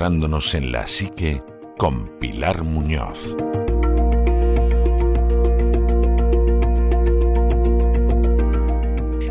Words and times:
adentrándonos 0.00 0.54
en 0.54 0.72
la 0.72 0.86
psique 0.86 1.42
con 1.76 2.18
Pilar 2.18 2.64
Muñoz. 2.64 3.36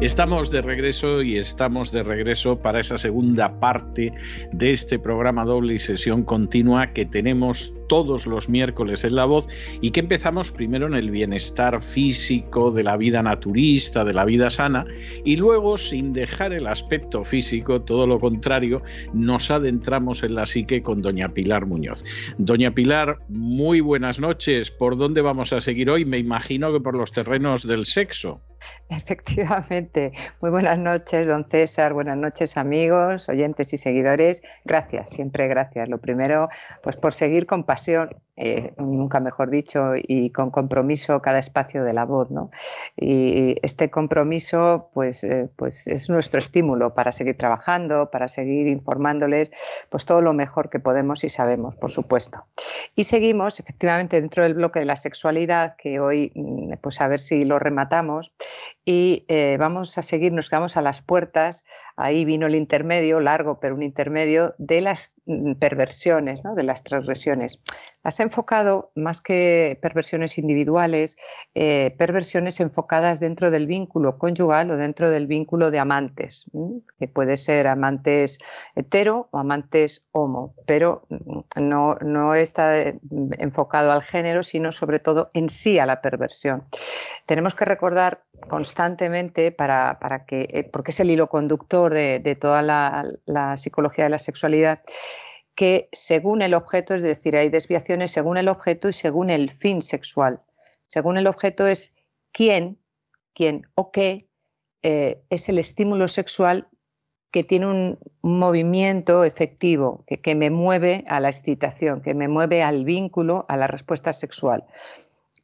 Estamos 0.02 0.50
de 0.50 0.62
regreso 0.62 1.22
y 1.22 1.38
estamos 1.38 1.92
de 1.92 2.04
regreso 2.04 2.58
para 2.62 2.80
esa 2.80 2.98
segunda 2.98 3.60
parte 3.60 4.14
de 4.54 4.72
este 4.72 4.98
programa 4.98 5.44
doble 5.44 5.74
y 5.74 5.80
sesión 5.80 6.24
continua 6.24 6.94
que 6.94 7.06
tenemos 7.06 7.74
todos 7.90 8.26
los 8.26 8.48
miércoles 8.48 9.04
en 9.04 9.16
La 9.16 9.26
Voz 9.26 9.50
y 9.82 9.92
que 9.92 10.00
empezamos 10.00 10.54
primero 10.54 10.88
en 10.88 10.94
el 10.94 11.12
bienestar 11.12 11.82
físico 11.82 12.72
de 12.72 12.86
la 12.86 12.96
vida 12.96 13.22
naturista, 13.22 14.06
de 14.06 14.14
la 14.14 14.24
vida 14.24 14.50
sana 14.50 14.86
y 15.26 15.36
luego 15.36 15.78
sin 15.78 16.14
dejar 16.14 16.54
el 16.54 16.68
aspecto 16.68 17.26
físico, 17.26 17.82
todo 17.82 18.08
lo 18.08 18.22
contrario, 18.22 18.82
nos 19.14 19.52
adentramos 19.52 20.24
en 20.24 20.36
la 20.36 20.46
psique 20.46 20.82
con 20.82 21.02
doña 21.02 21.34
Pilar 21.34 21.66
Muñoz. 21.66 22.06
Doña 22.38 22.74
Pilar, 22.74 23.18
muy 23.28 23.82
buenas 23.82 24.22
noches. 24.22 24.72
¿Por 24.72 24.96
dónde 24.96 25.20
vamos 25.20 25.52
a 25.52 25.60
seguir 25.60 25.90
hoy? 25.90 26.06
Me 26.06 26.20
imagino 26.20 26.72
que 26.72 26.80
por 26.80 26.96
los 26.96 27.12
terrenos 27.12 27.68
del 27.68 27.86
sexo. 27.86 28.40
Efectivamente. 28.90 30.12
Muy 30.42 30.52
buenas 30.52 30.78
noches, 30.78 31.28
don 31.28 31.48
César. 31.50 31.94
Buenas 31.94 32.18
noches, 32.18 32.58
amigos, 32.58 33.28
oyentes 33.30 33.74
y 33.74 33.78
seguidores. 33.78 34.42
Gracias, 34.66 35.10
siempre 35.10 35.48
gracias. 35.48 35.90
Lo 35.90 36.00
primero, 36.00 36.50
pues 36.84 36.96
por 36.96 37.14
seguir 37.14 37.46
con 37.46 37.64
pasión 37.64 38.10
eh, 38.42 38.74
nunca 38.78 39.20
mejor 39.20 39.50
dicho, 39.50 39.92
y 39.96 40.30
con 40.32 40.50
compromiso 40.50 41.22
cada 41.22 41.40
espacio 41.40 41.84
de 41.84 41.94
la 41.94 42.06
voz. 42.06 42.32
¿no? 42.32 42.52
Y 42.96 43.58
este 43.62 43.90
compromiso 43.90 44.90
pues, 44.94 45.24
eh, 45.24 45.50
pues 45.56 45.86
es 45.88 46.10
nuestro 46.10 46.40
estímulo 46.40 46.94
para 46.94 47.12
seguir 47.12 47.38
trabajando, 47.38 48.10
para 48.12 48.30
seguir 48.30 48.68
informándoles 48.68 49.52
pues 49.90 50.06
todo 50.06 50.22
lo 50.22 50.34
mejor 50.34 50.70
que 50.70 50.80
podemos 50.80 51.24
y 51.24 51.30
sabemos, 51.30 51.76
por 51.76 51.92
supuesto. 51.92 52.46
Y 52.96 53.04
seguimos 53.04 53.60
efectivamente 53.60 54.22
dentro 54.22 54.44
del 54.44 54.54
bloque 54.54 54.80
de 54.80 54.86
la 54.86 54.96
sexualidad, 54.96 55.76
que 55.76 56.00
hoy 56.00 56.32
mm, 56.36 56.74
pues 56.82 57.02
a 57.02 57.08
ver 57.08 57.20
si 57.20 57.44
lo 57.44 57.60
rematamos, 57.60 58.32
y 58.86 59.26
eh, 59.28 59.58
vamos 59.60 59.98
a 59.98 60.04
seguir, 60.04 60.32
nos 60.32 60.50
quedamos 60.50 60.78
a 60.78 60.82
las 60.82 61.02
puertas 61.02 61.66
ahí 62.00 62.24
vino 62.24 62.48
el 62.48 62.56
intermedio, 62.56 63.20
largo, 63.20 63.60
pero 63.60 63.76
un 63.76 63.84
intermedio, 63.84 64.56
de 64.58 64.82
las 64.82 65.12
mm, 65.26 65.56
perversiones, 65.56 66.40
de 66.56 66.64
las 66.64 66.82
transgresiones. 66.84 67.60
Las 68.04 68.22
he 68.22 68.24
enfocado 68.24 68.92
más 68.96 69.20
que 69.20 69.78
perversiones 69.82 70.38
individuales, 70.38 71.18
eh, 71.54 71.94
perversiones 71.98 72.62
enfocadas 72.62 73.20
dentro 73.20 73.52
del 73.52 73.68
vínculo 73.68 74.18
conyugal 74.18 74.72
o 74.72 74.78
dentro 74.78 75.10
del 75.10 75.28
vínculo 75.28 75.72
de 75.72 75.80
amantes, 75.80 76.46
que 76.98 77.10
puede 77.10 77.36
ser 77.36 77.68
amantes 77.68 78.40
hetero 78.76 79.28
o 79.32 79.38
amantes 79.38 80.06
homo, 80.12 80.56
pero 80.66 81.06
mm, 81.10 81.40
no, 81.58 81.96
no 81.96 82.34
está 82.34 82.80
eh, 82.80 83.00
enfocado 83.38 83.92
al 83.92 84.04
género, 84.04 84.44
sino 84.44 84.72
sobre 84.72 85.00
todo 85.00 85.32
en 85.34 85.50
sí 85.50 85.80
a 85.80 85.86
la 85.86 86.02
perversión. 86.02 86.64
Tenemos 87.26 87.56
que 87.56 87.66
recordar 87.66 88.24
constantemente 88.48 89.52
para, 89.52 90.00
para 90.00 90.26
que, 90.26 90.48
eh, 90.52 90.64
porque 90.64 90.92
es 90.92 91.00
el 91.00 91.12
hilo 91.12 91.28
conductor 91.28 91.94
de, 91.94 92.38
toda 92.40 92.62
la, 92.62 93.58
psicología 93.58 94.06
de 94.06 94.10
la 94.10 94.20
sexualidad, 94.20 94.82
que 95.56 95.90
según 95.92 96.42
el 96.42 96.54
objeto, 96.54 96.96
es 96.96 97.04
decir, 97.04 97.36
hay 97.36 97.50
desviaciones 97.50 98.12
según 98.12 98.38
el 98.38 98.48
objeto 98.48 98.90
y 98.90 98.94
según 98.94 99.30
el 99.30 99.52
fin 99.52 99.82
sexual. 99.82 100.42
Según 100.88 101.18
el 101.18 101.28
objeto 101.28 101.68
es 101.68 101.96
quién, 102.32 102.80
quién 103.34 103.68
o 103.76 103.92
qué 103.92 104.30
eh, 104.82 105.22
es 105.30 105.50
el 105.50 105.60
estímulo 105.60 106.08
sexual 106.08 106.68
que 107.32 107.44
tiene 107.44 107.68
un, 107.68 108.00
movimiento 108.22 109.24
efectivo, 109.24 110.04
que, 110.06 110.36
me 110.36 110.50
mueve 110.50 111.06
a 111.08 111.22
la 111.22 111.30
excitación, 111.30 112.02
que 112.02 112.14
me 112.14 112.28
mueve 112.28 112.64
al 112.64 112.84
vínculo, 112.84 113.46
a 113.48 113.56
la 113.56 113.68
respuesta 113.68 114.12
sexual. 114.12 114.66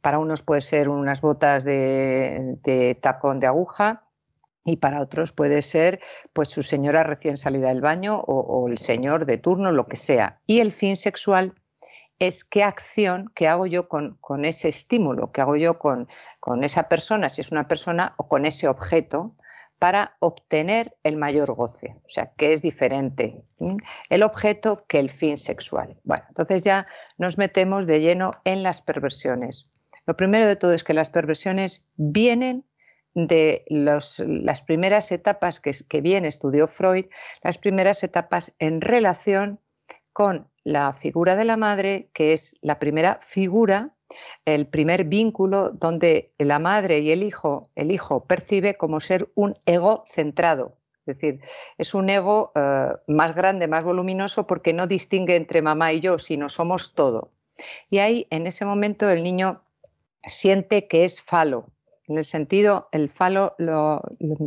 Para 0.06 0.20
unos 0.20 0.40
puede 0.42 0.60
ser 0.60 0.88
unas 0.88 1.20
botas 1.20 1.64
de 1.64 2.96
tacón 3.02 3.40
de 3.40 3.48
aguja, 3.48 4.04
y 4.64 4.76
para 4.76 5.00
otros 5.00 5.32
puede 5.32 5.62
ser 5.62 5.98
pues 6.32 6.48
su 6.48 6.62
señora 6.62 7.02
recién 7.02 7.36
salida 7.36 7.70
del 7.70 7.80
baño 7.80 8.20
o, 8.20 8.68
el 8.68 8.78
señor 8.78 9.26
de 9.26 9.38
turno, 9.38 9.72
lo 9.72 9.88
que 9.88 9.96
sea. 9.96 10.38
Y 10.46 10.60
el 10.60 10.72
fin 10.72 10.94
sexual 10.94 11.54
es 12.20 12.44
qué 12.44 12.62
acción 12.62 13.32
que 13.34 13.48
hago 13.48 13.66
yo 13.66 13.88
con, 13.88 14.16
ese 14.44 14.68
estímulo, 14.68 15.32
que 15.32 15.40
hago 15.40 15.56
yo 15.56 15.80
con, 15.80 16.06
con, 16.38 16.62
esa 16.62 16.84
persona, 16.84 17.28
si 17.28 17.40
es 17.40 17.50
una 17.50 17.66
persona, 17.66 18.14
o 18.16 18.28
con 18.28 18.46
ese 18.46 18.68
objeto, 18.68 19.34
para 19.80 20.14
obtener 20.20 20.94
el 21.02 21.16
mayor 21.16 21.52
goce. 21.52 21.96
O 22.06 22.10
sea, 22.10 22.30
que 22.36 22.52
es 22.52 22.62
diferente 22.62 23.42
el 24.08 24.22
objeto 24.22 24.84
que 24.86 25.00
el 25.00 25.10
fin 25.10 25.36
sexual. 25.36 25.98
Bueno, 26.04 26.22
entonces 26.28 26.62
ya 26.62 26.86
nos 27.18 27.38
metemos 27.38 27.88
de 27.88 27.98
lleno 27.98 28.34
en 28.44 28.62
las 28.62 28.80
perversiones. 28.80 29.68
Lo 30.06 30.16
primero 30.16 30.46
de 30.46 30.56
todo 30.56 30.72
es 30.72 30.84
que 30.84 30.94
las 30.94 31.10
perversiones 31.10 31.86
vienen 31.96 32.64
de 33.14 33.64
las 33.68 34.62
primeras 34.66 35.10
etapas 35.10 35.58
que, 35.58 35.72
que 35.88 36.00
bien 36.00 36.24
estudió 36.24 36.68
Freud, 36.68 37.06
las 37.42 37.58
primeras 37.58 38.02
etapas 38.02 38.52
en 38.58 38.80
relación 38.80 39.60
con 40.12 40.48
la 40.64 40.92
figura 40.92 41.34
de 41.34 41.44
la 41.44 41.56
madre, 41.56 42.10
que 42.12 42.32
es 42.32 42.56
la 42.60 42.78
primera 42.78 43.20
figura, 43.22 43.94
el 44.44 44.66
primer 44.66 45.04
vínculo 45.04 45.70
donde 45.70 46.32
la 46.38 46.58
madre 46.58 47.00
y 47.00 47.10
el 47.10 47.22
hijo, 47.22 47.70
el 47.74 47.90
hijo 47.90 48.24
percibe 48.26 48.76
como 48.76 49.00
ser 49.00 49.30
un 49.34 49.58
ego 49.66 50.04
centrado. 50.10 50.78
Es 51.06 51.18
decir, 51.18 51.40
es 51.78 51.94
un 51.94 52.10
ego 52.10 52.52
eh, 52.54 52.88
más 53.06 53.34
grande, 53.34 53.68
más 53.68 53.84
voluminoso, 53.84 54.46
porque 54.46 54.72
no 54.72 54.86
distingue 54.86 55.36
entre 55.36 55.62
mamá 55.62 55.92
y 55.92 56.00
yo, 56.00 56.18
sino 56.18 56.48
somos 56.48 56.94
todo. 56.94 57.32
Y 57.88 57.98
ahí, 57.98 58.26
en 58.30 58.46
ese 58.46 58.64
momento, 58.64 59.08
el 59.08 59.22
niño 59.22 59.62
siente 60.26 60.88
que 60.88 61.04
es 61.04 61.20
falo, 61.20 61.72
en 62.08 62.18
el 62.18 62.24
sentido, 62.24 62.88
el 62.92 63.10
falo 63.10 63.54
lo, 63.58 64.00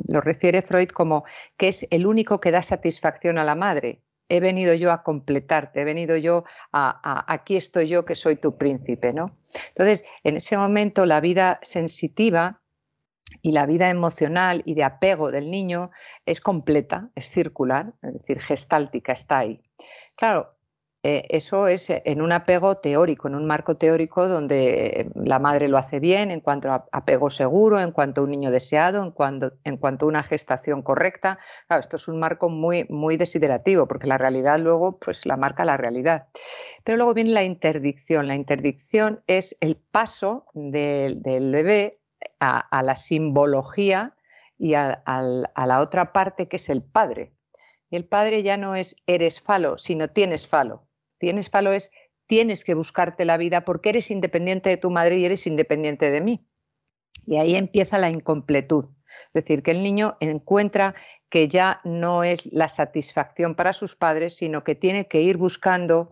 refiere 0.08 0.62
Freud 0.62 0.90
como 0.90 1.26
que 1.58 1.68
es 1.68 1.86
el 1.90 2.06
único 2.08 2.40
que 2.40 2.52
da 2.52 2.64
satisfacción 2.64 3.38
a 3.38 3.44
la 3.44 3.56
madre. 3.56 4.02
He 4.30 4.40
venido 4.40 4.74
yo 4.76 4.92
a 4.92 5.04
completarte, 5.04 5.82
he 5.82 5.84
venido 5.84 6.16
yo 6.16 6.44
a, 6.72 7.26
aquí 7.28 7.58
estoy 7.58 7.88
yo 7.88 8.06
que 8.06 8.16
soy 8.16 8.36
tu 8.36 8.58
príncipe, 8.58 9.12
¿no? 9.12 9.38
Entonces, 9.70 10.06
en 10.24 10.38
ese 10.38 10.56
momento 10.56 11.06
la 11.06 11.20
vida 11.20 11.60
sensitiva 11.64 12.62
y 13.42 13.52
la 13.52 13.66
vida 13.66 13.90
emocional 13.90 14.62
y 14.66 14.76
de 14.76 14.84
apego 14.84 15.32
del 15.32 15.50
niño 15.50 15.90
es 16.26 16.42
completa, 16.42 17.10
es 17.16 17.30
circular, 17.30 17.94
es 18.04 18.14
decir, 18.14 18.40
gestáltica, 18.40 19.14
está 19.14 19.40
ahí. 19.40 19.62
Claro, 20.16 20.59
eh, 21.02 21.26
eso 21.30 21.70
es 21.70 21.90
eh, 21.90 22.02
en 22.04 22.22
un 22.22 22.34
apego 22.34 22.76
teórico, 22.76 23.30
en 23.30 23.36
un 23.36 23.48
marco 23.48 23.78
teórico 23.78 24.28
donde 24.28 25.10
la 25.16 25.40
madre 25.40 25.70
lo 25.70 25.78
hace 25.78 26.02
bien 26.02 26.30
en 26.30 26.42
cuanto 26.42 26.72
a 26.72 26.86
apego 26.92 27.30
seguro, 27.30 27.80
en 27.80 27.94
cuanto 27.94 28.20
a 28.20 28.24
un 28.26 28.32
niño 28.32 28.52
deseado, 28.52 29.02
en 29.02 29.12
cuanto, 29.12 29.54
a 29.64 30.06
una 30.06 30.24
gestación 30.24 30.82
correcta. 30.82 31.40
Esto 31.70 31.96
es 31.96 32.10
un 32.10 32.20
marco 32.20 32.50
muy, 32.50 32.86
muy 32.90 33.16
desiderativo, 33.16 33.88
porque 33.88 34.08
la 34.08 34.18
realidad 34.18 34.60
luego 34.60 35.00
pues, 35.00 35.26
la 35.26 35.38
marca 35.38 35.64
la 35.64 35.78
realidad. 35.78 36.28
Pero 36.84 36.98
luego 36.98 37.14
viene 37.14 37.32
la 37.32 37.44
interdicción. 37.44 38.28
La 38.28 38.36
interdicción 38.36 39.24
es 39.28 39.56
el 39.62 39.78
paso 39.78 40.48
del, 40.54 41.22
bebé 41.24 42.02
a, 42.42 42.84
la 42.84 42.98
simbología 42.98 44.16
y 44.58 44.74
a 44.74 45.02
la 45.06 45.80
otra 45.80 46.12
parte 46.12 46.50
que 46.50 46.58
es 46.58 46.68
el 46.68 46.84
padre. 46.84 47.34
Y 47.90 47.96
el 47.96 48.06
padre 48.06 48.44
ya 48.44 48.58
no 48.58 48.76
es 48.76 48.98
eres 49.08 49.40
falo, 49.42 49.78
sino 49.78 50.10
tienes 50.10 50.46
falo. 50.46 50.89
Tienes 51.20 51.50
falo 51.50 51.72
es 51.74 51.92
tienes 52.30 52.64
que 52.64 52.76
buscarte 52.76 53.26
la 53.26 53.38
vida 53.38 53.66
porque 53.66 53.90
eres 53.90 54.12
independiente 54.12 54.70
de 54.70 54.78
tu 54.78 54.92
madre 54.92 55.18
y 55.18 55.26
eres 55.26 55.48
independiente 55.48 56.12
de 56.12 56.22
mí. 56.22 56.48
Y 57.26 57.38
ahí 57.38 57.56
empieza 57.56 57.98
la 57.98 58.12
incompletud. 58.12 58.86
Es 59.28 59.34
decir, 59.34 59.64
que 59.64 59.72
el 59.72 59.82
niño 59.82 60.16
encuentra 60.20 60.94
que 61.30 61.48
ya 61.48 61.82
no 61.84 62.24
es 62.24 62.46
la 62.52 62.70
satisfacción 62.70 63.56
para 63.56 63.74
sus 63.74 63.96
padres, 63.96 64.36
sino 64.36 64.64
que 64.64 64.76
tiene 64.76 65.08
que 65.08 65.22
ir 65.22 65.38
buscando 65.38 66.12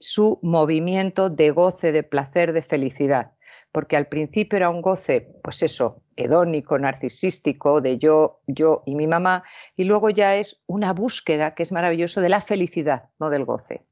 su 0.00 0.38
movimiento 0.42 1.28
de 1.28 1.50
goce, 1.50 1.92
de 1.92 2.02
placer, 2.02 2.54
de 2.54 2.62
felicidad. 2.62 3.32
Porque 3.70 3.96
al 3.96 4.08
principio 4.08 4.56
era 4.56 4.70
un 4.70 4.80
goce, 4.80 5.34
pues 5.42 5.62
eso, 5.62 6.02
hedónico, 6.16 6.78
narcisístico, 6.78 7.82
de 7.82 7.98
yo, 7.98 8.40
yo 8.46 8.82
y 8.86 8.94
mi 8.94 9.06
mamá, 9.06 9.44
y 9.76 9.84
luego 9.84 10.08
ya 10.08 10.36
es 10.36 10.60
una 10.66 10.94
búsqueda, 10.94 11.54
que 11.54 11.62
es 11.62 11.72
maravilloso, 11.72 12.22
de 12.22 12.30
la 12.30 12.40
felicidad, 12.40 13.10
no 13.20 13.28
del 13.28 13.44
goce. 13.44 13.87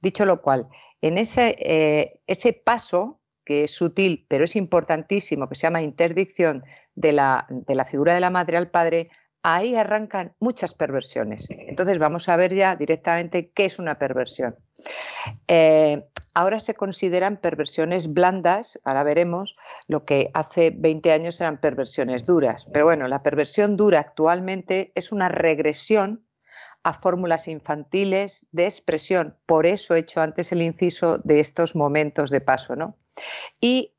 Dicho 0.00 0.24
lo 0.24 0.42
cual, 0.42 0.68
en 1.00 1.18
ese, 1.18 1.56
eh, 1.58 2.20
ese 2.26 2.52
paso, 2.52 3.20
que 3.44 3.64
es 3.64 3.72
sutil, 3.72 4.26
pero 4.28 4.44
es 4.44 4.56
importantísimo, 4.56 5.48
que 5.48 5.56
se 5.56 5.62
llama 5.62 5.82
interdicción 5.82 6.60
de 6.94 7.12
la, 7.12 7.46
de 7.48 7.74
la 7.74 7.84
figura 7.84 8.14
de 8.14 8.20
la 8.20 8.30
madre 8.30 8.56
al 8.56 8.70
padre, 8.70 9.10
ahí 9.42 9.74
arrancan 9.74 10.34
muchas 10.38 10.74
perversiones. 10.74 11.46
Entonces 11.50 11.98
vamos 11.98 12.28
a 12.28 12.36
ver 12.36 12.54
ya 12.54 12.76
directamente 12.76 13.50
qué 13.50 13.64
es 13.64 13.78
una 13.78 13.98
perversión. 13.98 14.56
Eh, 15.48 16.04
ahora 16.34 16.60
se 16.60 16.74
consideran 16.74 17.38
perversiones 17.38 18.12
blandas, 18.12 18.78
ahora 18.84 19.02
veremos, 19.02 19.56
lo 19.88 20.04
que 20.04 20.30
hace 20.34 20.72
20 20.74 21.12
años 21.12 21.40
eran 21.40 21.60
perversiones 21.60 22.24
duras. 22.24 22.66
Pero 22.72 22.84
bueno, 22.84 23.08
la 23.08 23.22
perversión 23.22 23.76
dura 23.76 24.00
actualmente 24.00 24.92
es 24.94 25.12
una 25.12 25.28
regresión 25.28 26.24
a 26.84 26.94
fórmulas 26.94 27.48
infantiles 27.48 28.46
de 28.52 28.64
expresión. 28.64 29.36
Por 29.46 29.66
eso 29.66 29.94
he 29.94 30.00
hecho 30.00 30.20
antes 30.20 30.52
el 30.52 30.62
inciso 30.62 31.18
de 31.18 31.40
estos 31.40 31.74
momentos 31.74 32.30
de 32.30 32.40
paso. 32.40 32.76
¿no? 32.76 32.96
Y 33.60 33.92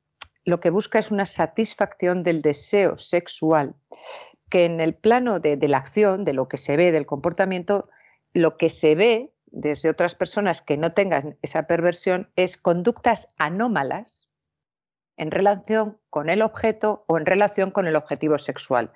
lo 0.46 0.60
que 0.60 0.70
busca 0.70 1.00
es 1.00 1.12
una 1.12 1.26
satisfacción 1.26 2.24
del 2.24 2.42
deseo 2.42 2.98
sexual 2.98 3.76
que 4.50 4.66
en 4.66 4.82
el 4.82 4.94
plano 4.94 5.40
de, 5.40 5.58
la 5.68 5.80
acción, 5.80 6.26
de 6.26 6.34
lo 6.34 6.48
que 6.48 6.58
se 6.58 6.78
ve, 6.78 6.92
del 6.92 7.08
comportamiento, 7.08 7.90
lo 8.34 8.58
que 8.58 8.70
se 8.70 8.94
ve 8.94 9.34
desde 9.48 9.90
otras 9.90 10.14
personas 10.14 10.62
que 10.62 10.78
no 10.78 10.94
tengan 10.94 11.38
esa 11.42 11.66
perversión 11.66 12.30
es 12.36 12.58
conductas 12.58 13.28
anómalas 13.38 14.28
en 15.18 15.32
relación 15.32 16.00
con 16.10 16.30
el 16.30 16.42
objeto 16.42 17.06
o 17.08 17.18
en 17.18 17.26
relación 17.26 17.72
con 17.72 17.88
el 17.88 17.96
objetivo 17.96 18.38
sexual. 18.38 18.92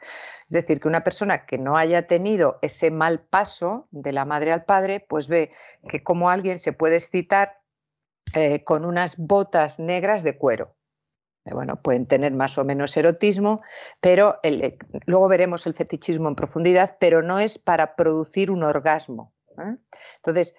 Es 0.48 0.54
decir, 0.54 0.80
que 0.80 0.88
una 0.88 1.04
persona 1.04 1.46
que 1.46 1.58
no 1.58 1.78
haya 1.78 2.08
tenido 2.08 2.60
ese 2.62 2.92
mal 2.92 3.20
paso 3.20 3.88
de 3.92 4.14
la 4.14 4.26
madre 4.26 4.52
al 4.52 4.66
padre, 4.66 5.06
pues 5.08 5.28
ve 5.28 5.52
que 5.88 6.04
como 6.04 6.30
alguien 6.30 6.60
se 6.60 6.74
puede 6.74 6.98
excitar 6.98 7.60
eh, 8.34 8.64
con 8.64 8.86
unas 8.86 9.18
botas 9.18 9.80
negras 9.80 10.24
de 10.24 10.38
cuero. 10.38 10.76
Eh, 11.46 11.54
bueno, 11.54 11.82
pueden 11.82 12.06
tener 12.06 12.34
más 12.34 12.58
o 12.58 12.66
menos 12.66 12.96
erotismo, 12.98 13.62
pero 14.02 14.40
eh, 14.44 14.78
luego 15.06 15.28
veremos 15.28 15.66
el 15.66 15.74
fetichismo 15.74 16.28
en 16.28 16.36
profundidad, 16.36 16.98
pero 17.00 17.22
no 17.22 17.40
es 17.40 17.58
para 17.58 17.96
producir 17.96 18.52
un 18.52 18.64
orgasmo. 18.64 19.34
Entonces, 20.18 20.54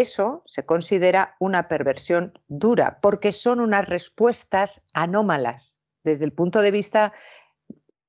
eso 0.00 0.42
se 0.46 0.64
considera 0.64 1.36
una 1.38 1.68
perversión 1.68 2.38
dura, 2.48 2.98
porque 3.00 3.32
son 3.32 3.60
unas 3.60 3.88
respuestas 3.88 4.80
anómalas 4.92 5.78
desde 6.04 6.24
el 6.24 6.32
punto 6.32 6.62
de 6.62 6.70
vista 6.70 7.12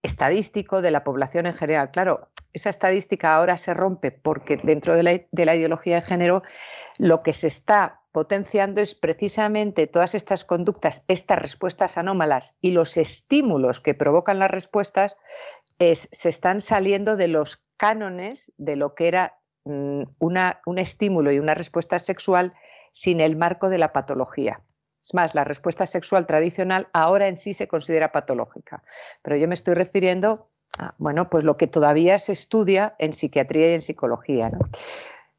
estadístico 0.04 0.82
de 0.82 0.92
la 0.92 1.04
población 1.04 1.46
en 1.46 1.56
general. 1.56 1.92
Claro, 1.92 2.30
esa 2.54 2.70
estadística 2.70 3.36
ahora 3.36 3.58
se 3.58 3.74
rompe 3.74 4.12
porque 4.12 4.58
dentro 4.64 4.96
de 4.96 5.04
la, 5.04 5.22
de 5.32 5.46
la 5.46 5.56
ideología 5.56 5.96
de 5.96 6.02
género 6.02 6.44
lo 6.98 7.22
que 7.24 7.34
se 7.34 7.48
está 7.48 8.02
potenciando 8.12 8.82
es 8.82 8.96
precisamente 8.96 9.88
todas 9.88 10.16
estas 10.16 10.46
conductas, 10.46 11.04
estas 11.08 11.40
respuestas 11.40 11.98
anómalas 11.98 12.56
y 12.62 12.72
los 12.72 12.98
estímulos 12.98 13.80
que 13.82 13.94
provocan 13.94 14.40
las 14.40 14.52
respuestas 14.52 15.18
se 15.80 16.30
están 16.30 16.62
saliendo 16.62 17.16
de 17.16 17.30
los 17.30 17.62
cánones 17.78 18.52
de 18.58 18.76
lo 18.76 18.96
que 18.96 19.08
era 19.08 19.39
una, 20.20 20.62
un 20.66 20.80
estímulo 20.80 21.32
y 21.32 21.40
una 21.40 21.54
respuesta 21.54 22.00
sexual 22.00 22.54
sin 22.92 23.22
el 23.22 23.36
marco 23.36 23.70
de 23.70 23.78
la 23.78 23.94
patología. 23.94 24.62
Es 25.02 25.14
más, 25.14 25.34
la 25.34 25.44
respuesta 25.44 25.86
sexual 25.86 26.28
tradicional 26.28 26.88
ahora 26.94 27.28
en 27.28 27.38
sí 27.38 27.54
se 27.54 27.68
considera 27.68 28.12
patológica, 28.12 28.84
pero 29.22 29.38
yo 29.38 29.48
me 29.48 29.54
estoy 29.54 29.76
refiriendo 29.76 30.50
a 30.78 30.94
bueno, 30.98 31.30
pues 31.30 31.44
lo 31.44 31.58
que 31.58 31.68
todavía 31.68 32.20
se 32.20 32.34
estudia 32.34 32.96
en 33.00 33.14
psiquiatría 33.14 33.72
y 33.72 33.74
en 33.74 33.82
psicología. 33.82 34.52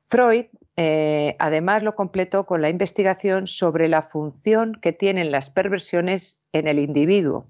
Freud 0.08 0.46
eh, 0.76 1.36
además 1.38 1.82
lo 1.82 1.94
completó 1.94 2.46
con 2.46 2.62
la 2.62 2.68
investigación 2.68 3.46
sobre 3.46 3.88
la 3.88 4.02
función 4.02 4.78
que 4.80 4.92
tienen 4.92 5.30
las 5.30 5.50
perversiones 5.50 6.38
en 6.52 6.66
el 6.66 6.78
individuo 6.78 7.46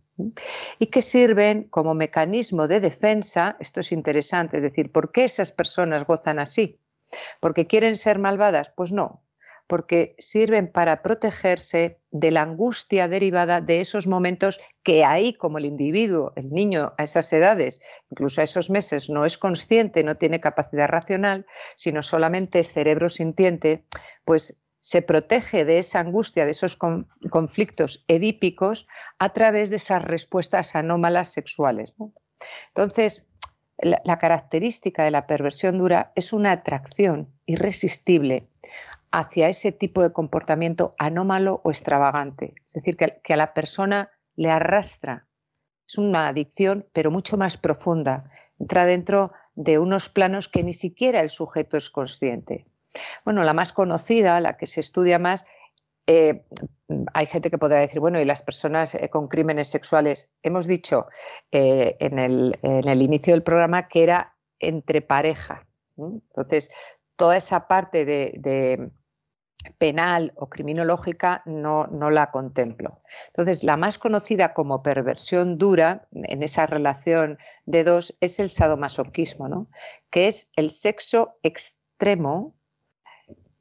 y 0.78 0.86
que 0.86 1.02
sirven 1.02 1.64
como 1.64 1.94
mecanismo 1.94 2.68
de 2.68 2.80
defensa, 2.80 3.56
esto 3.60 3.80
es 3.80 3.92
interesante, 3.92 4.58
es 4.58 4.62
decir, 4.62 4.92
¿por 4.92 5.12
qué 5.12 5.24
esas 5.24 5.52
personas 5.52 6.06
gozan 6.06 6.38
así? 6.38 6.78
¿Porque 7.40 7.66
quieren 7.66 7.96
ser 7.96 8.18
malvadas? 8.18 8.70
Pues 8.76 8.92
no, 8.92 9.22
porque 9.70 10.16
sirven 10.18 10.66
para 10.66 11.00
protegerse 11.00 12.00
de 12.10 12.32
la 12.32 12.42
angustia 12.42 13.06
derivada 13.06 13.60
de 13.60 13.80
esos 13.80 14.08
momentos 14.08 14.58
que 14.82 15.04
ahí, 15.04 15.34
como 15.34 15.58
el 15.58 15.64
individuo, 15.64 16.32
el 16.34 16.50
niño 16.50 16.92
a 16.98 17.04
esas 17.04 17.32
edades, 17.32 17.80
incluso 18.10 18.40
a 18.40 18.44
esos 18.44 18.68
meses, 18.68 19.08
no 19.08 19.24
es 19.24 19.38
consciente, 19.38 20.02
no 20.02 20.16
tiene 20.16 20.40
capacidad 20.40 20.88
racional, 20.88 21.46
sino 21.76 22.02
solamente 22.02 22.58
es 22.58 22.72
cerebro 22.72 23.08
sintiente, 23.08 23.84
pues 24.24 24.56
se 24.80 25.02
protege 25.02 25.64
de 25.64 25.78
esa 25.78 26.00
angustia, 26.00 26.44
de 26.44 26.52
esos 26.52 26.76
conflictos 26.76 28.04
edípicos 28.08 28.86
a 29.18 29.32
través 29.32 29.70
de 29.70 29.76
esas 29.76 30.02
respuestas 30.02 30.74
anómalas 30.74 31.30
sexuales. 31.30 31.94
Entonces, 32.68 33.26
la 33.78 34.18
característica 34.18 35.04
de 35.04 35.10
la 35.10 35.26
perversión 35.26 35.78
dura 35.78 36.12
es 36.14 36.32
una 36.32 36.52
atracción 36.52 37.32
irresistible 37.46 38.48
hacia 39.10 39.48
ese 39.48 39.72
tipo 39.72 40.02
de 40.02 40.12
comportamiento 40.12 40.94
anómalo 40.98 41.60
o 41.64 41.70
extravagante. 41.70 42.54
Es 42.66 42.74
decir, 42.74 42.96
que, 42.96 43.32
a 43.32 43.36
la 43.36 43.54
persona 43.54 44.10
le 44.36 44.50
arrastra. 44.50 45.26
Es 45.88 45.98
una 45.98 46.28
adicción, 46.28 46.86
pero 46.92 47.10
mucho 47.10 47.36
más 47.36 47.56
profunda. 47.56 48.30
Entra 48.58 48.86
dentro 48.86 49.32
de 49.54 49.78
unos 49.78 50.08
planos 50.08 50.48
que 50.48 50.62
ni 50.62 50.74
siquiera 50.74 51.20
el 51.20 51.30
sujeto 51.30 51.76
es 51.76 51.90
consciente. 51.90 52.66
Bueno, 53.24 53.44
la 53.44 53.54
más 53.54 53.72
conocida, 53.72 54.40
la 54.40 54.56
que 54.56 54.66
se 54.66 54.80
estudia 54.80 55.18
más, 55.18 55.44
eh, 56.12 56.44
hay 57.14 57.26
gente 57.26 57.50
que 57.50 57.58
podrá 57.58 57.80
decir, 57.80 58.00
bueno, 58.00 58.20
y 58.20 58.24
las 58.24 58.42
personas 58.42 58.96
eh, 58.96 59.08
con 59.10 59.28
crímenes 59.28 59.68
sexuales, 59.68 60.28
hemos 60.42 60.66
dicho 60.66 61.06
eh, 61.52 61.96
en, 62.00 62.18
el, 62.18 63.02
inicio 63.02 63.32
del 63.32 63.44
programa 63.44 63.86
que 63.86 64.02
era 64.02 64.34
entre 64.58 65.02
pareja. 65.02 65.68
Entonces, 65.96 66.70
toda 67.14 67.36
esa 67.36 67.68
parte 67.68 68.04
de, 68.04 68.90
penal 69.78 70.32
o 70.34 70.48
criminológica 70.48 71.42
no, 71.44 71.86
no, 71.86 72.10
la 72.10 72.32
contemplo. 72.32 73.00
Entonces, 73.28 73.62
la 73.62 73.76
más 73.76 73.98
conocida 73.98 74.52
como 74.52 74.82
perversión 74.82 75.58
dura 75.58 76.08
en 76.12 76.42
esa 76.42 76.66
relación 76.66 77.38
de 77.66 77.84
dos 77.84 78.16
es 78.20 78.40
el 78.40 78.50
sadomasoquismo, 78.50 79.48
¿no? 79.48 79.68
que 80.10 80.26
es 80.26 80.50
el 80.56 80.70
sexo 80.70 81.36
extremo, 81.44 82.56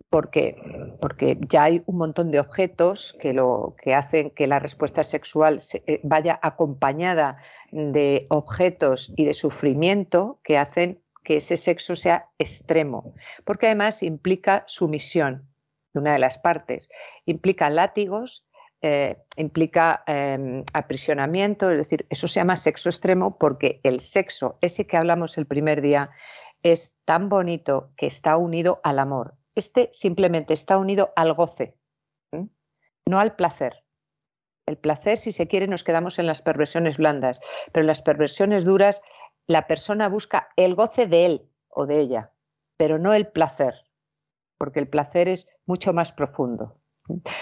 porque, 0.10 0.56
porque 1.00 1.38
ya 1.48 1.64
hay 1.64 1.84
un 1.86 1.98
montón 1.98 2.32
de 2.32 2.40
objetos 2.40 3.16
que, 3.20 3.34
lo, 3.34 3.76
que 3.82 3.94
hacen 3.94 4.32
que 4.32 4.48
la 4.48 4.60
respuesta 4.60 5.04
sexual 5.04 5.62
eh, 5.86 6.00
vaya 6.04 6.40
acompañada 6.42 7.38
de 7.72 8.26
objetos 8.30 9.14
y 9.16 9.26
de 9.26 9.34
sufrimiento 9.34 10.40
que 10.44 10.58
hacen 10.58 11.02
que 11.24 11.38
ese 11.38 11.58
sexo 11.58 11.96
sea 11.96 12.30
extremo, 12.40 13.14
porque 13.46 13.68
además 13.68 14.02
implica 14.02 14.64
sumisión, 14.68 15.48
de 15.94 16.00
una 16.00 16.14
de 16.14 16.20
las 16.20 16.40
partes. 16.40 16.90
Implica 17.26 17.70
látigos, 17.70 18.46
eh, 18.82 19.18
implica 19.36 20.04
em, 20.08 20.64
aprisionamiento, 20.74 21.70
es 21.70 21.78
decir, 21.78 22.08
eso 22.10 22.28
se 22.28 22.40
llama 22.40 22.58
sexo 22.58 22.90
extremo 22.90 23.38
porque 23.38 23.80
el 23.84 24.00
sexo, 24.00 24.58
ese 24.62 24.88
que 24.88 24.98
hablamos 24.98 25.38
el 25.38 25.46
primer 25.46 25.82
día, 25.82 26.10
es 26.64 26.94
tan 27.06 27.30
bonito 27.30 27.92
que 27.96 28.08
está 28.08 28.38
unido 28.38 28.80
al 28.84 29.00
amor. 29.00 29.36
Este 29.56 29.90
simplemente 29.92 30.54
está 30.54 30.78
unido 30.78 31.12
al 31.16 31.34
goce, 31.34 31.76
no 33.06 33.20
al 33.20 33.36
placer. 33.36 33.84
El 34.66 34.78
placer, 34.78 35.18
si 35.18 35.32
se 35.32 35.48
quiere, 35.48 35.68
nos 35.68 35.84
quedamos 35.84 36.20
en 36.20 36.28
las 36.28 36.42
perversiones 36.42 36.98
blandas, 36.98 37.40
pero 37.72 37.84
en 37.84 37.88
las 37.88 38.04
perversiones 38.04 38.66
duras, 38.66 39.02
la 39.48 39.66
persona 39.66 40.10
busca 40.10 40.50
el 40.56 40.76
goce 40.76 41.08
de 41.08 41.26
él 41.26 41.50
o 41.70 41.88
de 41.88 42.00
ella, 42.00 42.34
pero 42.78 43.00
no 43.00 43.14
el 43.14 43.28
placer 43.28 43.90
porque 44.60 44.80
el 44.80 44.88
placer 44.88 45.28
es 45.28 45.48
mucho 45.66 45.94
más 45.94 46.12
profundo. 46.12 46.76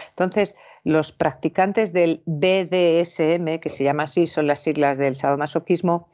Entonces, 0.09 0.55
los 0.85 1.11
practicantes 1.11 1.91
del 1.91 2.23
BDSM, 2.25 3.59
que 3.59 3.69
se 3.69 3.83
llama 3.83 4.03
así, 4.03 4.27
son 4.27 4.47
las 4.47 4.59
siglas 4.59 4.97
del 4.97 5.17
sadomasoquismo, 5.17 6.09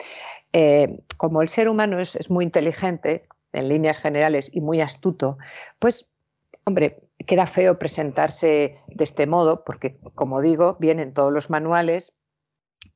eh, 0.54 1.04
como 1.18 1.44
el 1.44 1.50
ser 1.50 1.70
humano 1.70 2.00
es, 2.00 2.30
muy 2.32 2.46
inteligente 2.46 3.28
en 3.54 3.70
líneas 3.70 4.00
generales 4.00 4.50
y 4.52 4.62
muy 4.62 4.82
astuto, 4.82 5.38
pues, 5.80 6.08
hombre, 6.66 7.04
queda 7.26 7.48
feo 7.48 7.80
presentarse 7.80 8.80
de 8.88 9.04
este 9.04 9.28
modo, 9.28 9.64
porque, 9.64 9.98
como 10.16 10.42
digo, 10.42 10.78
vienen 10.80 11.14
todos 11.14 11.32
los 11.32 11.50
manuales 11.50 12.14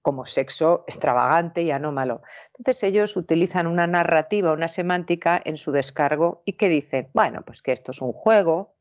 como 0.01 0.25
sexo 0.25 0.83
extravagante 0.87 1.63
y 1.63 1.71
anómalo. 1.71 2.21
Entonces 2.57 2.83
ellos 2.83 3.15
utilizan 3.15 3.67
una 3.67 3.87
narrativa, 3.87 4.51
una 4.51 4.67
semántica 4.67 5.41
en 5.43 5.57
su 5.57 5.71
descargo 5.71 6.41
y 6.45 6.53
que 6.53 6.69
dicen, 6.69 7.09
bueno, 7.13 7.41
pues 7.45 7.61
que 7.61 7.71
esto 7.71 7.91
es 7.91 8.01
un 8.01 8.13
juego 8.13 8.75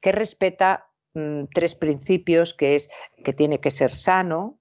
que 0.00 0.12
respeta 0.12 0.88
mm, 1.14 1.44
tres 1.52 1.74
principios, 1.74 2.54
que 2.54 2.76
es 2.76 2.88
que 3.24 3.32
tiene 3.32 3.60
que 3.60 3.70
ser 3.70 3.94
sano, 3.94 4.58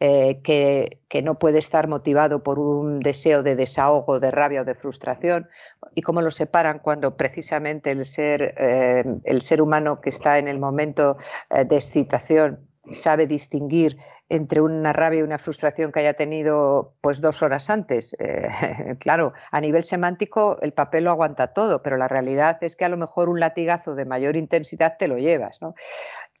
eh, 0.00 0.40
que, 0.42 1.22
no 1.22 1.38
puede 1.38 1.58
estar 1.58 1.88
motivado 1.88 2.42
por 2.42 2.58
un 2.58 3.00
deseo 3.00 3.42
de 3.42 3.54
desahogo, 3.54 4.18
de 4.18 4.30
rabia 4.30 4.62
o 4.62 4.64
de 4.64 4.74
frustración, 4.74 5.48
y 5.94 6.02
cómo 6.02 6.22
lo 6.22 6.30
separan 6.30 6.80
cuando 6.80 7.16
precisamente 7.16 7.90
el 7.92 8.04
ser, 8.04 8.54
eh, 8.58 9.04
el 9.24 9.42
ser 9.42 9.62
humano 9.62 10.00
que 10.00 10.10
está 10.10 10.38
en 10.38 10.48
el 10.48 10.58
momento 10.58 11.16
eh, 11.50 11.64
de 11.64 11.76
excitación 11.76 12.68
sabe 12.90 13.28
distinguir 13.28 13.96
entre 14.28 14.60
una 14.60 14.92
rabia 14.92 15.20
y 15.20 15.22
una 15.22 15.38
frustración 15.38 15.92
que 15.92 16.00
haya 16.00 16.14
tenido 16.14 16.96
pues 17.00 17.20
dos 17.20 17.40
horas 17.42 17.70
antes. 17.70 18.16
claro, 18.98 19.32
a 19.52 19.60
nivel 19.60 19.84
semántico 19.84 20.58
el 20.62 20.72
papel 20.72 21.04
lo 21.04 21.10
aguanta 21.10 21.52
todo, 21.52 21.82
pero 21.82 21.96
la 21.96 22.08
realidad 22.08 22.58
es 22.62 22.74
que 22.74 22.84
a 22.84 22.88
lo 22.88 22.96
mejor 22.96 23.28
un 23.28 23.38
latigazo 23.38 23.94
de 23.94 24.04
mayor 24.04 24.36
intensidad 24.36 24.96
te 24.98 25.06
lo 25.06 25.16
llevas. 25.16 25.60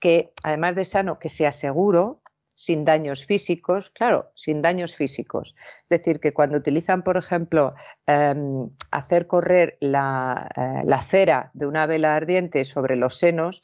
Que 0.00 0.32
además 0.42 0.74
de 0.74 0.84
sano, 0.84 1.20
que 1.20 1.28
sea 1.28 1.52
seguro, 1.52 2.21
sin 2.54 2.84
daños 2.84 3.24
físicos, 3.24 3.90
claro, 3.90 4.30
sin 4.34 4.62
daños 4.62 4.94
físicos. 4.94 5.54
Es 5.84 5.88
decir, 5.88 6.20
que 6.20 6.32
cuando 6.32 6.58
utilizan, 6.58 7.02
por 7.02 7.16
ejemplo, 7.16 7.74
em, 8.06 8.70
hacer 8.90 9.26
correr 9.26 9.78
la, 9.80 10.48
eh, 10.56 10.82
la, 10.84 11.02
cera 11.02 11.50
de 11.54 11.66
una 11.66 11.86
vela 11.86 12.14
ardiente 12.14 12.64
sobre 12.64 12.96
los 12.96 13.16
senos, 13.16 13.62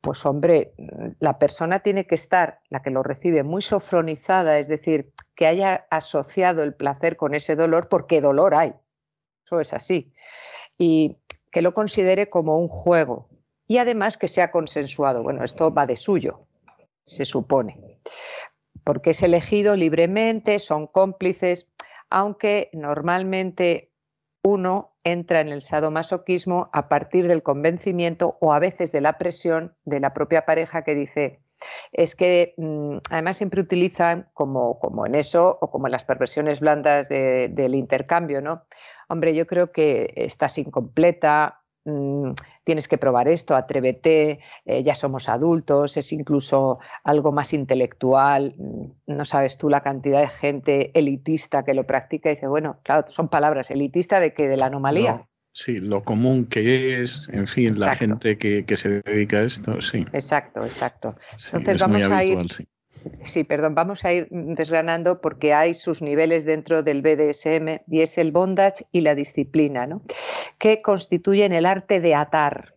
pues 0.00 0.24
hombre, 0.26 0.74
la 1.18 1.38
persona 1.38 1.80
tiene 1.80 2.06
que 2.06 2.14
estar, 2.14 2.60
la 2.68 2.82
que 2.82 2.90
lo 2.90 3.02
recibe, 3.02 3.42
muy 3.42 3.62
sofronizada, 3.62 4.58
es 4.58 4.68
decir, 4.68 5.12
que 5.34 5.46
haya 5.46 5.86
asociado 5.90 6.62
el 6.62 6.74
placer 6.74 7.16
con 7.16 7.34
ese 7.34 7.56
dolor, 7.56 7.88
porque 7.88 8.20
dolor 8.20 8.54
hay. 8.54 8.74
Eso 9.44 9.60
es 9.60 9.72
así. 9.72 10.12
Y 10.76 11.16
que 11.50 11.62
lo 11.62 11.74
considere 11.74 12.28
como 12.28 12.58
un 12.58 12.68
juego. 12.68 13.28
Y 13.66 13.78
además 13.78 14.18
que 14.18 14.28
sea 14.28 14.50
consensuado. 14.50 15.22
Bueno, 15.22 15.44
esto 15.44 15.72
va 15.72 15.86
de 15.86 15.96
suyo, 15.96 16.46
se 17.04 17.24
supone. 17.24 17.87
Porque 18.84 19.10
es 19.10 19.22
elegido 19.22 19.76
libremente, 19.76 20.60
son 20.60 20.86
cómplices, 20.86 21.66
aunque 22.10 22.70
normalmente 22.72 23.92
uno 24.42 24.96
entra 25.04 25.40
en 25.40 25.48
el 25.48 25.62
sadomasoquismo 25.62 26.70
a 26.72 26.88
partir 26.88 27.28
del 27.28 27.42
convencimiento 27.42 28.38
o 28.40 28.52
a 28.52 28.58
veces 28.58 28.92
de 28.92 29.00
la 29.00 29.18
presión 29.18 29.76
de 29.84 30.00
la 30.00 30.14
propia 30.14 30.46
pareja 30.46 30.82
que 30.84 30.94
dice, 30.94 31.40
es 31.92 32.14
que 32.14 32.54
mm, 32.56 32.98
además 33.10 33.36
siempre 33.36 33.60
utilizan 33.60 34.28
como, 34.34 34.78
como, 34.78 35.06
en 35.06 35.14
eso 35.14 35.58
o 35.60 35.70
como 35.70 35.86
en 35.86 35.92
las 35.92 36.04
perversiones 36.04 36.60
blandas 36.60 37.08
del 37.08 37.74
intercambio, 37.74 38.40
¿no? 38.40 38.64
Hombre, 39.08 39.34
yo 39.34 39.46
creo 39.46 39.72
que 39.72 40.12
estás 40.16 40.58
incompleta, 40.58 41.57
Mm, 41.84 42.32
tienes 42.64 42.88
que 42.88 42.98
probar 42.98 43.28
esto, 43.28 43.54
atrévete, 43.54 44.40
eh, 44.66 44.82
ya 44.82 44.94
somos 44.94 45.28
adultos, 45.28 45.96
es 45.96 46.12
incluso 46.12 46.78
algo 47.04 47.32
más 47.32 47.54
intelectual, 47.54 48.54
mm, 48.58 48.84
no 49.06 49.24
sabes 49.24 49.56
tú 49.56 49.70
la 49.70 49.80
cantidad 49.80 50.20
de 50.20 50.28
gente 50.28 50.98
elitista 50.98 51.64
que 51.64 51.74
lo 51.74 51.86
practica 51.86 52.30
y 52.30 52.34
dice, 52.34 52.46
bueno, 52.46 52.80
claro, 52.82 53.08
son 53.08 53.28
palabras, 53.28 53.70
elitista 53.70 54.20
de 54.20 54.34
que 54.34 54.48
de 54.48 54.56
la 54.56 54.66
anomalía. 54.66 55.26
sí, 55.52 55.78
lo 55.78 56.04
común 56.04 56.46
que 56.46 57.02
es, 57.02 57.28
en 57.32 57.46
fin, 57.46 57.80
la 57.80 57.94
gente 57.94 58.36
que, 58.36 58.64
se 58.76 59.00
dedica 59.02 59.38
a 59.38 59.44
esto, 59.44 59.80
sí. 59.80 60.04
Exacto, 60.12 60.64
exacto. 60.64 61.16
Entonces 61.52 61.80
vamos 61.80 62.02
a 62.02 62.24
ir... 62.24 62.52
Sí, 62.52 62.68
perdón, 63.44 63.74
vamos 63.74 64.04
a 64.04 64.12
ir 64.12 64.28
desgranando 64.30 65.20
porque 65.20 65.54
hay 65.54 65.74
sus 65.74 66.02
niveles 66.02 66.44
dentro 66.44 66.82
del 66.82 67.02
BDSM 67.02 67.82
y 67.86 68.00
es 68.02 68.18
el 68.18 68.32
bondage 68.32 68.86
y 68.92 69.00
la 69.02 69.14
disciplina, 69.14 69.86
¿no? 69.86 70.02
que 70.58 70.82
constituyen 70.82 71.52
el 71.52 71.66
arte 71.66 72.00
de 72.00 72.14
atar. 72.14 72.74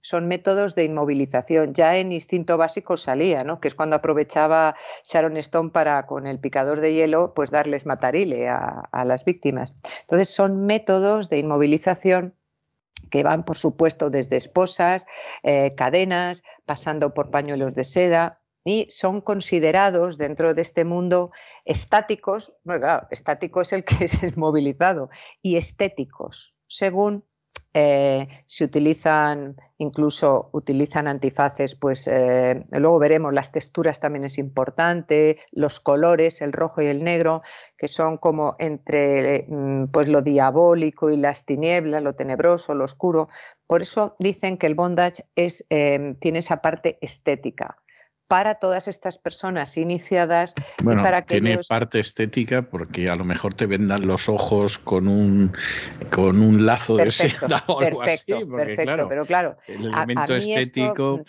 Son 0.00 0.26
métodos 0.26 0.74
de 0.74 0.84
inmovilización. 0.84 1.74
Ya 1.74 1.96
en 1.96 2.10
instinto 2.10 2.56
básico 2.56 2.96
salía, 2.96 3.44
¿no? 3.44 3.60
que 3.60 3.68
es 3.68 3.74
cuando 3.74 3.96
aprovechaba 3.96 4.74
Sharon 5.04 5.36
Stone 5.36 5.70
para, 5.70 6.06
con 6.06 6.26
el 6.26 6.40
picador 6.40 6.80
de 6.80 6.94
hielo, 6.94 7.34
pues 7.34 7.50
darles 7.50 7.86
matarile 7.86 8.48
a, 8.48 9.04
las 9.04 9.24
víctimas. 9.24 9.72
Entonces, 10.00 10.28
son 10.28 10.66
métodos 10.66 11.30
de 11.30 11.38
inmovilización 11.38 12.34
que 13.10 13.22
van, 13.22 13.44
por 13.44 13.58
supuesto, 13.58 14.10
desde 14.10 14.36
esposas, 14.36 15.06
eh, 15.42 15.74
cadenas, 15.76 16.42
pasando 16.64 17.12
por 17.12 17.30
pañuelos 17.30 17.74
de 17.74 17.84
seda, 17.84 18.39
y 18.64 18.86
son 18.90 19.20
considerados 19.20 20.18
dentro 20.18 20.54
de 20.54 20.62
este 20.62 20.84
mundo 20.84 21.30
estáticos, 21.64 22.52
bueno, 22.64 22.82
claro, 22.82 23.06
estático 23.10 23.62
es 23.62 23.72
el 23.72 23.84
que 23.84 24.04
es 24.04 24.36
movilizado, 24.36 25.10
y 25.42 25.56
estéticos, 25.56 26.54
según 26.66 27.24
eh, 27.72 28.26
si 28.48 28.64
utilizan, 28.64 29.54
incluso 29.78 30.50
utilizan 30.52 31.06
antifaces, 31.06 31.76
pues 31.76 32.08
eh, 32.08 32.66
luego 32.72 32.98
veremos, 32.98 33.32
las 33.32 33.52
texturas 33.52 34.00
también 34.00 34.24
es 34.24 34.38
importante, 34.38 35.38
los 35.52 35.78
colores, 35.78 36.42
el 36.42 36.52
rojo 36.52 36.82
y 36.82 36.86
el 36.86 37.04
negro, 37.04 37.42
que 37.78 37.86
son 37.86 38.18
como 38.18 38.56
entre 38.58 39.46
mm, 39.48 39.86
pues 39.92 40.08
lo 40.08 40.20
diabólico 40.22 41.10
y 41.10 41.16
las 41.16 41.44
tinieblas, 41.44 42.02
lo 42.02 42.14
tenebroso, 42.14 42.74
lo 42.74 42.84
oscuro. 42.84 43.28
Por 43.68 43.82
eso 43.82 44.16
dicen 44.18 44.58
que 44.58 44.66
el 44.66 44.74
bondage 44.74 45.24
es, 45.36 45.64
eh, 45.70 46.16
tiene 46.20 46.40
esa 46.40 46.62
parte 46.62 46.98
estética 47.00 47.76
para 48.30 48.54
todas 48.54 48.86
estas 48.86 49.18
personas 49.18 49.76
iniciadas 49.76 50.54
bueno, 50.84 51.00
y 51.00 51.04
para 51.04 51.22
que 51.22 51.40
tiene 51.40 51.58
parte 51.68 51.98
estética 51.98 52.62
porque 52.62 53.10
a 53.10 53.16
lo 53.16 53.24
mejor 53.24 53.54
te 53.54 53.66
vendan 53.66 54.06
los 54.06 54.28
ojos 54.28 54.78
con 54.78 55.08
un 55.08 55.52
con 56.14 56.40
un 56.40 56.64
lazo 56.64 56.94
de 56.94 57.10
seda 57.10 57.64
o 57.66 57.80
algo 57.80 57.98
perfecto, 57.98 58.36
así 58.36 58.44
perfecto, 58.46 59.08
pero 59.08 59.26
claro 59.26 59.56
el 59.66 59.84
elemento 59.84 60.36
estético 60.36 61.22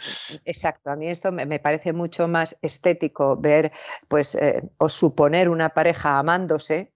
exacto 0.46 0.92
a 0.92 0.96
mí 0.96 1.08
esto 1.08 1.32
me, 1.32 1.58
parece 1.58 1.92
mucho 1.92 2.28
más 2.28 2.56
estético 2.62 3.36
ver 3.36 3.72
pues 4.08 4.36
eh, 4.36 4.62
o 4.78 4.88
suponer 4.88 5.50
una 5.50 5.70
pareja 5.70 6.20
amándose 6.20 6.94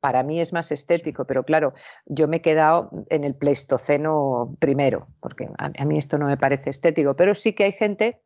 para 0.00 0.22
mí 0.22 0.40
es 0.40 0.52
más 0.52 0.70
estético, 0.70 1.24
pero 1.24 1.42
claro, 1.42 1.74
yo 2.06 2.28
me 2.28 2.36
he 2.36 2.40
quedado 2.40 2.88
en 3.10 3.24
el 3.24 3.34
Pleistoceno 3.34 4.56
primero, 4.60 5.08
porque 5.18 5.48
a, 5.58 5.84
mí 5.84 5.98
esto 5.98 6.18
no 6.18 6.26
me 6.26 6.36
parece 6.36 6.70
estético, 6.70 7.16
pero 7.16 7.34
sí 7.34 7.52
que 7.52 7.64
hay 7.64 7.72
gente 7.72 8.22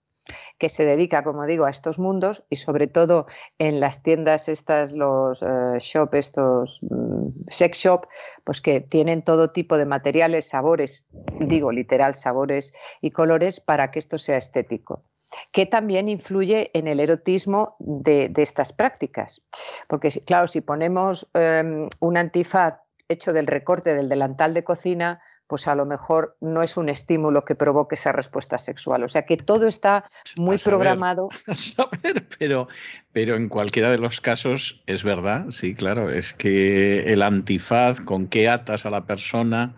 que 0.59 0.69
se 0.69 0.85
dedica, 0.85 1.25
como 1.25 1.47
digo, 1.47 1.65
a 1.65 1.71
estos 1.71 1.99
mundos 1.99 2.45
y 2.51 2.57
sobre 2.57 2.87
todo 2.87 3.27
en 3.59 3.81
las 3.81 4.03
tiendas 4.03 4.49
estas, 4.49 4.93
los 4.93 5.43
eh, 5.43 5.79
shop, 5.79 6.15
estos 6.15 6.79
mm, 6.83 7.49
sex 7.49 7.79
shop, 7.79 8.07
pues 8.45 8.61
que 8.61 8.81
tienen 8.81 9.23
todo 9.23 9.51
tipo 9.51 9.77
de 9.77 9.87
materiales, 9.87 10.49
sabores, 10.49 11.09
digo 11.41 11.73
literal, 11.73 12.15
sabores 12.15 12.73
y 13.01 13.11
colores 13.11 13.61
para 13.61 13.91
que 13.91 13.99
esto 13.99 14.19
sea 14.19 14.37
estético 14.37 15.05
que 15.51 15.65
también 15.67 16.09
influye 16.09 16.71
en 16.75 16.89
el 16.89 17.01
erotismo 17.01 17.77
de, 17.79 18.31
estas 18.37 18.73
prácticas. 18.73 19.41
Porque, 19.89 20.11
claro, 20.27 20.47
si 20.47 20.61
ponemos 20.61 21.27
em, 21.33 21.89
un 22.01 22.17
antifaz 22.19 22.75
hecho 23.09 23.33
del 23.33 23.47
recorte 23.47 23.95
del 23.95 24.09
delantal 24.09 24.55
de 24.55 24.65
cocina, 24.65 25.23
pues 25.53 25.69
a 25.69 25.75
lo 25.75 25.85
mejor 25.85 26.35
no 26.41 26.63
es 26.63 26.79
un 26.79 26.89
estímulo 26.89 27.45
que 27.45 27.55
provoque 27.55 27.97
esa 27.97 28.11
respuesta 28.11 28.57
sexual. 28.57 29.05
O 29.05 29.09
sea 29.11 29.27
que 29.27 29.37
todo 29.37 29.69
está 29.69 30.07
muy 30.39 30.57
programado. 30.57 31.29
pero, 32.39 32.69
pero 33.13 33.37
en 33.37 33.51
cualquiera 33.51 33.91
de 33.91 33.99
los 33.99 34.23
casos 34.23 34.83
es 34.87 35.05
verdad, 35.05 35.45
sí, 35.51 35.75
claro, 35.75 36.09
es 36.09 36.33
que 36.33 37.13
el 37.13 37.21
antifaz, 37.21 38.01
con 38.01 38.29
qué 38.29 38.49
atas 38.49 38.87
a 38.87 38.91
la 38.91 39.05
persona. 39.05 39.77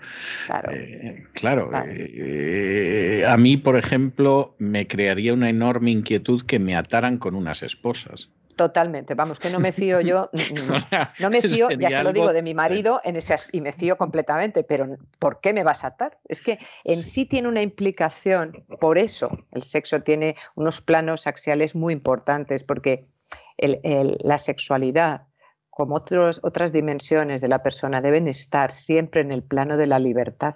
Claro. 1.33 1.73
Eh, 1.89 2.13
eh, 3.19 3.27
a 3.27 3.37
mí, 3.37 3.57
por 3.57 3.77
ejemplo, 3.77 4.55
me 4.59 4.87
crearía 4.87 5.35
una 5.35 5.51
enorme 5.51 5.91
inquietud 5.91 6.47
que 6.47 6.61
me 6.61 6.77
ataran 6.77 7.19
con 7.19 7.35
unas 7.35 7.65
esposas. 7.65 8.31
Totalmente, 8.57 9.15
vamos, 9.15 9.41
que 9.41 9.51
no 9.51 9.59
me 9.59 9.73
fío 9.73 10.01
yo, 10.01 10.31
no 11.19 11.31
me 11.31 11.43
fío, 11.43 11.71
ya 11.71 11.91
se 11.91 12.03
lo 12.05 12.13
digo, 12.13 12.33
de 12.33 12.43
mi 12.43 12.55
marido 12.55 13.01
en 13.03 13.17
ese, 13.17 13.37
y 13.51 13.61
me 13.61 13.73
fío 13.73 13.97
completamente, 13.97 14.63
pero 14.63 14.87
¿por 15.19 15.41
qué 15.41 15.53
me 15.53 15.65
vas 15.65 15.83
a 15.83 15.89
atar? 15.89 16.19
Es 16.29 16.41
que 16.41 16.59
en 16.85 17.03
sí 17.03 17.27
tiene 17.27 17.49
una 17.49 17.63
implicación, 17.63 18.65
por 18.81 18.97
eso 18.97 19.31
el 19.51 19.65
sexo 19.65 20.03
tiene 20.03 20.37
unos 20.55 20.81
planos 20.81 21.27
axiales 21.27 21.75
muy 21.75 21.93
importantes, 21.93 22.63
porque 22.63 23.05
la 23.59 24.39
sexualidad, 24.39 25.27
como 25.71 25.97
otros, 25.97 26.41
otras 26.45 26.73
dimensiones 26.73 27.41
de 27.41 27.49
la 27.49 27.63
persona, 27.63 28.01
deben 28.01 28.29
estar 28.29 28.71
siempre 28.71 29.21
en 29.21 29.33
el 29.33 29.43
plano 29.43 29.77
de 29.77 29.89
la 29.89 29.99
libertad. 29.99 30.55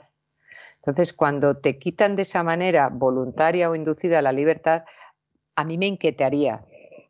Entonces, 0.77 1.13
cuando 1.13 1.57
te 1.57 1.79
quitan 1.79 2.15
de 2.15 2.23
esa 2.23 2.45
manera, 2.45 2.89
voluntaria 2.89 3.69
o 3.69 3.75
inducida, 3.75 4.23
la 4.23 4.33
libertad, 4.33 4.85
a 5.57 5.65
mí 5.65 5.77
me 5.77 5.87
inquietaría 5.87 6.65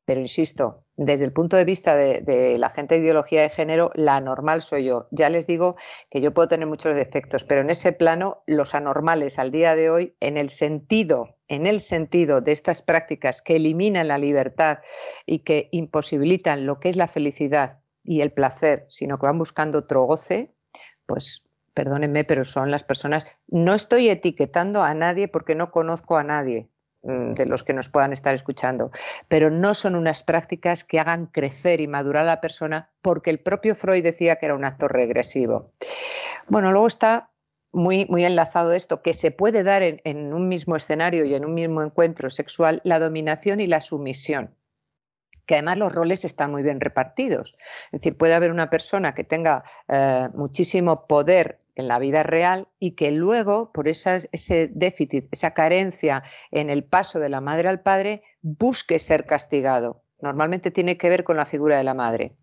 pero 0.09 0.21
insisto, 0.21 0.87
desde 0.97 1.27
el 1.27 1.35
punto 1.35 1.59
de 1.59 1.67
vista 1.67 1.95
de, 1.95 2.57
la 2.57 2.71
gente 2.71 2.95
de 2.95 3.03
ideología 3.03 3.43
de 3.43 3.51
género, 3.51 3.91
la 3.95 4.17
anormal 4.17 4.63
soy 4.63 4.87
yo. 4.87 5.07
Ya 5.11 5.29
les 5.29 5.47
digo 5.47 5.77
que 6.09 6.23
yo 6.23 6.33
puedo 6.33 6.49
tener 6.49 6.67
muchos 6.67 6.95
defectos, 6.95 7.45
pero 7.45 7.61
en 7.61 7.69
ese 7.69 7.93
plano, 7.93 8.43
los 8.47 8.75
anormales 8.75 9.39
al 9.39 9.51
día 9.51 9.77
de 9.77 9.91
hoy, 9.91 10.17
en 10.21 10.39
el 10.39 10.49
sentido, 10.49 11.37
en 11.47 11.67
el 11.67 11.83
sentido 11.83 12.41
de 12.41 12.53
estas 12.53 12.81
prácticas 12.81 13.43
que 13.43 13.57
eliminan 13.57 14.09
la 14.09 14.17
libertad 14.17 14.79
y 15.27 15.41
que 15.41 15.69
imposibilitan 15.73 16.65
lo 16.65 16.81
que 16.81 16.89
es 16.89 16.97
la 16.97 17.09
felicidad 17.09 17.81
y 18.03 18.23
el 18.23 18.33
placer, 18.33 18.87
sino 18.89 19.19
que 19.19 19.27
van 19.27 19.37
buscando 19.37 19.81
otro 19.81 20.05
goce, 20.05 20.55
pues 21.05 21.43
perdónenme, 21.75 22.25
pero 22.25 22.47
son 22.47 22.71
las 22.71 22.83
personas. 22.83 23.27
No 23.47 23.75
estoy 23.75 24.09
etiquetando 24.09 24.83
a 24.83 24.95
nadie 24.95 25.29
porque 25.29 25.55
no 25.55 25.71
conozco 25.71 26.17
a 26.17 26.25
nadie 26.25 26.71
de 27.03 27.47
los 27.47 27.63
que 27.63 27.73
nos 27.73 27.89
puedan 27.89 28.13
estar 28.13 28.35
escuchando, 28.35 28.91
pero 29.29 29.51
no 29.51 29.75
son 29.75 29.95
unas 29.95 30.23
prácticas 30.23 30.85
que 30.85 30.99
hagan 30.99 31.27
crecer 31.27 31.81
y 31.81 31.87
madurar 31.87 32.25
a 32.25 32.27
la 32.27 32.41
persona 32.41 32.91
porque 33.03 33.31
el 33.31 33.39
propio 33.39 33.77
Freud 33.77 34.03
decía 34.03 34.37
que 34.37 34.47
era 34.47 34.55
un 34.55 34.65
acto 34.65 34.89
regresivo. 34.89 35.73
Bueno, 36.49 36.73
luego 36.73 36.89
está 36.89 37.31
muy, 37.73 38.07
muy 38.07 38.25
enlazado 38.25 38.73
esto, 38.73 39.03
que 39.03 39.15
se 39.15 39.31
puede 39.31 39.63
dar 39.63 39.83
en, 39.83 40.33
un 40.33 40.49
mismo 40.49 40.77
escenario 40.77 41.25
y 41.25 41.35
en 41.35 41.45
un 41.45 41.55
mismo 41.55 41.83
encuentro 41.83 42.31
sexual 42.31 42.81
la 42.85 42.99
dominación 42.99 43.61
y 43.61 43.67
la 43.67 43.81
sumisión 43.81 44.55
que 45.47 45.55
además 45.55 45.79
los 45.79 45.95
roles 45.95 46.27
están 46.27 46.51
muy 46.51 46.63
bien 46.63 46.79
repartidos. 46.79 47.57
Es 47.87 48.03
decir, 48.03 48.19
puede 48.19 48.35
haber 48.35 48.51
una 48.51 48.69
persona 48.69 49.15
que 49.15 49.25
tenga 49.25 49.65
eh, 49.89 50.29
muchísimo 50.35 51.07
poder 51.07 51.59
en 51.79 51.89
la 51.89 51.99
vida 51.99 52.23
real 52.23 52.69
y 52.79 52.93
que 52.93 53.11
luego, 53.11 53.73
por 53.73 53.89
ese 53.89 54.29
déficit, 54.75 55.29
esa 55.31 55.55
carencia 55.55 56.23
en 56.51 56.69
el 56.69 56.85
paso 56.85 57.19
de 57.19 57.31
la 57.31 57.41
madre 57.41 57.69
al 57.69 57.81
padre, 57.81 58.23
busque 58.43 58.99
ser 58.99 59.25
castigado. 59.25 60.03
Normalmente 60.21 60.71
tiene 60.71 60.99
que 60.99 61.09
ver 61.09 61.25
con 61.25 61.37
la 61.37 61.47
figura 61.47 61.79
de 61.79 61.85
la 61.85 61.95
madre. 61.95 62.37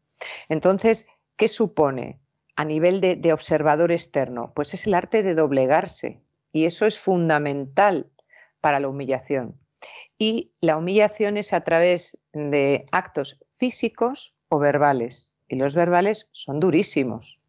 Entonces, 0.49 1.05
¿qué 1.35 1.47
supone? 1.47 2.19
a 2.55 2.65
nivel 2.65 3.01
de, 3.01 3.33
observador 3.33 3.91
externo? 3.91 4.53
Pues 4.55 4.73
es 4.73 4.87
el 4.87 4.93
arte 4.93 5.23
de 5.23 5.35
doblegarse 5.35 6.21
y 6.51 6.65
eso 6.65 6.85
es 6.85 6.99
fundamental 6.99 8.09
para 8.61 8.79
la 8.79 8.87
humillación. 8.87 9.59
Y 10.17 10.53
la 10.61 10.77
humillación 10.77 11.37
es 11.37 11.53
a 11.53 11.61
través 11.61 12.17
de 12.33 12.85
actos 12.91 13.37
físicos 13.57 14.33
o 14.49 14.59
verbales. 14.59 15.33
Y 15.47 15.57
los 15.57 15.75
verbales 15.75 16.27
son 16.31 16.59
durísimos. 16.59 17.39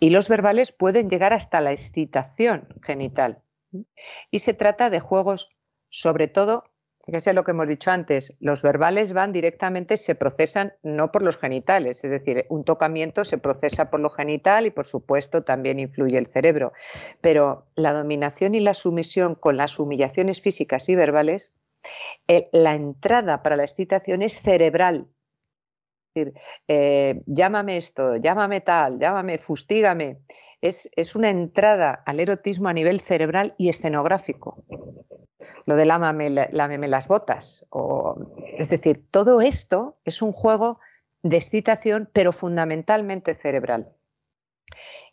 Y 0.00 0.10
los 0.10 0.28
verbales 0.28 0.72
pueden 0.72 1.08
llegar 1.08 1.32
hasta 1.32 1.60
la 1.60 1.72
excitación 1.72 2.68
genital. 2.82 3.42
Y 4.30 4.38
se 4.38 4.54
trata 4.54 4.90
de 4.90 5.00
juegos, 5.00 5.50
sobre 5.90 6.28
todo 6.28 6.64
Fíjense 7.08 7.32
lo 7.32 7.42
que 7.42 7.52
hemos 7.52 7.66
dicho 7.66 7.90
antes, 7.90 8.34
los 8.38 8.60
verbales 8.60 9.14
van 9.14 9.32
directamente, 9.32 9.96
se 9.96 10.14
procesan 10.14 10.74
no 10.82 11.10
por 11.10 11.22
los 11.22 11.38
genitales, 11.38 12.04
es 12.04 12.10
decir, 12.10 12.44
un 12.50 12.64
tocamiento 12.64 13.24
se 13.24 13.38
procesa 13.38 13.88
por 13.88 14.00
lo 14.00 14.10
genital 14.10 14.66
y 14.66 14.70
por 14.70 14.84
supuesto 14.84 15.42
también 15.42 15.78
influye 15.80 16.18
el 16.18 16.26
cerebro, 16.26 16.74
pero 17.22 17.64
la 17.76 17.94
dominación 17.94 18.54
y 18.54 18.60
la 18.60 18.74
sumisión 18.74 19.36
con 19.36 19.56
las 19.56 19.78
humillaciones 19.78 20.42
físicas 20.42 20.90
y 20.90 20.96
verbales, 20.96 21.50
eh, 22.26 22.44
la 22.52 22.74
entrada 22.74 23.42
para 23.42 23.56
la 23.56 23.64
excitación 23.64 24.20
es 24.20 24.42
cerebral. 24.42 25.08
Es 26.14 26.24
decir, 26.24 26.40
eh, 26.68 27.22
llámame 27.26 27.76
esto, 27.76 28.16
llámame 28.16 28.60
tal, 28.60 28.98
llámame, 28.98 29.38
fustígame. 29.38 30.18
Es, 30.60 30.88
es 30.96 31.14
una 31.14 31.30
entrada 31.30 32.02
al 32.06 32.20
erotismo 32.20 32.68
a 32.68 32.72
nivel 32.72 33.00
cerebral 33.00 33.54
y 33.58 33.68
escenográfico 33.68 34.64
lo 35.68 35.76
de 35.76 35.84
lámame, 35.84 36.30
lámeme 36.30 36.88
las 36.88 37.08
botas. 37.08 37.62
Es 38.56 38.70
decir, 38.70 39.06
todo 39.10 39.42
esto 39.42 39.98
es 40.06 40.22
un 40.22 40.32
juego 40.32 40.80
de 41.22 41.36
excitación, 41.36 42.08
pero 42.14 42.32
fundamentalmente 42.32 43.34
cerebral. 43.34 43.92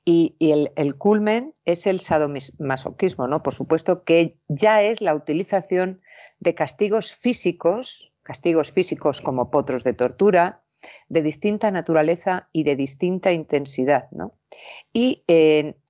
Y, 0.06 0.38
el, 0.40 0.96
culmen 0.98 1.54
es 1.66 1.86
el 1.88 2.00
sadomasoquismo, 2.00 3.28
¿no? 3.28 3.44
Por 3.44 3.54
supuesto 3.54 4.06
que 4.06 4.40
ya 4.48 4.82
es 4.82 5.02
la 5.02 5.14
utilización 5.14 6.02
de 6.40 6.56
castigos 6.56 7.14
físicos, 7.14 8.14
castigos 8.24 8.72
físicos 8.72 9.20
como 9.20 9.52
potros 9.52 9.84
de 9.84 9.92
tortura, 9.92 10.64
de 11.10 11.22
distinta 11.22 11.72
naturaleza 11.72 12.50
y 12.52 12.64
de 12.64 12.76
distinta 12.76 13.32
intensidad. 13.32 14.08
Y 14.94 15.24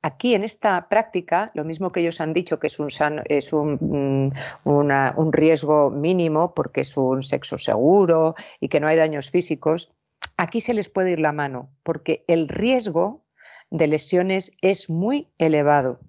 aquí 0.01 0.35
en 0.35 0.43
esta 0.43 0.87
práctica, 0.89 1.51
lo 1.53 1.63
mismo 1.63 1.91
que 1.91 2.01
ellos 2.01 2.21
han 2.21 2.33
dicho 2.33 2.59
que 2.59 2.67
es, 2.67 2.79
un, 2.79 2.89
es 3.25 3.53
un, 3.53 3.77
mm, 3.81 4.31
un 4.65 5.33
riesgo 5.33 5.91
mínimo 5.91 6.53
porque 6.53 6.81
es 6.81 6.97
un 6.97 7.23
sexo 7.23 7.57
seguro 7.57 8.35
y 8.59 8.69
que 8.69 8.79
no 8.79 8.87
hay 8.87 8.97
daños 8.97 9.29
físicos, 9.29 9.91
aquí 10.37 10.61
se 10.61 10.73
les 10.73 10.89
puede 10.89 11.11
ir 11.11 11.19
la 11.19 11.31
mano 11.31 11.69
porque 11.83 12.23
el 12.27 12.47
riesgo 12.47 13.25
de 13.69 13.87
lesiones 13.87 14.51
es 14.61 14.89
muy 14.89 15.27
elevado, 15.37 15.99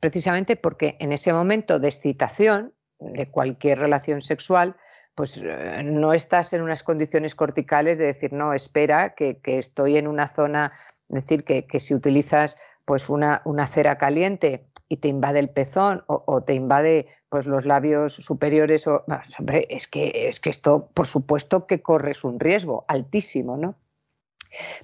precisamente 0.00 0.56
porque 0.56 0.96
en 1.00 1.12
ese 1.12 1.32
momento 1.32 1.78
de 1.78 1.88
excitación 1.88 2.72
de 3.00 3.30
cualquier 3.30 3.78
relación 3.78 4.22
sexual, 4.22 4.76
pues 5.14 5.40
eh, 5.42 5.82
no 5.84 6.12
estás 6.12 6.52
en 6.52 6.62
unas 6.62 6.82
condiciones 6.82 7.34
corticales 7.34 7.98
de 7.98 8.06
decir, 8.06 8.32
no, 8.32 8.52
espera, 8.52 9.14
que, 9.14 9.40
estoy 9.44 9.96
en 9.96 10.08
una 10.08 10.28
zona, 10.28 10.72
es 11.08 11.24
decir, 11.24 11.44
que, 11.44 11.80
si 11.80 11.94
utilizas 11.94 12.56
pues 12.84 13.08
una, 13.08 13.40
una, 13.44 13.66
cera 13.68 13.96
caliente 13.96 14.66
y 14.88 14.98
te 14.98 15.08
invade 15.08 15.38
el 15.38 15.48
pezón 15.48 16.04
o, 16.06 16.42
te 16.42 16.54
invade 16.54 17.06
pues 17.28 17.46
los 17.46 17.64
labios 17.64 18.14
superiores, 18.14 18.86
o, 18.86 19.04
hombre, 19.38 19.66
es 19.70 19.88
que, 19.88 20.28
es 20.28 20.40
que 20.40 20.50
esto, 20.50 20.90
por 20.92 21.06
supuesto 21.06 21.66
que 21.66 21.80
corres 21.80 22.24
un 22.24 22.40
riesgo 22.40 22.84
altísimo, 22.88 23.56
¿no? 23.56 23.76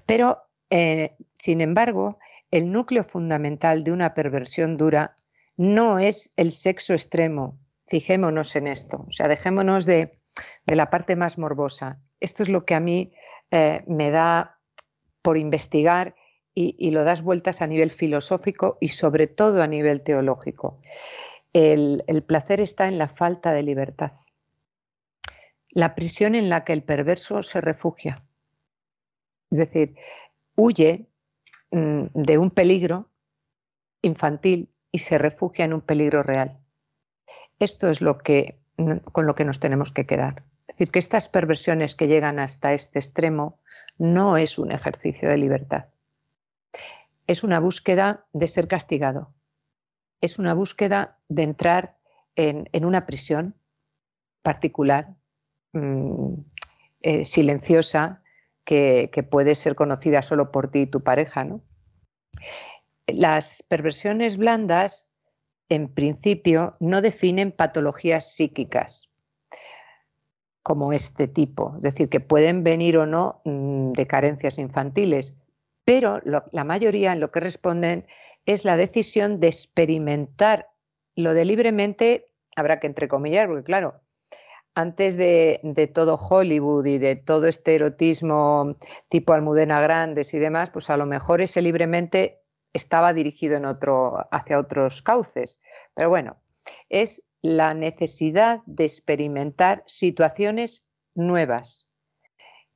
Pero, 0.06 0.42
eh, 0.70 1.16
sin 1.34 1.60
embargo, 1.60 2.18
el 2.50 2.72
núcleo 2.72 3.04
fundamental 3.04 3.84
de 3.84 3.92
una 3.92 4.14
perversión 4.14 4.76
dura 4.76 5.16
no 5.56 5.98
es 5.98 6.32
el 6.36 6.52
sexo 6.52 6.94
extremo, 6.94 7.58
fijémonos 7.86 8.56
en 8.56 8.68
esto, 8.68 9.04
o 9.08 9.12
sea, 9.12 9.28
dejémonos 9.28 9.84
de, 9.84 10.19
de 10.66 10.76
la 10.76 10.90
parte 10.90 11.16
más 11.16 11.38
morbosa. 11.38 12.00
Esto 12.20 12.42
es 12.42 12.48
lo 12.48 12.64
que 12.64 12.74
a 12.74 12.80
mí 12.80 13.12
eh, 13.50 13.82
me 13.86 14.10
da 14.10 14.58
por 15.22 15.38
investigar 15.38 16.14
y, 16.54 16.90
lo 16.90 17.04
das 17.04 17.22
vueltas 17.22 17.62
a 17.62 17.66
nivel 17.66 17.90
filosófico 17.90 18.76
y 18.80 18.90
sobre 18.90 19.26
todo 19.26 19.62
a 19.62 19.66
nivel 19.66 20.02
teológico. 20.02 20.80
El, 21.52 22.02
placer 22.26 22.60
está 22.60 22.88
en 22.88 22.98
la 22.98 23.08
falta 23.08 23.52
de 23.52 23.62
libertad, 23.62 24.12
la 25.70 25.94
prisión 25.94 26.34
en 26.34 26.48
la 26.48 26.64
que 26.64 26.72
el 26.72 26.82
perverso 26.82 27.42
se 27.42 27.60
refugia. 27.60 28.24
Es 29.50 29.58
decir, 29.58 29.96
huye 30.54 31.08
mm, 31.70 32.06
de 32.12 32.38
un 32.38 32.50
peligro 32.50 33.10
infantil 34.02 34.70
y 34.92 34.98
se 34.98 35.18
refugia 35.18 35.64
en 35.64 35.72
un 35.72 35.80
peligro 35.80 36.22
real. 36.22 36.60
Esto 37.58 37.88
es 37.88 38.00
lo 38.00 38.18
que 38.18 38.59
con 39.12 39.26
lo 39.26 39.34
que 39.34 39.44
nos 39.44 39.60
tenemos 39.60 39.92
que 39.92 40.06
quedar. 40.06 40.44
Es 40.68 40.76
decir, 40.76 40.90
que 40.90 40.98
estas 40.98 41.28
perversiones 41.28 41.96
que 41.96 42.06
llegan 42.06 42.38
hasta 42.38 42.72
este 42.72 42.98
extremo 42.98 43.58
no 43.98 44.36
es 44.36 44.58
un 44.58 44.72
ejercicio 44.72 45.28
de 45.28 45.36
libertad. 45.36 45.86
Es 47.26 47.44
una 47.44 47.60
búsqueda 47.60 48.26
de 48.32 48.48
ser 48.48 48.68
castigado. 48.68 49.34
Es 50.20 50.38
una 50.38 50.54
búsqueda 50.54 51.18
de 51.28 51.42
entrar 51.42 51.98
en, 52.34 52.68
una 52.84 53.04
prisión 53.06 53.54
particular, 54.42 55.16
mm, 55.72 56.34
eh, 57.02 57.24
silenciosa, 57.24 58.22
que, 58.64 59.10
que, 59.12 59.22
puede 59.22 59.54
ser 59.54 59.74
conocida 59.74 60.22
solo 60.22 60.50
por 60.52 60.70
ti 60.70 60.80
y 60.80 60.86
tu 60.86 61.02
pareja. 61.02 61.44
¿no? 61.44 61.62
Las 63.06 63.64
perversiones 63.68 64.36
blandas 64.36 65.09
en 65.70 65.88
principio, 65.88 66.76
no 66.80 67.00
definen 67.00 67.52
patologías 67.52 68.34
psíquicas 68.34 69.08
como 70.62 70.92
este 70.92 71.26
tipo, 71.26 71.72
es 71.76 71.82
decir, 71.82 72.10
que 72.10 72.20
pueden 72.20 72.62
venir 72.62 72.98
o 72.98 73.06
no 73.06 73.40
mm, 73.44 73.92
de 73.92 74.06
carencias 74.06 74.58
infantiles, 74.58 75.34
pero 75.84 76.20
la 76.24 76.64
mayoría 76.64 77.12
en 77.12 77.20
lo 77.20 77.30
que 77.30 77.40
responden 77.40 78.06
es 78.44 78.64
la 78.64 78.76
decisión 78.76 79.40
de 79.40 79.48
experimentar 79.48 80.66
lo 81.16 81.34
de 81.34 81.44
libremente, 81.44 82.28
habrá 82.56 82.78
que 82.78 82.86
entrecomillar, 82.86 83.48
porque 83.48 83.64
claro, 83.64 84.00
antes 84.74 85.16
de, 85.16 85.60
de, 85.62 85.86
todo 85.86 86.16
Hollywood 86.16 86.86
y 86.86 86.98
de 86.98 87.16
todo 87.16 87.46
este 87.46 87.74
erotismo 87.74 88.76
tipo 89.08 89.32
Almudena 89.32 89.80
Grandes 89.80 90.32
y 90.34 90.38
demás, 90.38 90.70
pues 90.70 90.90
a 90.90 90.96
lo 90.96 91.06
mejor 91.06 91.42
ese 91.42 91.62
libremente 91.62 92.39
estaba 92.72 93.12
dirigido 93.12 93.56
en 93.56 93.64
otro, 93.64 94.28
hacia 94.30 94.58
otros 94.58 95.02
cauces. 95.02 95.60
Pero 95.94 96.08
bueno, 96.08 96.40
es 96.88 97.22
la 97.42 97.74
necesidad 97.74 98.60
de 98.66 98.84
experimentar 98.84 99.82
situaciones 99.86 100.84
nuevas 101.14 101.86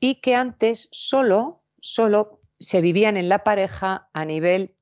y 0.00 0.20
que 0.20 0.34
antes 0.34 0.88
solo, 0.90 1.62
solo 1.80 2.40
se 2.58 2.80
vivían 2.80 3.16
en 3.16 3.28
la 3.28 3.44
pareja 3.44 4.08
a 4.12 4.24
nivel, 4.24 4.76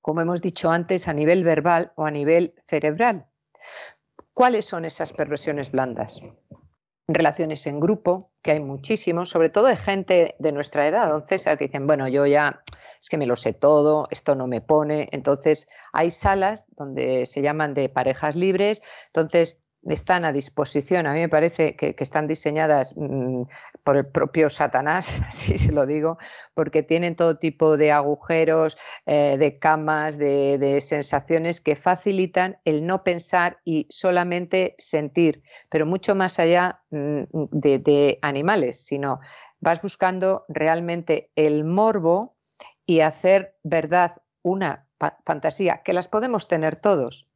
como 0.00 0.22
hemos 0.22 0.40
dicho 0.40 0.70
antes, 0.70 1.08
a 1.08 1.12
nivel 1.12 1.44
verbal 1.44 1.92
o 1.96 2.06
a 2.06 2.10
nivel 2.10 2.54
cerebral. 2.66 3.26
¿Cuáles 4.32 4.64
son 4.64 4.84
esas 4.84 5.12
perversiones 5.12 5.70
blandas? 5.70 6.20
Relaciones 7.12 7.66
en 7.66 7.80
grupo, 7.80 8.30
que 8.42 8.52
hay 8.52 8.60
muchísimos, 8.60 9.30
sobre 9.30 9.48
todo 9.48 9.66
de 9.66 9.76
gente 9.76 10.36
de 10.38 10.52
nuestra 10.52 10.86
edad, 10.86 11.10
don 11.10 11.26
César, 11.26 11.58
que 11.58 11.66
dicen, 11.66 11.86
bueno, 11.86 12.08
yo 12.08 12.26
ya 12.26 12.62
es 13.00 13.08
que 13.08 13.18
me 13.18 13.26
lo 13.26 13.36
sé 13.36 13.52
todo, 13.52 14.06
esto 14.10 14.34
no 14.34 14.46
me 14.46 14.60
pone. 14.60 15.08
Entonces, 15.12 15.68
hay 15.92 16.10
salas 16.10 16.66
donde 16.76 17.26
se 17.26 17.42
llaman 17.42 17.74
de 17.74 17.88
parejas 17.88 18.36
libres. 18.36 18.82
Entonces, 19.06 19.56
están 19.88 20.24
a 20.24 20.32
disposición, 20.32 21.06
a 21.06 21.14
mí 21.14 21.20
me 21.20 21.28
parece 21.28 21.74
que, 21.76 21.94
están 21.98 22.26
diseñadas 22.26 22.94
mm, 22.96 23.42
por 23.82 23.96
el 23.96 24.06
propio 24.06 24.50
Satanás, 24.50 25.20
así 25.28 25.58
se 25.58 25.72
lo 25.72 25.86
digo, 25.86 26.18
porque 26.54 26.82
tienen 26.82 27.16
todo 27.16 27.38
tipo 27.38 27.76
de 27.76 27.92
agujeros, 27.92 28.76
eh, 29.06 29.36
de 29.38 29.58
camas, 29.58 30.18
de, 30.18 30.80
sensaciones 30.80 31.60
que 31.60 31.76
facilitan 31.76 32.58
el 32.64 32.86
no 32.86 33.04
pensar 33.04 33.60
y 33.64 33.86
solamente 33.90 34.74
sentir, 34.78 35.42
pero 35.70 35.86
mucho 35.86 36.14
más 36.14 36.38
allá 36.38 36.82
mm, 36.90 37.24
de 37.50 38.18
animales, 38.22 38.84
sino 38.84 39.20
vas 39.60 39.80
buscando 39.82 40.44
realmente 40.48 41.30
el 41.36 41.64
morbo 41.64 42.36
y 42.86 43.00
hacer 43.00 43.56
verdad 43.62 44.16
una 44.42 44.89
fantasía, 45.24 45.82
que 45.84 45.92
las 45.92 46.08
podemos 46.08 46.48
tener 46.48 46.76
todos, 46.76 47.28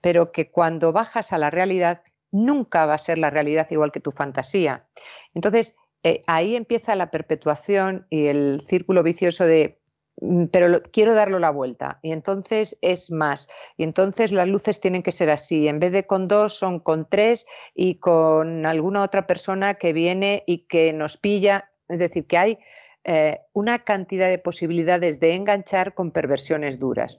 pero 0.00 0.32
que 0.32 0.50
cuando 0.50 0.92
bajas 0.92 1.32
a 1.32 1.38
la 1.38 1.50
realidad 1.50 2.02
nunca 2.30 2.86
va 2.86 2.94
a 2.94 2.98
ser 2.98 3.18
la 3.18 3.30
realidad 3.30 3.68
igual 3.70 3.92
que 3.92 4.00
tu 4.00 4.10
fantasía. 4.10 4.88
Entonces, 5.34 5.76
eh, 6.02 6.22
ahí 6.26 6.56
empieza 6.56 6.96
la 6.96 7.10
perpetuación 7.10 8.06
y 8.10 8.26
el 8.26 8.64
círculo 8.68 9.04
vicioso 9.04 9.44
de 9.44 9.80
mm, 10.20 10.46
pero 10.46 10.82
quiero 10.92 11.14
darlo 11.14 11.38
la 11.38 11.50
vuelta 11.50 12.00
y 12.02 12.10
entonces 12.10 12.76
es 12.80 13.12
más 13.12 13.46
y 13.76 13.84
entonces 13.84 14.32
las 14.32 14.48
luces 14.48 14.80
tienen 14.80 15.04
que 15.04 15.12
ser 15.12 15.30
así 15.30 15.68
en 15.68 15.78
vez 15.78 15.92
de 15.92 16.04
con 16.04 16.26
dos 16.26 16.54
son 16.54 16.80
con 16.80 17.08
tres 17.08 17.46
y 17.72 18.00
con 18.00 18.66
alguna 18.66 19.02
otra 19.02 19.28
persona 19.28 19.74
que 19.74 19.92
viene 19.92 20.42
y 20.44 20.66
que 20.66 20.92
nos 20.92 21.18
pilla 21.18 21.70
es 21.88 22.00
decir 22.00 22.26
que 22.26 22.38
hay 22.38 22.58
eh, 23.04 23.40
una 23.52 23.80
cantidad 23.80 24.28
de 24.28 24.38
posibilidades 24.38 25.18
de 25.18 25.34
enganchar 25.34 25.94
con 25.94 26.12
perversiones 26.12 26.78
duras. 26.78 27.16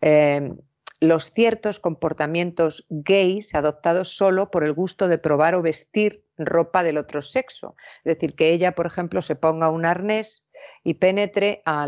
Eh, 0.00 0.52
los 1.00 1.32
ciertos 1.32 1.80
comportamientos 1.80 2.86
gays 2.88 3.54
adoptados 3.54 4.16
solo 4.16 4.50
por 4.50 4.64
el 4.64 4.72
gusto 4.72 5.08
de 5.08 5.18
probar 5.18 5.54
o 5.54 5.62
vestir 5.62 6.24
ropa 6.38 6.82
del 6.82 6.96
otro 6.96 7.22
sexo. 7.22 7.74
Es 8.04 8.14
decir, 8.14 8.34
que 8.34 8.52
ella, 8.52 8.72
por 8.72 8.86
ejemplo, 8.86 9.20
se 9.20 9.34
ponga 9.34 9.70
un 9.70 9.84
arnés 9.84 10.44
y 10.84 10.94
penetre 10.94 11.62
a, 11.66 11.86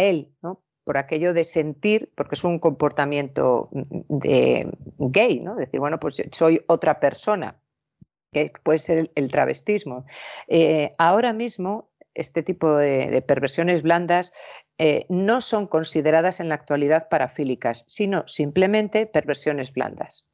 él, 0.00 0.32
por 0.84 0.96
aquello 0.96 1.34
de 1.34 1.44
sentir, 1.44 2.10
porque 2.16 2.34
es 2.34 2.44
un 2.44 2.58
comportamiento 2.58 3.70
gay, 4.08 5.40
¿no? 5.40 5.56
decir, 5.56 5.78
bueno, 5.78 6.00
pues 6.00 6.22
soy 6.32 6.60
otra 6.66 7.00
persona, 7.00 7.60
que 8.32 8.52
puede 8.62 8.80
ser 8.80 9.10
el, 9.14 9.30
travestismo. 9.30 10.04
Eh, 10.48 10.94
ahora 10.98 11.32
mismo 11.32 11.90
este 12.14 12.42
tipo 12.42 12.76
de, 12.76 13.22
perversiones 13.26 13.82
blandas 13.82 14.32
eh, 14.78 15.06
no 15.08 15.40
son 15.40 15.66
consideradas 15.66 16.40
en 16.40 16.48
la 16.48 16.54
actualidad 16.54 17.08
parafílicas, 17.08 17.84
sino 17.86 18.26
simplemente 18.26 19.06
perversiones 19.06 19.72
blandas. 19.72 20.24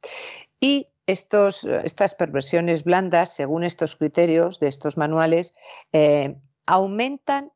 Y 0.59 0.87
estos, 1.07 1.63
estas 1.63 2.15
perversiones 2.15 2.83
blandas, 2.83 3.33
según 3.33 3.63
estos 3.63 3.95
criterios 3.95 4.59
de 4.59 4.67
estos 4.67 4.97
manuales, 4.97 5.53
eh, 5.91 6.37
aumentan, 6.65 7.51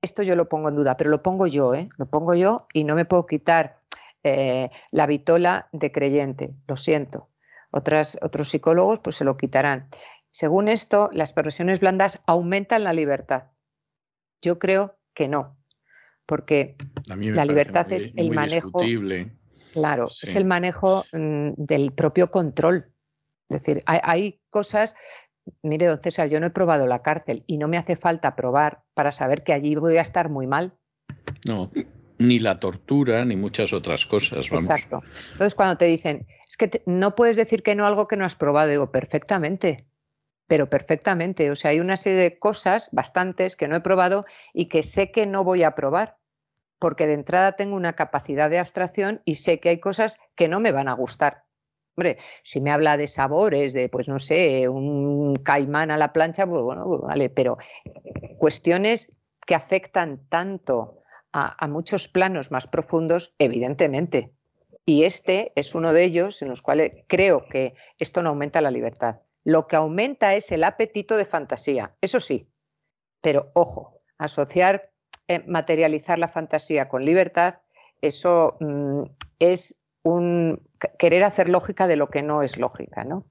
esto 0.00 0.22
yo 0.22 0.34
lo 0.34 0.48
pongo 0.48 0.70
en 0.70 0.76
duda, 0.76 0.96
pero 0.96 1.10
lo 1.10 1.22
pongo 1.22 1.46
yo, 1.46 1.74
¿eh? 1.74 1.88
lo 1.96 2.06
pongo 2.06 2.34
yo 2.34 2.66
y 2.72 2.84
no 2.84 2.94
me 2.94 3.04
puedo 3.04 3.26
quitar 3.26 3.80
la 4.92 5.06
vitola 5.06 5.68
de 5.72 5.90
creyente, 5.90 6.54
lo 6.68 6.76
siento. 6.76 7.28
Otras, 7.72 8.16
otros 8.22 8.50
psicólogos 8.50 9.00
pues 9.00 9.16
se 9.16 9.24
lo 9.24 9.36
quitarán. 9.36 9.88
Según 10.32 10.68
esto, 10.68 11.10
las 11.12 11.34
perversiones 11.34 11.78
blandas 11.78 12.18
aumentan 12.26 12.84
la 12.84 12.94
libertad. 12.94 13.50
Yo 14.40 14.58
creo 14.58 14.98
que 15.14 15.28
no, 15.28 15.58
porque 16.26 16.76
la 17.06 17.44
libertad 17.44 17.92
es 17.92 18.12
el 18.16 18.30
manejo. 18.32 18.80
Claro, 19.72 20.04
es 20.04 20.34
el 20.34 20.46
manejo 20.46 21.04
mm, 21.12 21.52
del 21.56 21.92
propio 21.92 22.30
control. 22.30 22.92
Es 23.50 23.60
decir, 23.60 23.82
hay, 23.86 24.40
cosas 24.48 24.94
mire, 25.62 25.86
don 25.86 26.00
César, 26.00 26.28
yo 26.28 26.40
no 26.40 26.46
he 26.46 26.50
probado 26.50 26.86
la 26.86 27.02
cárcel 27.02 27.44
y 27.46 27.58
no 27.58 27.68
me 27.68 27.76
hace 27.76 27.96
falta 27.96 28.34
probar 28.34 28.84
para 28.94 29.12
saber 29.12 29.44
que 29.44 29.52
allí 29.52 29.74
voy 29.74 29.98
a 29.98 30.02
estar 30.02 30.30
muy 30.30 30.46
mal. 30.46 30.72
No, 31.46 31.70
ni 32.18 32.38
la 32.38 32.58
tortura, 32.58 33.24
ni 33.24 33.36
muchas 33.36 33.72
otras 33.72 34.06
cosas. 34.06 34.46
Exacto. 34.50 35.02
Entonces, 35.32 35.54
cuando 35.54 35.76
te 35.76 35.86
dicen, 35.86 36.26
es 36.48 36.56
que 36.56 36.82
no 36.86 37.14
puedes 37.14 37.36
decir 37.36 37.62
que 37.62 37.74
no 37.74 37.84
algo 37.84 38.08
que 38.08 38.16
no 38.16 38.24
has 38.24 38.34
probado, 38.34 38.70
digo, 38.70 38.90
perfectamente 38.92 39.86
pero 40.46 40.68
perfectamente. 40.68 41.50
O 41.50 41.56
sea, 41.56 41.70
hay 41.70 41.80
una 41.80 41.96
serie 41.96 42.18
de 42.18 42.38
cosas, 42.38 42.88
bastantes, 42.92 43.56
que 43.56 43.68
no 43.68 43.76
he 43.76 43.80
probado 43.80 44.24
y 44.52 44.68
que 44.68 44.82
sé 44.82 45.10
que 45.10 45.26
no 45.26 45.44
voy 45.44 45.62
a 45.62 45.74
probar, 45.74 46.18
porque 46.78 47.06
de 47.06 47.14
entrada 47.14 47.52
tengo 47.52 47.76
una 47.76 47.94
capacidad 47.94 48.50
de 48.50 48.58
abstracción 48.58 49.22
y 49.24 49.36
sé 49.36 49.60
que 49.60 49.68
hay 49.70 49.80
cosas 49.80 50.18
que 50.34 50.48
no 50.48 50.60
me 50.60 50.72
van 50.72 50.88
a 50.88 50.94
gustar. 50.94 51.44
Hombre, 51.96 52.18
si 52.42 52.60
me 52.60 52.70
habla 52.70 52.96
de 52.96 53.06
sabores, 53.06 53.74
de, 53.74 53.88
pues 53.88 54.08
no 54.08 54.18
sé, 54.18 54.68
un 54.68 55.36
caimán 55.36 55.90
a 55.90 55.98
la 55.98 56.12
plancha, 56.12 56.46
pues 56.46 56.62
bueno, 56.62 56.84
pues 56.86 57.00
vale, 57.02 57.28
pero 57.28 57.58
cuestiones 58.38 59.12
que 59.46 59.54
afectan 59.54 60.26
tanto 60.28 61.02
a, 61.32 61.54
a 61.62 61.68
muchos 61.68 62.08
planos 62.08 62.50
más 62.50 62.66
profundos, 62.66 63.34
evidentemente. 63.38 64.32
Y 64.84 65.04
este 65.04 65.52
es 65.54 65.74
uno 65.74 65.92
de 65.92 66.04
ellos 66.04 66.42
en 66.42 66.48
los 66.48 66.62
cuales 66.62 67.04
creo 67.06 67.44
que 67.48 67.74
esto 67.98 68.22
no 68.22 68.30
aumenta 68.30 68.60
la 68.60 68.70
libertad. 68.70 69.20
Lo 69.44 69.66
que 69.66 69.76
aumenta 69.76 70.34
es 70.34 70.52
el 70.52 70.64
apetito 70.64 71.16
de 71.16 71.24
fantasía, 71.24 71.94
eso 72.00 72.20
sí. 72.20 72.48
Pero 73.20 73.50
ojo, 73.54 73.98
asociar, 74.18 74.90
eh, 75.28 75.44
materializar 75.46 76.18
la 76.18 76.28
fantasía 76.28 76.88
con 76.88 77.04
libertad, 77.04 77.56
eso 78.00 78.56
mm, 78.60 79.02
es 79.38 79.76
un 80.02 80.60
querer 80.98 81.24
hacer 81.24 81.48
lógica 81.48 81.86
de 81.86 81.96
lo 81.96 82.08
que 82.08 82.22
no 82.22 82.42
es 82.42 82.58
lógica. 82.58 83.04
¿no? 83.04 83.26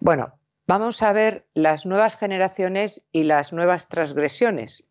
Bueno, 0.00 0.38
vamos 0.66 1.02
a 1.02 1.12
ver 1.12 1.46
las 1.54 1.86
nuevas 1.86 2.16
generaciones 2.16 3.02
y 3.12 3.24
las 3.24 3.52
nuevas 3.52 3.88
transgresiones. 3.88 4.84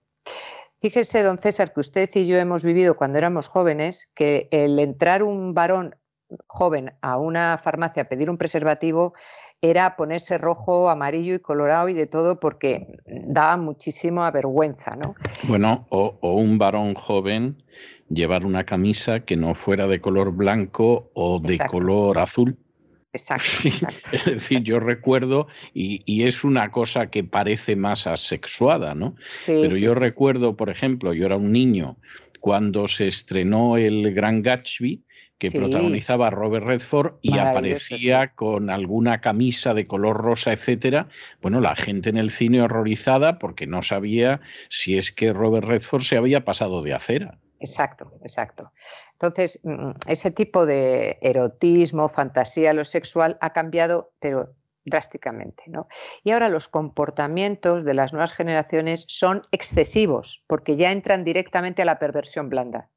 Fíjese, 0.81 1.23
don 1.23 1.39
César, 1.39 1.73
que 1.73 1.81
usted 1.81 2.09
y 2.13 2.25
yo 2.25 2.37
hemos 2.37 2.63
vivido 2.63 2.95
cuando 2.95 3.17
éramos 3.17 3.49
jóvenes 3.49 4.09
que 4.15 4.47
el 4.51 4.79
entrar 4.79 5.23
un 5.23 5.53
varón 5.53 5.98
joven 6.47 6.91
a 7.01 7.17
una 7.17 7.59
farmacia 7.63 8.03
a 8.03 8.05
pedir 8.05 8.29
un 8.29 8.37
preservativo 8.37 9.13
era 9.61 9.95
ponerse 9.95 10.37
rojo, 10.37 10.89
amarillo 10.89 11.35
y 11.35 11.39
colorado 11.39 11.89
y 11.89 11.93
de 11.93 12.07
todo 12.07 12.39
porque 12.39 12.99
daba 13.05 13.57
muchísima 13.57 14.29
vergüenza, 14.31 14.95
¿no? 14.95 15.15
Bueno, 15.43 15.85
o, 15.89 16.17
un 16.21 16.57
varón 16.57 16.93
joven 16.93 17.61
llevar 18.09 18.45
una 18.45 18.63
camisa 18.63 19.19
que 19.19 19.35
no 19.35 19.53
fuera 19.55 19.87
de 19.87 19.99
color 19.99 20.31
blanco 20.31 21.11
o 21.13 21.39
de 21.39 21.59
color 21.59 22.17
azul. 22.17 22.57
Exacto, 23.11 23.69
Es 24.11 24.25
decir, 24.25 24.61
yo 24.61 24.79
recuerdo, 24.79 25.47
y, 25.73 26.23
es 26.23 26.43
una 26.43 26.69
cosa 26.69 27.09
que 27.09 27.23
parece 27.23 27.75
más 27.75 28.05
asexuada, 28.05 28.93
¿no? 28.93 29.15
Pero 29.47 29.75
yo 29.77 29.95
recuerdo, 29.95 30.55
por 30.55 30.69
ejemplo, 30.69 31.13
yo 31.13 31.25
era 31.25 31.35
un 31.35 31.51
niño 31.51 31.97
cuando 32.39 32.87
se 32.87 33.07
estrenó 33.07 33.77
el 33.77 34.13
Gran 34.13 34.43
Gatsby, 34.43 35.03
que 35.39 35.49
protagonizaba 35.49 36.29
Robert 36.29 36.65
Redford 36.65 37.13
y 37.21 37.37
aparecía 37.37 38.35
con 38.35 38.69
alguna 38.69 39.21
camisa 39.21 39.73
de 39.73 39.87
color 39.87 40.17
rosa, 40.17 40.51
etcétera. 40.51 41.07
Bueno, 41.41 41.61
la 41.61 41.77
gente 41.77 42.09
en 42.09 42.17
el 42.17 42.29
cine 42.29 42.61
horrorizada 42.61 43.39
porque 43.39 43.65
no 43.65 43.81
sabía 43.81 44.41
si 44.69 44.97
es 44.97 45.11
que 45.13 45.31
Robert 45.31 45.65
Redford 45.65 46.01
se 46.01 46.17
había 46.17 46.43
pasado 46.43 46.83
de 46.83 46.93
acera. 46.93 47.39
Exacto, 47.61 48.11
exacto. 48.21 48.71
Entonces, 49.13 49.59
mm, 49.63 49.91
ese 50.07 50.31
tipo 50.31 50.65
de 50.65 51.17
erotismo, 51.21 52.09
fantasía, 52.09 52.73
lo 52.73 52.83
sexual 52.83 53.37
ha 53.39 53.51
cambiado, 53.51 54.11
pero 54.19 54.53
drásticamente. 54.85 55.63
¿no? 55.67 55.87
Y 56.23 56.31
ahora 56.31 56.49
los 56.49 56.67
comportamientos 56.67 57.85
de 57.85 57.93
las 57.93 58.11
nuevas 58.11 58.33
generaciones 58.33 59.05
son 59.07 59.41
excesivos, 59.51 60.43
porque 60.47 60.75
ya 60.75 60.91
entran 60.91 61.23
directamente 61.23 61.81
a 61.81 61.85
la 61.85 61.99
perversión 61.99 62.49
blanda. 62.49 62.89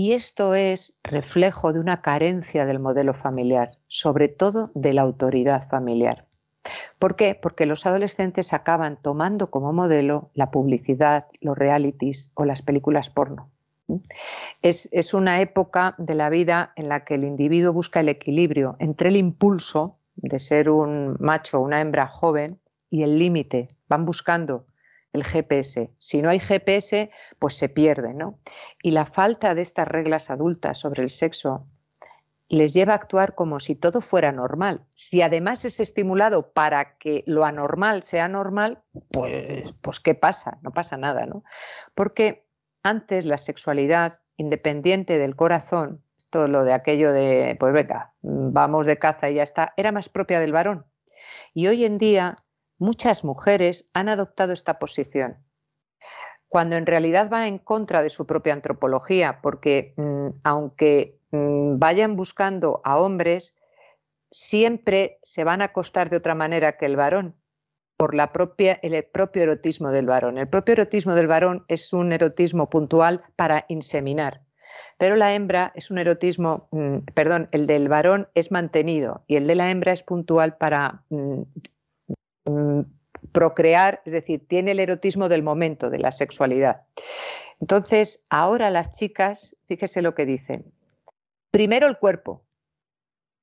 Y 0.00 0.12
esto 0.12 0.54
es 0.54 0.94
reflejo 1.02 1.72
de 1.72 1.80
una 1.80 2.02
carencia 2.02 2.66
del 2.66 2.78
modelo 2.78 3.14
familiar, 3.14 3.78
sobre 3.88 4.28
todo 4.28 4.70
de 4.76 4.92
la 4.92 5.02
autoridad 5.02 5.68
familiar. 5.68 6.28
¿Por 7.00 7.16
qué? 7.16 7.34
Porque 7.34 7.66
los 7.66 7.84
adolescentes 7.84 8.52
acaban 8.52 9.00
tomando 9.00 9.50
como 9.50 9.72
modelo 9.72 10.30
la 10.34 10.52
publicidad, 10.52 11.26
los 11.40 11.58
realities 11.58 12.30
o 12.34 12.44
las 12.44 12.62
películas 12.62 13.10
porno. 13.10 13.50
Es, 14.62 14.88
es, 14.92 15.14
una 15.14 15.40
época 15.40 15.96
de 15.98 16.14
la 16.14 16.30
vida 16.30 16.72
en 16.76 16.88
la 16.88 17.04
que 17.04 17.16
el 17.16 17.24
individuo 17.24 17.72
busca 17.72 17.98
el 17.98 18.08
equilibrio 18.08 18.76
entre 18.78 19.08
el 19.08 19.16
impulso 19.16 19.98
de 20.14 20.38
ser 20.38 20.70
un 20.70 21.16
macho 21.18 21.58
o 21.58 21.64
una 21.64 21.80
hembra 21.80 22.06
joven 22.06 22.60
y 22.88 23.02
el 23.02 23.18
límite. 23.18 23.66
Van 23.88 24.04
buscando 24.04 24.64
el 25.12 25.24
GPS. 25.24 25.90
Si 25.98 26.22
no 26.22 26.30
hay 26.30 26.38
GPS, 26.38 27.10
pues 27.38 27.56
se 27.56 27.68
pierde, 27.68 28.14
¿no? 28.14 28.38
Y 28.82 28.90
la 28.92 29.06
falta 29.06 29.54
de 29.54 29.62
estas 29.62 29.88
reglas 29.88 30.30
adultas 30.30 30.78
sobre 30.78 31.02
el 31.02 31.10
sexo 31.10 31.66
les 32.48 32.72
lleva 32.72 32.94
a 32.94 32.96
actuar 32.96 33.34
como 33.34 33.60
si 33.60 33.74
todo 33.74 34.00
fuera 34.00 34.32
normal. 34.32 34.86
Si 34.94 35.20
además 35.20 35.64
es 35.64 35.80
estimulado 35.80 36.52
para 36.52 36.96
que 36.96 37.22
lo 37.26 37.44
anormal 37.44 38.02
sea 38.02 38.28
normal, 38.28 38.82
pues, 39.10 39.74
pues 39.82 40.00
¿qué 40.00 40.14
pasa? 40.14 40.58
No 40.62 40.70
pasa 40.72 40.96
nada, 40.96 41.26
¿no? 41.26 41.44
Porque 41.94 42.46
antes 42.82 43.26
la 43.26 43.36
sexualidad, 43.36 44.20
independiente 44.38 45.18
del 45.18 45.36
corazón, 45.36 46.02
esto, 46.28 46.46
lo 46.46 46.64
de 46.64 46.74
aquello 46.74 47.12
de, 47.12 47.56
pues 47.58 47.72
venga, 47.72 48.12
vamos 48.22 48.86
de 48.86 48.98
caza 48.98 49.30
y 49.30 49.34
ya 49.34 49.42
está, 49.42 49.72
era 49.76 49.92
más 49.92 50.08
propia 50.08 50.40
del 50.40 50.52
varón. 50.52 50.86
Y 51.54 51.66
hoy 51.68 51.84
en 51.84 51.98
día 51.98 52.44
muchas 52.78 53.24
mujeres 53.24 53.90
han 53.92 54.08
adoptado 54.08 54.52
esta 54.52 54.78
posición, 54.78 55.38
cuando 56.48 56.76
en 56.76 56.86
realidad 56.86 57.30
va 57.30 57.46
en 57.46 57.58
contra 57.58 58.02
de 58.02 58.10
su 58.10 58.26
propia 58.26 58.54
antropología, 58.54 59.40
porque 59.42 59.94
mm, 59.96 60.28
aunque 60.44 61.20
mm, 61.30 61.78
vayan 61.78 62.16
buscando 62.16 62.80
a 62.84 62.98
hombres, 63.00 63.54
siempre 64.30 65.18
se 65.22 65.44
van 65.44 65.60
a 65.60 65.66
acostar 65.66 66.10
de 66.10 66.16
otra 66.16 66.34
manera 66.34 66.76
que 66.76 66.86
el 66.86 66.96
varón 66.96 67.36
por 67.98 68.14
la 68.14 68.32
propia, 68.32 68.78
el 68.82 69.02
propio 69.04 69.42
erotismo 69.42 69.90
del 69.90 70.06
varón. 70.06 70.38
El 70.38 70.48
propio 70.48 70.74
erotismo 70.74 71.14
del 71.14 71.26
varón 71.26 71.64
es 71.66 71.92
un 71.92 72.12
erotismo 72.12 72.70
puntual 72.70 73.22
para 73.34 73.64
inseminar, 73.68 74.42
pero 74.98 75.16
la 75.16 75.34
hembra 75.34 75.72
es 75.74 75.90
un 75.90 75.98
erotismo, 75.98 76.68
mm, 76.70 76.98
perdón, 77.14 77.48
el 77.50 77.66
del 77.66 77.88
varón 77.88 78.28
es 78.34 78.52
mantenido 78.52 79.24
y 79.26 79.36
el 79.36 79.48
de 79.48 79.56
la 79.56 79.70
hembra 79.70 79.92
es 79.92 80.04
puntual 80.04 80.56
para 80.56 81.02
mm, 82.48 82.80
procrear, 83.32 84.02
es 84.04 84.12
decir, 84.12 84.46
tiene 84.46 84.72
el 84.72 84.80
erotismo 84.80 85.28
del 85.28 85.42
momento, 85.42 85.90
de 85.90 85.98
la 85.98 86.12
sexualidad. 86.12 86.82
Entonces, 87.60 88.20
ahora 88.28 88.70
las 88.70 88.92
chicas, 88.92 89.56
fíjese 89.66 90.02
lo 90.02 90.14
que 90.14 90.26
dicen. 90.26 90.72
Primero 91.50 91.86
el 91.86 91.98
cuerpo, 91.98 92.44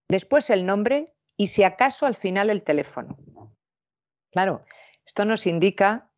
después 0.08 0.50
el 0.50 0.66
nombre 0.66 1.14
y 1.38 1.48
si 1.48 1.64
acaso 1.64 2.06
al 2.06 2.16
final 2.16 2.50
el 2.50 2.64
teléfono. 2.64 3.18
Claro, 4.32 4.64
esto 5.06 5.26
nos 5.26 5.46
indica 5.48 6.10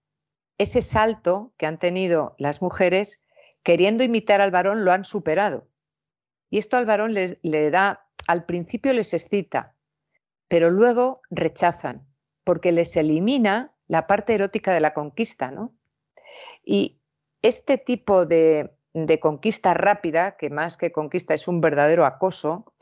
ese 0.57 0.81
salto 0.81 1.53
que 1.57 1.65
han 1.65 1.79
tenido 1.79 2.35
las 2.37 2.61
mujeres 2.61 3.19
queriendo 3.63 4.03
imitar 4.03 4.41
al 4.41 4.51
varón, 4.51 4.85
lo 4.85 4.91
han 4.91 5.03
superado. 5.03 5.67
Y 6.49 6.57
esto 6.57 6.77
al 6.77 6.85
varón 6.85 7.13
le, 7.13 7.71
da, 7.71 8.07
al 8.27 8.45
principio 8.45 8.93
les 8.93 9.13
excita, 9.13 9.75
pero 10.47 10.69
luego 10.69 11.21
rechazan, 11.29 12.06
porque 12.47 12.71
les 12.71 12.95
elimina 12.95 13.73
la 13.89 14.07
parte 14.07 14.33
erótica 14.33 14.73
de 14.73 14.79
la 14.79 14.93
conquista, 14.93 15.51
¿no? 15.51 15.75
Y 16.63 17.01
este 17.41 17.77
tipo 17.77 18.25
de, 18.25 18.71
conquista 19.19 19.73
rápida, 19.73 20.37
que 20.37 20.49
más 20.49 20.77
que 20.77 20.93
conquista 20.93 21.33
es 21.33 21.49
un 21.49 21.59
verdadero 21.59 22.05
acoso, 22.05 22.73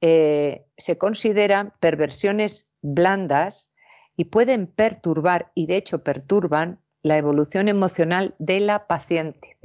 eh, 0.00 0.66
se 0.76 0.98
consideran 0.98 1.72
perversiones 1.78 2.66
blandas 2.80 3.70
y 4.16 4.24
pueden 4.24 4.66
perturbar, 4.66 5.52
y 5.54 5.66
de 5.66 5.76
hecho 5.76 6.02
perturban, 6.02 6.80
la 7.04 7.16
evolución 7.16 7.68
emocional 7.68 8.34
de 8.40 8.58
la 8.58 8.88
paciente. 8.88 9.56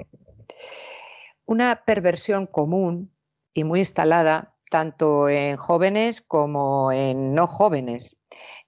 Una 1.47 1.83
perversión 1.83 2.45
común 2.45 3.11
y 3.55 3.63
muy 3.63 3.79
instalada 3.79 4.53
tanto 4.69 5.29
en 5.29 5.57
jóvenes 5.57 6.21
como 6.21 6.91
en 6.91 7.33
no 7.33 7.47
jóvenes 7.47 8.17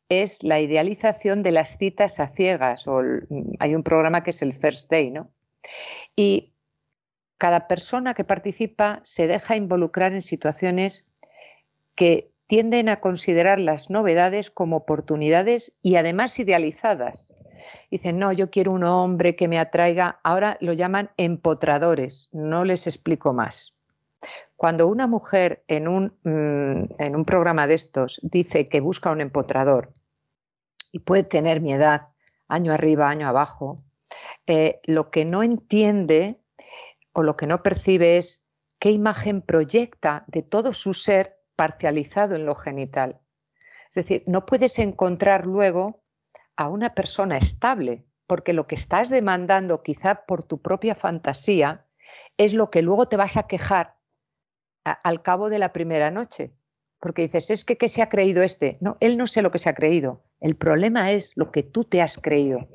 es 0.10 0.44
la 0.44 0.60
idealización 0.60 1.44
de 1.44 1.52
las 1.52 1.78
citas 1.78 2.20
a 2.20 2.28
ciegas. 2.30 2.88
O 2.88 3.02
hay 3.60 3.76
un 3.76 3.84
programa 3.84 4.24
que 4.24 4.32
es 4.32 4.42
el 4.42 4.54
First 4.54 4.92
Day, 4.92 5.12
¿no? 5.12 5.32
Y 6.16 6.54
cada 7.38 7.68
persona 7.68 8.14
que 8.14 8.24
participa 8.24 9.00
se 9.04 9.28
deja 9.28 9.56
involucrar 9.56 10.12
en 10.14 10.22
situaciones 10.22 11.06
que 11.96 12.32
tienden 12.48 12.90
a 12.90 13.00
considerar 13.00 13.60
las 13.60 13.90
novedades 13.90 14.50
como 14.50 14.78
oportunidades 14.78 15.74
y 15.84 15.96
además 15.96 16.40
idealizadas. 16.40 17.32
Dicen, 17.92 18.18
no, 18.18 18.32
yo 18.32 18.50
quiero 18.50 18.72
un 18.72 18.84
hombre 18.84 19.36
que 19.36 19.48
me 19.48 19.60
atraiga. 19.60 20.20
Ahora 20.24 20.58
lo 20.60 20.74
llaman 20.74 21.12
empotradores, 21.18 22.30
no 22.32 22.66
les 22.66 22.88
explico 22.88 23.34
más. 23.34 23.76
Cuando 24.56 24.88
una 24.88 25.08
mujer 25.08 25.64
en 25.68 25.88
un, 25.88 26.18
mm, 26.24 27.02
en 27.02 27.16
un 27.16 27.26
programa 27.26 27.68
de 27.68 27.76
estos 27.76 28.20
dice 28.24 28.68
que 28.68 28.82
busca 28.82 29.12
un 29.12 29.22
empotrador 29.22 29.94
y 30.92 31.00
puede 31.00 31.24
tener 31.24 31.62
mi 31.62 31.74
edad, 31.74 32.10
año 32.48 32.74
arriba, 32.74 33.10
año 33.10 33.28
abajo, 33.28 33.84
eh, 34.48 34.82
lo 34.86 35.12
que 35.12 35.26
no 35.26 35.44
entiende 35.44 36.42
o 37.14 37.24
lo 37.24 37.38
que 37.38 37.48
no 37.48 37.62
percibe 37.64 38.18
es 38.18 38.44
qué 38.80 38.92
imagen 38.92 39.42
proyecta 39.42 40.24
de 40.28 40.42
todo 40.42 40.74
su 40.74 40.94
ser 40.94 41.40
parcializado 41.56 42.36
en 42.36 42.46
lo 42.46 42.56
genital. 42.56 43.20
Es 43.90 43.96
decir, 43.96 44.24
no 44.28 44.46
puedes 44.46 44.80
encontrar 44.80 45.46
luego 45.46 46.04
a 46.56 46.70
una 46.70 46.94
persona 46.94 47.38
estable, 47.38 48.06
porque 48.28 48.54
lo 48.54 48.68
que 48.68 48.76
estás 48.76 49.10
demandando 49.10 49.82
quizá 49.82 50.26
por 50.26 50.44
tu 50.44 50.62
propia 50.62 50.96
fantasía 50.96 51.86
es 52.38 52.54
lo 52.54 52.70
que 52.70 52.82
luego 52.82 53.08
te 53.08 53.18
vas 53.18 53.38
a 53.38 53.48
quejar 53.48 53.98
al 54.84 55.22
cabo 55.22 55.50
de 55.50 55.60
la 55.60 55.74
primera 55.74 56.12
noche. 56.12 56.54
Porque 57.00 57.24
dices, 57.24 57.50
es 57.50 57.66
que 57.66 57.78
¿qué 57.78 57.90
se 57.90 58.02
ha 58.02 58.10
creído 58.10 58.44
este? 58.44 58.78
No, 58.82 58.98
él 59.00 59.18
no 59.18 59.28
sé 59.28 59.42
lo 59.42 59.52
que 59.52 59.60
se 59.60 59.70
ha 59.70 59.74
creído. 59.74 60.24
El 60.40 60.56
problema 60.56 61.12
es 61.12 61.32
lo 61.36 61.52
que 61.52 61.64
tú 61.64 61.84
te 61.84 62.02
has 62.02 62.18
creído, 62.18 62.68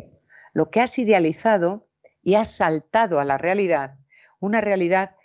lo 0.52 0.70
que 0.70 0.80
has 0.80 0.98
idealizado 0.98 1.86
y 2.22 2.34
has 2.34 2.50
saltado 2.50 3.20
a 3.20 3.24
la 3.24 3.38
realidad, 3.38 3.96
una 4.40 4.60
realidad 4.60 5.16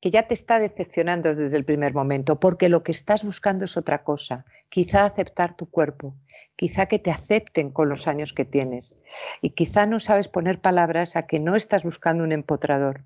que 0.00 0.10
ya 0.10 0.28
te 0.28 0.34
está 0.34 0.60
decepcionando 0.60 1.34
desde 1.34 1.56
el 1.56 1.64
primer 1.64 1.92
momento, 1.92 2.38
porque 2.38 2.68
lo 2.68 2.84
que 2.84 2.92
estás 2.92 3.24
buscando 3.24 3.64
es 3.64 3.76
otra 3.76 4.04
cosa, 4.04 4.44
quizá 4.68 5.04
aceptar 5.04 5.56
tu 5.56 5.68
cuerpo, 5.68 6.14
quizá 6.54 6.86
que 6.86 7.00
te 7.00 7.10
acepten 7.10 7.70
con 7.70 7.88
los 7.88 8.06
años 8.06 8.32
que 8.32 8.44
tienes, 8.44 8.94
y 9.42 9.50
quizá 9.50 9.86
no 9.86 9.98
sabes 9.98 10.28
poner 10.28 10.60
palabras 10.60 11.16
a 11.16 11.26
que 11.26 11.40
no 11.40 11.56
estás 11.56 11.82
buscando 11.82 12.22
un 12.22 12.30
empotrador, 12.30 13.02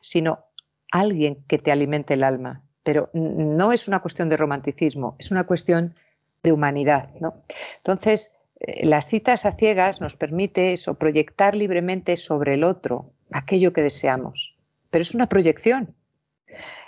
sino 0.00 0.44
alguien 0.92 1.42
que 1.48 1.58
te 1.58 1.72
alimente 1.72 2.14
el 2.14 2.22
alma. 2.22 2.62
Pero 2.84 3.10
no 3.12 3.72
es 3.72 3.88
una 3.88 4.00
cuestión 4.00 4.28
de 4.28 4.36
romanticismo, 4.36 5.16
es 5.18 5.30
una 5.30 5.44
cuestión 5.44 5.94
de 6.42 6.52
humanidad. 6.52 7.10
¿no? 7.20 7.42
Entonces, 7.78 8.32
eh, 8.60 8.86
las 8.86 9.06
citas 9.06 9.44
a 9.44 9.52
ciegas 9.52 10.00
nos 10.00 10.16
permite 10.16 10.72
eso, 10.72 10.94
proyectar 10.94 11.54
libremente 11.54 12.16
sobre 12.16 12.54
el 12.54 12.64
otro 12.64 13.12
aquello 13.32 13.72
que 13.72 13.82
deseamos. 13.82 14.56
Pero 14.90 15.02
es 15.02 15.14
una 15.14 15.28
proyección, 15.28 15.94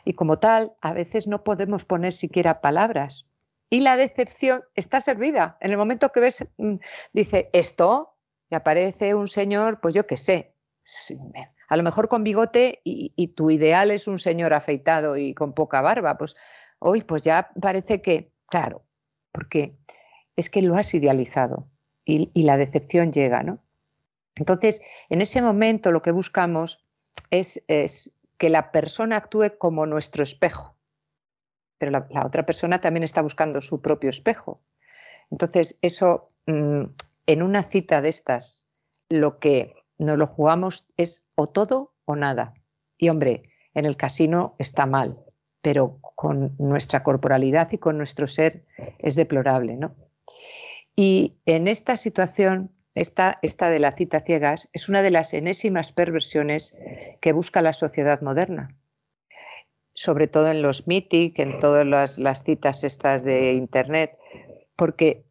y 0.04 0.14
como 0.14 0.38
tal, 0.38 0.74
a 0.80 0.92
veces 0.92 1.26
no 1.26 1.42
podemos 1.44 1.84
poner 1.84 2.12
siquiera 2.12 2.60
palabras. 2.60 3.26
Y 3.70 3.80
la 3.80 3.96
decepción 3.96 4.62
está 4.74 5.00
servida. 5.00 5.56
En 5.60 5.70
el 5.70 5.78
momento 5.78 6.10
que 6.10 6.20
ves, 6.20 6.46
mm, 6.58 6.76
dice, 7.12 7.50
esto, 7.52 8.16
y 8.50 8.54
aparece 8.54 9.14
un 9.14 9.28
señor, 9.28 9.80
pues 9.80 9.94
yo 9.94 10.06
qué 10.06 10.16
sé, 10.16 10.54
a 11.68 11.76
lo 11.76 11.82
mejor 11.82 12.08
con 12.08 12.24
bigote 12.24 12.80
y, 12.84 13.28
tu 13.28 13.50
ideal 13.50 13.90
es 13.90 14.06
un 14.06 14.18
señor 14.18 14.52
afeitado 14.52 15.16
y 15.16 15.32
con 15.34 15.54
poca 15.54 15.80
barba, 15.80 16.18
pues 16.18 16.36
hoy 16.78 17.02
pues 17.02 17.24
ya 17.24 17.50
parece 17.60 18.02
que, 18.02 18.32
claro, 18.46 18.84
porque 19.34 19.76
es 20.36 20.48
que 20.48 20.62
lo 20.62 20.76
has 20.76 20.94
idealizado 20.94 21.68
y, 22.04 22.30
la 22.44 22.56
decepción 22.56 23.12
llega, 23.12 23.42
¿no? 23.42 23.58
Entonces, 24.36 24.80
en 25.08 25.22
ese 25.22 25.42
momento 25.42 25.90
lo 25.90 26.02
que 26.02 26.12
buscamos 26.12 26.84
es, 27.30 27.62
es 27.66 28.12
que 28.38 28.48
la 28.48 28.70
persona 28.70 29.16
actúe 29.16 29.58
como 29.58 29.86
nuestro 29.86 30.22
espejo, 30.22 30.76
pero 31.78 31.90
la, 31.90 32.06
otra 32.24 32.46
persona 32.46 32.80
también 32.80 33.02
está 33.02 33.22
buscando 33.22 33.60
su 33.60 33.80
propio 33.82 34.10
espejo. 34.10 34.60
Entonces, 35.30 35.76
eso, 35.82 36.30
mm, 36.46 36.84
en 37.26 37.42
una 37.42 37.62
cita 37.64 38.02
de 38.02 38.10
estas, 38.10 38.62
lo 39.08 39.38
que 39.40 39.74
nos 39.98 40.16
lo 40.16 40.26
jugamos 40.26 40.86
es 40.96 41.24
o 41.34 41.48
todo 41.48 41.92
o 42.04 42.14
nada. 42.14 42.54
Y 42.98 43.08
hombre, 43.08 43.50
en 43.74 43.84
el 43.84 43.96
casino 43.96 44.54
está 44.58 44.86
mal, 44.86 45.24
pero 45.64 45.98
con 46.14 46.55
nuestra 46.59 47.03
corporalidad 47.03 47.72
y 47.72 47.79
con 47.79 47.96
nuestro 47.96 48.27
ser 48.27 48.66
es 48.98 49.14
deplorable, 49.14 49.77
¿no? 49.77 49.94
Y 50.94 51.38
en 51.46 51.68
esta 51.68 51.96
situación 51.96 52.70
esta, 52.94 53.40
de 53.40 53.79
la 53.79 53.92
cita 53.92 54.20
ciegas 54.20 54.68
es 54.74 54.90
una 54.90 55.00
de 55.00 55.11
las 55.11 55.33
enésimas 55.33 55.90
perversiones 55.90 56.77
que 57.22 57.33
busca 57.33 57.62
la 57.62 57.72
sociedad 57.72 58.20
moderna, 58.20 58.77
sobre 59.94 60.27
todo 60.27 60.50
en 60.50 60.61
los 60.61 60.87
mític, 60.87 61.38
en 61.38 61.59
todas 61.61 62.18
las, 62.18 62.44
citas 62.44 62.85
estas 62.85 63.24
de 63.24 63.55
Internet, 63.55 64.18
porque 64.77 65.24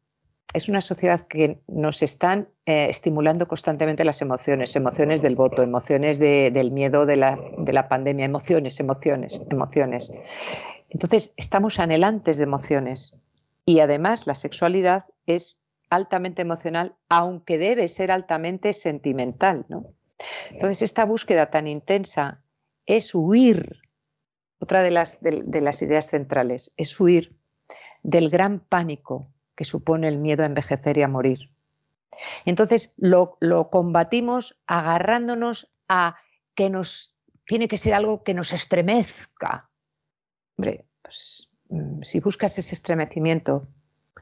es 0.54 0.70
una 0.70 0.82
sociedad 0.82 1.28
que 1.28 1.60
nos 1.68 2.04
están 2.04 2.48
eh, 2.66 2.88
estimulando 2.90 3.48
constantemente 3.48 4.06
las 4.06 4.22
emociones, 4.22 4.76
emociones 4.76 5.22
del 5.22 5.36
voto, 5.36 5.64
emociones 5.64 6.20
del 6.20 6.72
miedo 6.72 7.06
de 7.06 7.18
la, 7.18 7.40
de 7.58 7.74
la, 7.74 7.90
pandemia, 7.90 8.26
emociones, 8.26 8.80
emociones, 8.80 9.42
emociones. 9.50 10.12
Entonces, 10.90 11.34
estamos 11.38 11.80
anhelantes 11.80 12.38
de 12.38 12.44
emociones 12.44 13.14
y 13.66 13.80
además 13.80 14.28
la 14.28 14.36
sexualidad 14.36 15.06
es 15.26 15.58
altamente 15.90 16.44
emocional, 16.44 16.96
aunque 17.10 17.58
debe 17.58 17.90
ser 17.90 18.12
altamente 18.12 18.74
sentimental. 18.74 19.66
¿no? 19.70 19.86
Entonces, 20.52 20.84
esta 20.84 21.06
búsqueda 21.06 21.50
tan 21.50 21.68
intensa 21.68 22.44
es 22.86 23.16
huir, 23.16 23.82
otra 24.60 24.82
de, 24.82 24.92
las 24.92 25.82
ideas 25.82 26.08
centrales, 26.08 26.72
es 26.78 27.00
huir 27.00 27.36
del 28.04 28.30
gran 28.30 28.60
pánico 28.60 29.33
que 29.56 29.66
supone 29.66 30.08
el 30.08 30.18
miedo 30.18 30.44
a 30.44 30.48
envejecer 30.48 30.98
y 30.98 31.04
a 31.04 31.08
morir. 31.08 31.50
Entonces, 32.46 32.94
lo, 32.98 33.38
lo 33.40 33.70
combatimos 33.70 34.58
agarrándonos 34.68 35.72
a 35.88 36.18
que 36.56 36.70
nos 36.70 37.16
tiene 37.46 37.68
que 37.68 37.78
ser 37.78 37.94
algo 37.94 38.24
que 38.24 38.34
nos 38.34 38.54
estremezca, 38.54 39.70
Hombre, 40.58 40.86
pues, 41.02 41.50
mm, 41.70 42.04
si 42.04 42.20
buscas 42.20 42.58
ese 42.58 42.76
estremecimiento, 42.76 43.68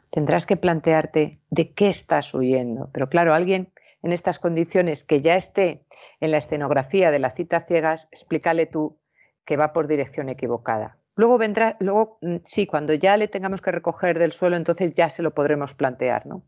tendrás 0.09 0.45
que 0.45 0.57
plantearte 0.57 1.39
de 1.49 1.73
qué 1.73 1.89
estás 1.89 2.33
huyendo. 2.33 2.89
Pero 2.93 3.09
claro, 3.09 3.33
alguien 3.33 3.71
en 4.01 4.13
estas 4.13 4.39
condiciones 4.39 5.03
que 5.03 5.21
ya 5.21 5.35
esté 5.35 5.85
en 6.19 6.31
la 6.31 6.37
escenografía 6.37 7.11
de 7.11 7.19
la 7.19 7.31
cita 7.31 7.65
ciegas, 7.67 8.07
explícale 8.11 8.65
tú 8.65 8.97
que 9.45 9.57
va 9.57 9.73
por 9.73 9.87
dirección 9.87 10.29
equivocada. 10.29 10.97
Luego 11.21 11.37
vendrá, 11.37 11.77
luego 11.79 12.17
mm, 12.21 12.37
sí, 12.45 12.65
cuando 12.65 12.95
ya 12.95 13.15
le 13.15 13.27
tengamos 13.27 13.61
que 13.61 13.71
recoger 13.71 14.17
del 14.17 14.31
suelo, 14.31 14.55
entonces 14.57 14.91
ya 14.95 15.07
se 15.07 15.21
lo 15.21 15.35
podremos 15.35 15.75
plantear, 15.75 16.25
¿no? 16.25 16.41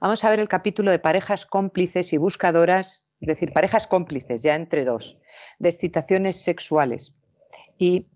Vamos 0.00 0.22
a 0.22 0.30
ver 0.30 0.38
el 0.38 0.46
capítulo 0.46 0.92
de 0.92 1.00
parejas 1.00 1.46
cómplices 1.46 2.12
y 2.12 2.16
buscadoras, 2.16 3.02
es 3.20 3.26
decir, 3.26 3.52
parejas 3.52 3.88
cómplices 3.88 4.42
ya 4.42 4.54
entre 4.54 4.84
dos, 4.84 5.18
de 5.58 5.68
excitaciones 5.68 6.40
sexuales. 6.40 7.12
Y 7.76 8.06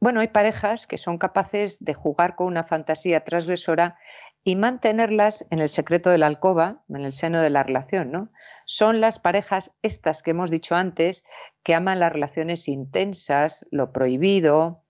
bueno, 0.00 0.20
hay 0.20 0.28
parejas 0.28 0.86
que 0.86 0.98
son 0.98 1.16
capaces 1.16 1.82
de 1.82 1.94
jugar 1.94 2.36
con 2.36 2.48
una 2.48 2.64
fantasía 2.64 3.24
transgresora 3.24 3.96
y 4.44 4.56
mantenerlas 4.56 5.46
en 5.50 5.60
el 5.60 5.70
secreto 5.70 6.10
de 6.10 6.18
la 6.18 6.26
alcoba, 6.26 6.84
en 6.90 7.00
el 7.00 7.14
seno 7.14 7.40
de 7.40 7.48
la 7.48 7.62
relación, 7.62 8.12
¿no? 8.12 8.30
Son 8.66 9.00
las 9.00 9.18
parejas 9.18 9.72
estas 9.82 10.22
que 10.22 10.32
hemos 10.32 10.50
dicho 10.50 10.74
antes, 10.74 11.24
que 11.62 11.74
aman 11.74 11.98
las 11.98 12.12
relaciones 12.12 12.68
intensas, 12.68 13.64
lo 13.70 13.90
prohibido 13.90 14.84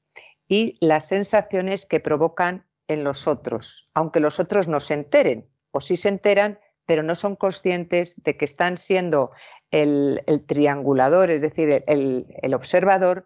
y 0.48 0.76
las 0.80 1.06
sensaciones 1.06 1.86
que 1.86 2.00
provocan 2.00 2.66
en 2.88 3.04
los 3.04 3.28
otros, 3.28 3.88
aunque 3.94 4.20
los 4.20 4.40
otros 4.40 4.66
no 4.66 4.80
se 4.80 4.94
enteren, 4.94 5.48
o 5.70 5.80
sí 5.80 5.96
se 5.96 6.08
enteran, 6.08 6.58
pero 6.84 7.04
no 7.04 7.14
son 7.14 7.36
conscientes 7.36 8.20
de 8.22 8.36
que 8.36 8.44
están 8.44 8.76
siendo 8.76 9.30
el, 9.70 10.20
triangulador, 10.46 11.30
es 11.30 11.40
decir, 11.40 11.82
el, 11.86 12.26
el 12.42 12.54
observador, 12.54 13.24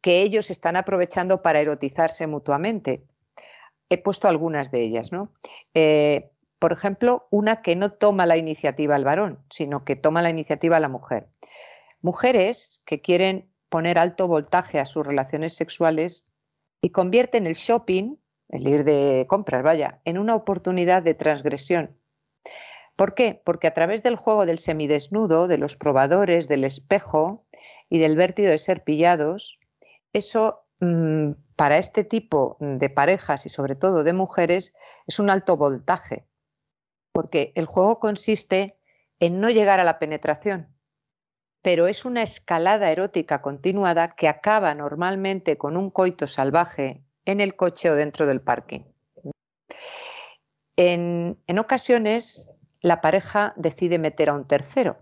que 0.00 0.22
ellos 0.22 0.50
están 0.50 0.76
aprovechando 0.76 1.42
para 1.42 1.60
erotizarse 1.60 2.26
mutuamente 2.26 3.04
he 3.88 3.98
puesto 3.98 4.28
algunas 4.28 4.70
de 4.70 4.82
ellas, 4.82 5.12
¿no? 5.12 5.32
Eh, 5.74 6.30
por 6.58 6.72
ejemplo, 6.72 7.26
una 7.30 7.62
que 7.62 7.76
no 7.76 7.92
toma 7.92 8.26
la 8.26 8.36
iniciativa 8.36 8.94
al 8.94 9.04
varón, 9.04 9.44
sino 9.50 9.84
que 9.84 9.96
toma 9.96 10.22
la 10.22 10.30
iniciativa 10.30 10.80
la 10.80 10.88
mujer. 10.88 11.28
Mujeres 12.00 12.82
que 12.86 13.00
quieren 13.02 13.50
poner 13.68 13.98
alto 13.98 14.28
voltaje 14.28 14.78
a 14.78 14.86
sus 14.86 15.06
relaciones 15.06 15.54
sexuales 15.54 16.24
y 16.80 16.90
convierten 16.90 17.46
el 17.46 17.54
shopping, 17.54 18.16
el 18.48 18.68
ir 18.68 18.84
de 18.84 19.26
compras, 19.28 19.62
vaya, 19.62 20.00
en 20.04 20.18
una 20.18 20.34
oportunidad 20.34 21.02
de 21.02 21.14
transgresión. 21.14 21.98
¿Por 22.96 23.14
qué? 23.14 23.42
Porque 23.44 23.66
a 23.66 23.74
través 23.74 24.02
del 24.02 24.16
juego 24.16 24.46
del 24.46 24.58
semidesnudo, 24.58 25.48
de 25.48 25.58
los 25.58 25.76
probadores, 25.76 26.46
del 26.46 26.64
espejo 26.64 27.44
y 27.90 27.98
del 27.98 28.16
vértigo 28.16 28.48
de 28.48 28.58
ser 28.58 28.84
pillados, 28.84 29.58
eso 30.12 30.64
mm, 30.80 31.32
para 31.56 31.78
este 31.78 32.04
tipo 32.04 32.56
de 32.60 32.90
parejas 32.90 33.46
y 33.46 33.50
sobre 33.50 33.76
todo 33.76 34.04
de 34.04 34.12
mujeres 34.12 34.72
es 35.06 35.18
un 35.18 35.30
alto 35.30 35.56
voltaje, 35.56 36.26
porque 37.12 37.52
el 37.54 37.66
juego 37.66 38.00
consiste 38.00 38.78
en 39.20 39.40
no 39.40 39.50
llegar 39.50 39.80
a 39.80 39.84
la 39.84 39.98
penetración, 39.98 40.68
pero 41.62 41.86
es 41.86 42.04
una 42.04 42.22
escalada 42.22 42.90
erótica 42.90 43.40
continuada 43.40 44.14
que 44.16 44.28
acaba 44.28 44.74
normalmente 44.74 45.56
con 45.56 45.76
un 45.76 45.90
coito 45.90 46.26
salvaje 46.26 47.02
en 47.24 47.40
el 47.40 47.56
coche 47.56 47.90
o 47.90 47.94
dentro 47.94 48.26
del 48.26 48.40
parking. 48.40 48.82
En, 50.76 51.38
en 51.46 51.58
ocasiones 51.58 52.48
la 52.80 53.00
pareja 53.00 53.54
decide 53.56 53.98
meter 53.98 54.28
a 54.28 54.34
un 54.34 54.46
tercero. 54.46 54.98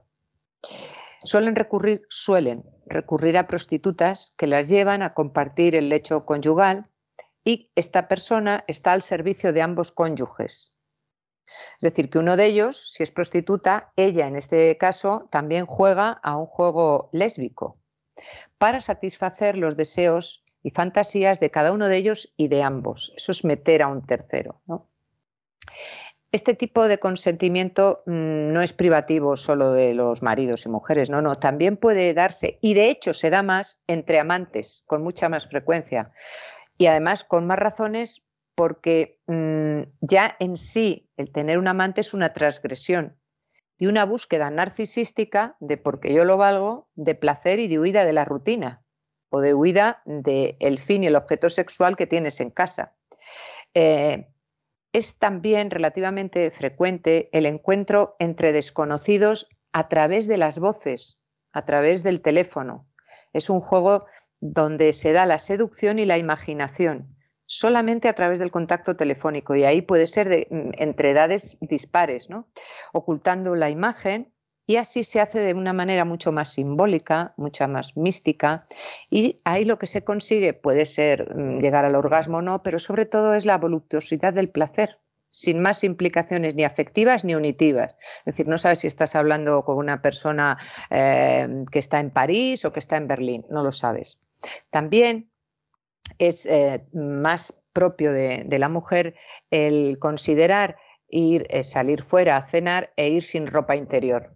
Suelen 1.25 1.55
recurrir, 1.57 2.03
suelen 2.09 2.65
recurrir 2.87 3.39
a 3.39 3.47
prostitutas 3.47 4.33
que 4.37 4.47
las 4.47 4.69
llevan 4.69 5.03
a 5.03 5.15
compartir 5.15 5.75
el 5.77 5.89
lecho 5.89 6.25
conyugal 6.25 6.89
y 7.45 7.71
esta 7.75 8.09
persona 8.09 8.65
está 8.67 8.93
al 8.93 9.03
servicio 9.03 9.53
de 9.53 9.63
ambos 9.63 9.93
cónyuges. 9.93 10.75
Es 11.47 11.81
decir, 11.81 12.11
que 12.11 12.19
uno 12.19 12.37
de 12.37 12.47
ellos, 12.47 12.93
si 12.93 13.03
es 13.03 13.11
prostituta, 13.11 13.93
ella 13.97 14.27
en 14.27 14.37
este 14.37 14.77
caso 14.79 15.29
también 15.31 15.67
juega 15.67 16.11
a 16.11 16.37
un 16.37 16.47
juego 16.47 17.09
lésbico 17.13 17.79
para 18.59 18.81
satisfacer 18.81 19.57
los 19.57 19.77
deseos 19.77 20.45
y 20.63 20.71
fantasías 20.71 21.41
de 21.41 21.51
cada 21.51 21.73
uno 21.73 21.89
de 21.89 21.97
ellos 21.97 22.33
y 22.37 22.49
de 22.49 22.63
ambos. 22.63 23.13
Eso 23.17 23.33
es 23.33 23.45
meter 23.45 23.83
a 23.83 23.89
un 23.89 24.03
tercero. 24.07 24.63
¿no? 24.67 24.89
Este 26.33 26.55
tipo 26.55 26.89
de 26.89 26.99
consentimiento 26.99 28.03
mm, 28.07 28.53
no 28.53 28.63
es 28.63 28.73
privativo 28.73 29.37
solo 29.37 29.73
de 29.73 29.95
los 29.95 30.23
maridos 30.23 30.65
y 30.65 30.71
mujeres, 30.71 31.11
no, 31.11 31.21
no, 31.21 31.35
también 31.35 31.77
puede 31.77 32.15
darse 32.15 32.59
y 32.63 32.75
de 32.75 32.89
hecho 32.89 33.13
se 33.15 33.31
da 33.31 33.43
más 33.43 33.79
entre 33.87 34.19
amantes 34.19 34.83
con 34.87 35.03
mucha 35.03 35.29
más 35.29 35.47
frecuencia 35.47 36.11
y 36.79 36.87
además 36.87 37.25
con 37.25 37.47
más 37.47 37.59
razones 37.59 38.23
porque 38.55 39.21
mm, 39.27 39.83
ya 40.01 40.37
en 40.41 40.57
sí 40.57 41.11
el 41.17 41.31
tener 41.31 41.59
un 41.59 41.69
amante 41.69 42.01
es 42.01 42.15
una 42.15 42.33
transgresión 42.33 43.19
y 43.79 43.87
una 43.87 44.05
búsqueda 44.05 44.51
narcisística 44.51 45.57
de 45.61 45.77
porque 45.77 46.15
yo 46.15 46.25
lo 46.25 46.37
valgo, 46.37 46.89
de 46.95 47.15
placer 47.15 47.59
y 47.59 47.69
de 47.69 47.79
huida 47.79 48.05
de 48.05 48.13
la 48.13 48.25
rutina 48.25 48.83
o 49.29 49.41
de 49.41 49.55
huida 49.55 50.03
del 50.05 50.79
fin 50.79 51.05
y 51.05 51.09
el 51.09 51.17
objeto 51.17 51.51
sexual 51.51 51.97
que 51.97 52.07
tienes 52.07 52.41
en 52.41 52.51
casa. 52.51 52.95
Eh, 53.75 54.29
es 54.93 55.17
también 55.17 55.71
relativamente 55.71 56.51
frecuente 56.51 57.29
el 57.33 57.47
encuentro 57.47 58.17
entre 58.19 58.53
desconocidos 58.53 59.49
a 59.73 59.89
través 59.89 60.27
de 60.27 60.37
las 60.37 60.59
voces, 60.59 61.19
a 61.53 61.65
través 61.65 62.03
del 62.03 62.21
teléfono. 62.21 62.87
Es 63.33 63.49
un 63.49 63.61
juego 63.61 64.07
donde 64.41 64.93
se 64.93 65.13
da 65.13 65.25
la 65.25 65.39
seducción 65.39 65.99
y 65.99 66.05
la 66.05 66.19
imaginación, 66.19 67.17
solamente 67.47 68.09
a 68.09 68.13
través 68.13 68.39
del 68.39 68.51
contacto 68.51 68.97
telefónico, 68.97 69.55
y 69.55 69.65
ahí 69.65 69.83
puede 69.83 70.07
ser 70.07 70.29
de, 70.29 70.49
mm, 70.51 70.71
entre 70.79 71.11
edades 71.11 71.57
dispares, 71.61 72.29
¿no? 72.29 72.49
ocultando 72.93 73.55
la 73.55 73.71
imagen 73.71 74.33
y 74.73 74.79
así 74.79 75.05
se 75.05 75.21
hace 75.21 75.41
de 75.41 75.53
una 75.53 75.75
manera 75.75 76.07
mucho 76.07 76.33
más 76.33 76.55
simbólica, 76.55 77.35
mucha 77.37 77.69
más 77.69 77.95
mística. 77.95 78.65
Y 79.11 79.43
ahí 79.45 79.67
lo 79.67 79.79
que 79.79 79.87
se 79.87 80.03
consigue 80.03 80.55
puede 80.55 80.87
ser 80.87 81.37
mm, 81.37 81.59
llegar 81.59 81.85
al 81.85 81.95
orgasmo 81.95 82.39
o 82.39 82.43
no, 82.43 82.63
pero 82.63 82.79
sobre 82.79 83.05
todo 83.05 83.35
es 83.35 83.45
la 83.45 83.59
voluptuosidad 83.59 84.33
del 84.33 84.49
placer, 84.49 84.99
sin 85.29 85.61
más 85.61 85.85
implicaciones 85.85 86.55
ni 86.55 86.65
afectivas 86.65 87.23
ni 87.23 87.35
unitivas. 87.35 87.97
Es 88.21 88.37
decir, 88.37 88.49
no 88.49 88.57
sabes 88.57 88.79
si 88.79 88.87
estás 88.87 89.15
hablando 89.15 89.63
con 89.63 89.77
una 89.77 90.01
persona 90.01 90.57
eh, 90.89 91.67
que 91.71 91.79
está 91.79 92.01
en 92.01 92.11
París 92.11 92.65
o 92.65 92.73
que 92.73 92.81
está 92.81 92.97
en 92.97 93.09
Berlín, 93.09 93.45
no 93.51 93.63
lo 93.63 93.73
sabes. 93.73 94.19
También 94.71 95.31
es 96.17 96.47
eh, 96.47 96.87
más 96.95 97.53
propio 97.75 98.11
de, 98.11 98.47
la 98.59 98.71
mujer 98.71 99.17
el 99.51 99.99
considerar 99.99 100.79
ir, 101.09 101.47
eh, 101.51 101.63
salir 101.63 102.05
fuera 102.05 102.39
a 102.39 102.49
cenar 102.49 102.95
e 102.97 103.11
ir 103.11 103.23
sin 103.23 103.47
ropa 103.47 103.77
interior 103.77 104.35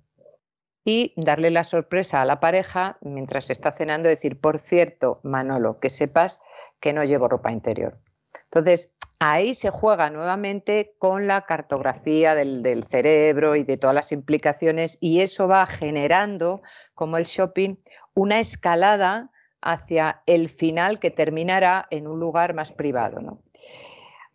y 0.87 1.13
darle 1.17 1.51
la 1.51 1.65
sorpresa 1.65 2.23
a 2.23 2.25
la 2.25 2.39
pareja 2.39 2.97
mientras 3.01 3.51
está 3.51 3.73
cenando, 3.73 4.09
decir, 4.09 4.41
por 4.41 4.61
cierto, 4.61 5.19
Manolo, 5.25 5.81
que 5.81 5.91
sepas 5.91 6.39
que 6.79 6.93
no 6.93 7.03
llevo 7.03 7.27
ropa 7.27 7.51
interior. 7.51 7.99
Entonces, 8.45 8.93
ahí 9.19 9.55
se 9.55 9.71
juega 9.71 10.11
nuevamente 10.11 10.95
con 11.01 11.27
la 11.27 11.41
cartografía 11.41 12.37
del, 12.37 12.85
cerebro 12.89 13.57
y 13.57 13.65
de 13.65 13.79
todas 13.79 13.97
las 13.97 14.13
implicaciones 14.13 14.97
y 15.01 15.23
eso 15.23 15.49
va 15.49 15.67
generando, 15.67 16.63
como 16.95 17.17
el 17.17 17.25
shopping, 17.25 17.75
una 18.15 18.39
escalada 18.39 19.33
hacia 19.61 20.23
el 20.27 20.49
final 20.49 21.01
que 21.01 21.11
terminará 21.11 21.89
en 21.91 22.07
un 22.07 22.21
lugar 22.21 22.55
más 22.55 22.71
privado. 22.71 23.21
¿no? 23.21 23.43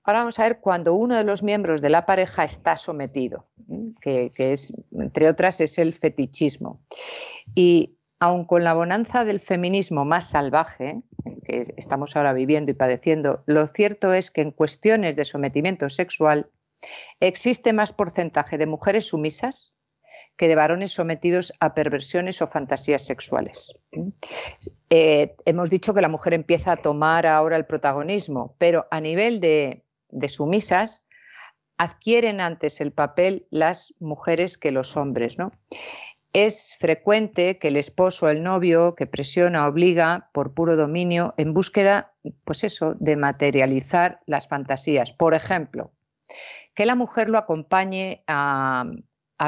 Ahora 0.03 0.19
vamos 0.19 0.39
a 0.39 0.43
ver 0.43 0.59
cuando 0.59 0.95
uno 0.95 1.15
de 1.15 1.23
los 1.23 1.43
miembros 1.43 1.81
de 1.81 1.89
la 1.89 2.05
pareja 2.05 2.43
está 2.43 2.75
sometido, 2.75 3.47
que, 4.01 4.31
es, 4.35 4.73
entre 4.91 5.29
otras, 5.29 5.61
es 5.61 5.77
el 5.77 5.93
fetichismo. 5.93 6.81
Y 7.53 7.97
aun 8.19 8.45
con 8.45 8.63
la 8.63 8.73
bonanza 8.73 9.25
del 9.25 9.39
feminismo 9.39 10.03
más 10.03 10.29
salvaje, 10.29 11.01
que 11.43 11.73
estamos 11.77 12.15
ahora 12.15 12.33
viviendo 12.33 12.71
y 12.71 12.75
padeciendo, 12.75 13.43
lo 13.45 13.67
cierto 13.67 14.13
es 14.13 14.31
que 14.31 14.41
en 14.41 14.51
cuestiones 14.51 15.15
de 15.15 15.25
sometimiento 15.25 15.89
sexual 15.89 16.49
existe 17.19 17.73
más 17.73 17.93
porcentaje 17.93 18.57
de 18.57 18.65
mujeres 18.65 19.05
sumisas 19.05 19.73
que 20.35 20.47
de 20.47 20.55
varones 20.55 20.91
sometidos 20.91 21.53
a 21.59 21.75
perversiones 21.75 22.41
o 22.41 22.47
fantasías 22.47 23.05
sexuales. 23.05 23.71
Eh, 24.89 25.35
hemos 25.45 25.69
dicho 25.69 25.93
que 25.93 26.01
la 26.01 26.09
mujer 26.09 26.33
empieza 26.33 26.71
a 26.71 26.77
tomar 26.77 27.27
ahora 27.27 27.57
el 27.57 27.65
protagonismo, 27.65 28.55
pero 28.57 28.87
a 28.89 29.01
nivel 29.01 29.39
de 29.39 29.83
de 30.11 30.29
sumisas, 30.29 31.03
adquieren 31.77 32.41
antes 32.41 32.79
el 32.79 32.91
papel 32.91 33.47
las 33.49 33.93
mujeres 33.99 34.57
que 34.57 34.71
los 34.71 34.95
hombres. 34.97 35.37
¿no? 35.37 35.51
Es 36.33 36.75
frecuente 36.79 37.57
que 37.57 37.69
el 37.69 37.77
esposo 37.77 38.29
el 38.29 38.43
novio 38.43 38.95
que 38.95 39.07
presiona, 39.07 39.67
obliga 39.67 40.29
por 40.33 40.53
puro 40.53 40.75
dominio 40.75 41.33
en 41.37 41.53
búsqueda, 41.53 42.13
pues 42.45 42.63
eso, 42.63 42.95
de 42.99 43.15
materializar 43.15 44.21
las 44.27 44.47
fantasías. 44.47 45.11
Por 45.11 45.33
ejemplo, 45.33 45.91
que 46.75 46.85
la 46.85 46.95
mujer 46.95 47.29
lo 47.29 47.37
acompañe 47.37 48.23
a, 48.27 48.85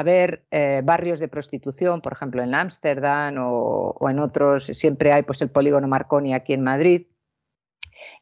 ver 0.04 0.44
eh, 0.50 0.82
barrios 0.84 1.20
de 1.20 1.28
prostitución, 1.28 2.00
por 2.00 2.12
ejemplo, 2.12 2.42
en 2.42 2.54
Ámsterdam 2.54 3.38
o, 3.38 3.94
o, 3.98 4.10
en 4.10 4.18
otros, 4.18 4.64
siempre 4.64 5.12
hay 5.12 5.22
pues 5.22 5.40
el 5.40 5.50
polígono 5.50 5.86
Marconi 5.86 6.34
aquí 6.34 6.52
en 6.52 6.64
Madrid, 6.64 7.06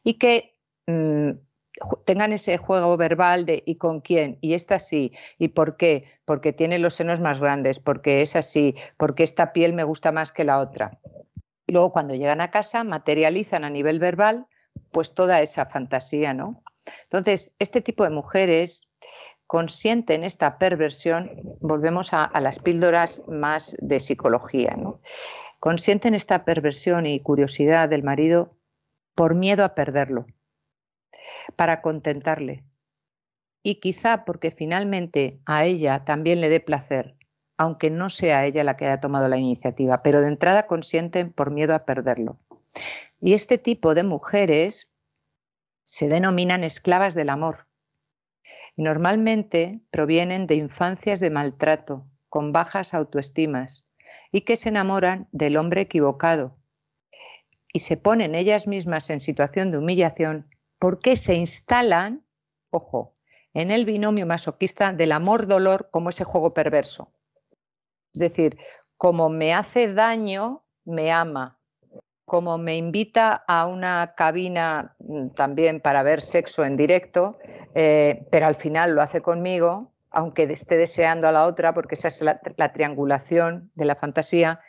y 0.03 0.19
que 0.19 0.55
mm, 0.85 1.31
tengan 2.05 2.33
ese 2.33 2.57
juego 2.57 2.95
verbal 2.97 3.45
de 3.45 3.63
¿y 3.65 3.75
con 3.75 4.01
quién? 4.01 4.37
Y 4.41 4.53
esta 4.53 4.79
sí. 4.79 5.11
¿Y 5.37 5.49
por 5.49 5.77
qué? 5.77 6.05
Porque 6.25 6.53
tiene 6.53 6.79
los 6.79 6.95
senos 6.95 7.19
más 7.19 7.39
grandes, 7.39 7.79
porque 7.79 8.21
es 8.21 8.35
así, 8.35 8.75
porque 8.97 9.23
esta 9.23 9.53
piel 9.53 9.73
me 9.73 9.83
gusta 9.83 10.11
más 10.11 10.31
que 10.31 10.43
la 10.43 10.59
otra. 10.59 10.99
Y 11.65 11.73
luego 11.73 11.91
cuando 11.91 12.15
llegan 12.15 12.41
a 12.41 12.51
casa 12.51 12.83
materializan 12.83 13.63
a 13.63 13.69
nivel 13.69 13.99
verbal 13.99 14.47
pues 14.91 15.13
toda 15.13 15.41
esa 15.41 15.65
fantasía, 15.65 16.33
¿no? 16.33 16.63
Entonces, 17.03 17.51
este 17.59 17.81
tipo 17.81 18.03
de 18.03 18.09
mujeres 18.09 18.87
consienten 19.47 20.23
esta 20.23 20.57
perversión, 20.57 21.31
volvemos 21.59 22.13
a, 22.13 22.29
las 22.39 22.59
píldoras 22.59 23.21
más 23.27 23.75
de 23.79 23.99
psicología, 23.99 24.75
¿no? 24.77 24.99
Consienten 25.59 26.13
esta 26.13 26.43
perversión 26.43 27.05
y 27.05 27.19
curiosidad 27.21 27.89
del 27.89 28.03
marido 28.03 28.55
por 29.15 29.35
miedo 29.35 29.63
a 29.63 29.75
perderlo 29.75 30.25
para 31.55 31.81
contentarle. 31.81 32.63
Y 33.61 33.75
quizá 33.75 34.25
porque 34.25 34.51
finalmente 34.51 35.39
a 35.45 35.65
ella 35.65 36.03
también 36.03 36.41
le 36.41 36.49
dé 36.49 36.59
placer, 36.59 37.15
aunque 37.57 37.89
no 37.89 38.09
sea 38.09 38.45
ella 38.45 38.63
la 38.63 38.75
que 38.75 38.85
haya 38.85 38.99
tomado 38.99 39.29
la 39.29 39.37
iniciativa, 39.37 40.03
pero 40.03 40.21
de 40.21 40.27
entrada 40.27 40.67
consienten 40.67 41.31
por 41.31 41.51
miedo 41.51 41.73
a 41.73 41.85
perderlo. 41.85 42.39
Y 43.21 43.33
este 43.33 43.57
tipo 43.57 43.93
de 43.95 44.03
mujeres 44.03 44.89
se 45.85 46.07
denominan 46.07 46.63
esclavas 46.63 47.13
del 47.13 47.29
amor. 47.29 47.67
Y 48.75 48.83
normalmente 48.83 49.81
provienen 49.91 50.47
de 50.47 50.55
infancias 50.55 51.19
de 51.19 51.29
maltrato, 51.29 52.05
con 52.29 52.51
bajas 52.51 52.93
autoestimas, 52.93 53.85
y 54.31 54.41
que 54.41 54.57
se 54.57 54.69
enamoran 54.69 55.27
del 55.31 55.55
hombre 55.57 55.81
equivocado. 55.81 56.57
Y 57.71 57.79
se 57.79 57.95
ponen 57.97 58.35
ellas 58.35 58.67
mismas 58.67 59.09
en 59.09 59.19
situación 59.19 59.71
de 59.71 59.77
humillación 59.77 60.52
porque 60.83 61.15
se 61.15 61.35
instalan, 61.35 62.25
ojo, 62.69 63.15
en 63.53 63.71
el 63.71 63.85
binomio 63.85 64.25
masoquista 64.25 64.91
del 64.91 65.13
amor-dolor 65.13 65.87
como 65.89 66.09
ese 66.09 66.25
juego 66.25 66.53
perverso. 66.53 67.09
Es 68.13 68.19
decir, 68.19 68.57
como 68.97 69.29
me 69.29 69.53
hace 69.53 69.93
daño, 69.93 70.65
me 70.83 71.09
ama. 71.09 71.57
Como 72.25 72.57
me 72.57 72.75
invita 72.75 73.45
a 73.47 73.65
una 73.67 74.13
cabina 74.17 74.97
mm, 74.99 75.29
también 75.29 75.79
para 75.79 76.03
ver 76.03 76.21
sexo 76.21 76.65
en 76.65 76.75
directo, 76.75 77.37
eh, 77.75 78.27
pero 78.29 78.47
al 78.47 78.55
final 78.55 78.93
lo 78.93 79.01
hace 79.01 79.21
conmigo, 79.21 79.93
aunque 80.09 80.43
esté 80.43 80.75
deseando 80.75 81.29
a 81.29 81.31
la 81.31 81.45
otra, 81.45 81.73
porque 81.73 81.95
esa 81.95 82.09
es 82.09 82.21
la 82.21 82.73
triangulación 82.73 83.71
de 83.75 83.85
la 83.85 83.95
fantasía, 83.95 84.59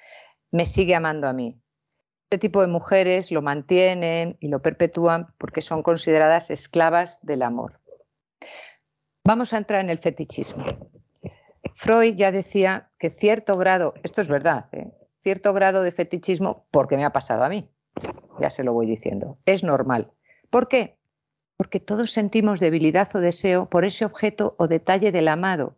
me 0.53 0.67
sigue 0.67 0.95
amando 0.95 1.27
a 1.27 1.33
mí. 1.33 1.61
Este 2.31 2.39
tipo 2.39 2.63
de 2.63 2.67
mujeres 2.67 3.31
lo 3.31 3.43
mantienen 3.43 4.37
y 4.41 4.49
lo 4.49 4.61
perpetúan 4.61 5.33
porque 5.39 5.61
son 5.61 5.83
consideradas 5.83 6.51
esclavas 6.51 7.21
del 7.23 7.43
amor. 7.43 7.81
Vamos 9.25 9.53
a 9.53 9.59
entrar 9.59 9.81
en 9.81 9.91
el 9.91 9.99
fetichismo. 9.99 10.65
Freud 11.77 12.15
ya 12.17 12.33
decía 12.33 12.91
que 12.99 13.11
cierto 13.11 13.57
grado, 13.57 13.95
esto 14.03 14.21
es 14.21 14.29
verdad, 14.29 14.67
¿eh? 14.73 14.91
cierto 15.21 15.53
grado 15.53 15.83
de 15.83 15.93
fetichismo, 15.93 16.67
porque 16.71 16.97
me 16.97 17.05
ha 17.05 17.13
pasado 17.13 17.45
a 17.45 17.49
mí, 17.49 17.71
ya 18.41 18.51
se 18.51 18.65
lo 18.65 18.73
voy 18.73 18.87
diciendo, 18.87 19.39
es 19.47 19.63
normal. 19.63 20.13
¿Por 20.51 20.69
qué? 20.69 20.99
Porque 21.57 21.81
todos 21.81 22.11
sentimos 22.11 22.61
debilidad 22.61 23.15
o 23.15 23.21
deseo 23.21 23.71
por 23.71 23.85
ese 23.85 24.05
objeto 24.05 24.57
o 24.59 24.67
detalle 24.67 25.13
del 25.13 25.29
amado. 25.29 25.77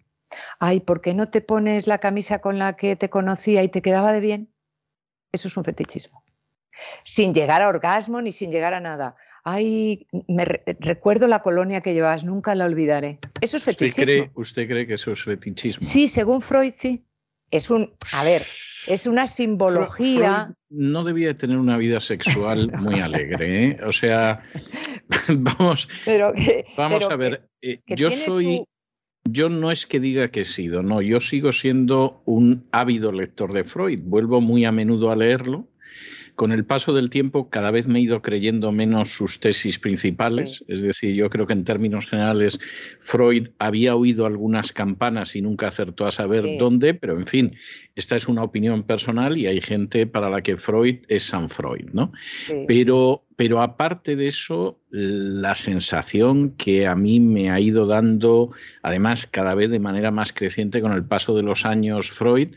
Ay, 0.58 0.80
¿por 0.80 1.00
qué 1.00 1.14
no 1.14 1.28
te 1.28 1.40
pones 1.40 1.86
la 1.86 1.98
camisa 1.98 2.40
con 2.40 2.58
la 2.58 2.76
que 2.76 2.96
te 2.96 3.10
conocía 3.10 3.62
y 3.62 3.68
te 3.68 3.82
quedaba 3.82 4.12
de 4.12 4.20
bien? 4.20 4.52
Eso 5.32 5.48
es 5.48 5.56
un 5.56 5.64
fetichismo 5.64 6.25
sin 7.04 7.34
llegar 7.34 7.62
a 7.62 7.68
orgasmo 7.68 8.20
ni 8.22 8.32
sin 8.32 8.50
llegar 8.50 8.74
a 8.74 8.80
nada. 8.80 9.16
Ay, 9.44 10.06
me 10.28 10.44
recuerdo 10.44 11.28
la 11.28 11.40
colonia 11.40 11.80
que 11.80 11.94
llevabas, 11.94 12.24
nunca 12.24 12.54
la 12.54 12.64
olvidaré. 12.64 13.18
Eso 13.40 13.56
es 13.56 13.64
fetichismo. 13.64 14.02
¿Usted 14.02 14.04
cree, 14.04 14.30
¿Usted 14.34 14.68
cree 14.68 14.86
que 14.86 14.94
eso 14.94 15.12
es 15.12 15.22
fetichismo? 15.22 15.86
Sí, 15.86 16.08
según 16.08 16.42
Freud, 16.42 16.72
sí. 16.74 17.04
Es 17.52 17.70
un, 17.70 17.92
a 18.12 18.24
ver, 18.24 18.42
es 18.88 19.06
una 19.06 19.28
simbología. 19.28 20.52
no 20.68 21.04
debía 21.04 21.36
tener 21.36 21.58
una 21.58 21.76
vida 21.76 22.00
sexual 22.00 22.72
muy 22.80 23.00
alegre, 23.00 23.66
¿eh? 23.66 23.78
O 23.86 23.92
sea, 23.92 24.42
vamos, 25.28 25.88
vamos 26.76 27.04
a 27.04 27.16
ver. 27.16 27.48
Eh, 27.62 27.80
yo 27.86 28.10
soy, 28.10 28.64
yo 29.24 29.48
no 29.48 29.70
es 29.70 29.86
que 29.86 30.00
diga 30.00 30.28
que 30.28 30.40
he 30.40 30.44
sido, 30.44 30.82
no, 30.82 31.02
yo 31.02 31.20
sigo 31.20 31.52
siendo 31.52 32.22
un 32.24 32.66
ávido 32.72 33.12
lector 33.12 33.52
de 33.52 33.62
Freud. 33.64 34.00
Vuelvo 34.02 34.40
muy 34.40 34.64
a 34.64 34.72
menudo 34.72 35.10
a 35.10 35.16
leerlo 35.16 35.68
con 36.36 36.52
el 36.52 36.64
paso 36.64 36.92
del 36.92 37.10
tiempo 37.10 37.48
cada 37.48 37.70
vez 37.70 37.88
me 37.88 37.98
he 37.98 38.02
ido 38.02 38.22
creyendo 38.22 38.70
menos 38.70 39.10
sus 39.10 39.40
tesis 39.40 39.78
principales, 39.78 40.64
es 40.68 40.82
decir, 40.82 41.14
yo 41.14 41.30
creo 41.30 41.46
que 41.46 41.54
en 41.54 41.64
términos 41.64 42.06
generales 42.06 42.60
Freud 43.00 43.48
había 43.58 43.96
oído 43.96 44.26
algunas 44.26 44.72
campanas 44.72 45.34
y 45.34 45.42
nunca 45.42 45.68
acertó 45.68 46.06
a 46.06 46.12
saber 46.12 46.44
dónde, 46.58 46.94
pero 46.94 47.18
en 47.18 47.26
fin, 47.26 47.56
esta 47.94 48.16
es 48.16 48.28
una 48.28 48.42
opinión 48.42 48.82
personal 48.82 49.38
y 49.38 49.46
hay 49.46 49.62
gente 49.62 50.06
para 50.06 50.28
la 50.28 50.42
que 50.42 50.58
Freud 50.58 50.98
es 51.08 51.24
San 51.24 51.48
Freud, 51.48 51.90
¿no? 51.94 52.12
Pero, 52.68 53.24
pero 53.36 53.62
aparte 53.62 54.14
de 54.14 54.26
eso, 54.26 54.78
la 54.90 55.54
sensación 55.54 56.50
que 56.50 56.86
a 56.86 56.94
mí 56.94 57.18
me 57.18 57.50
ha 57.50 57.58
ido 57.60 57.86
dando, 57.86 58.52
además 58.82 59.26
cada 59.26 59.54
vez 59.54 59.70
de 59.70 59.80
manera 59.80 60.10
más 60.10 60.34
creciente 60.34 60.82
con 60.82 60.92
el 60.92 61.04
paso 61.04 61.34
de 61.34 61.42
los 61.42 61.64
años 61.64 62.10
Freud, 62.10 62.50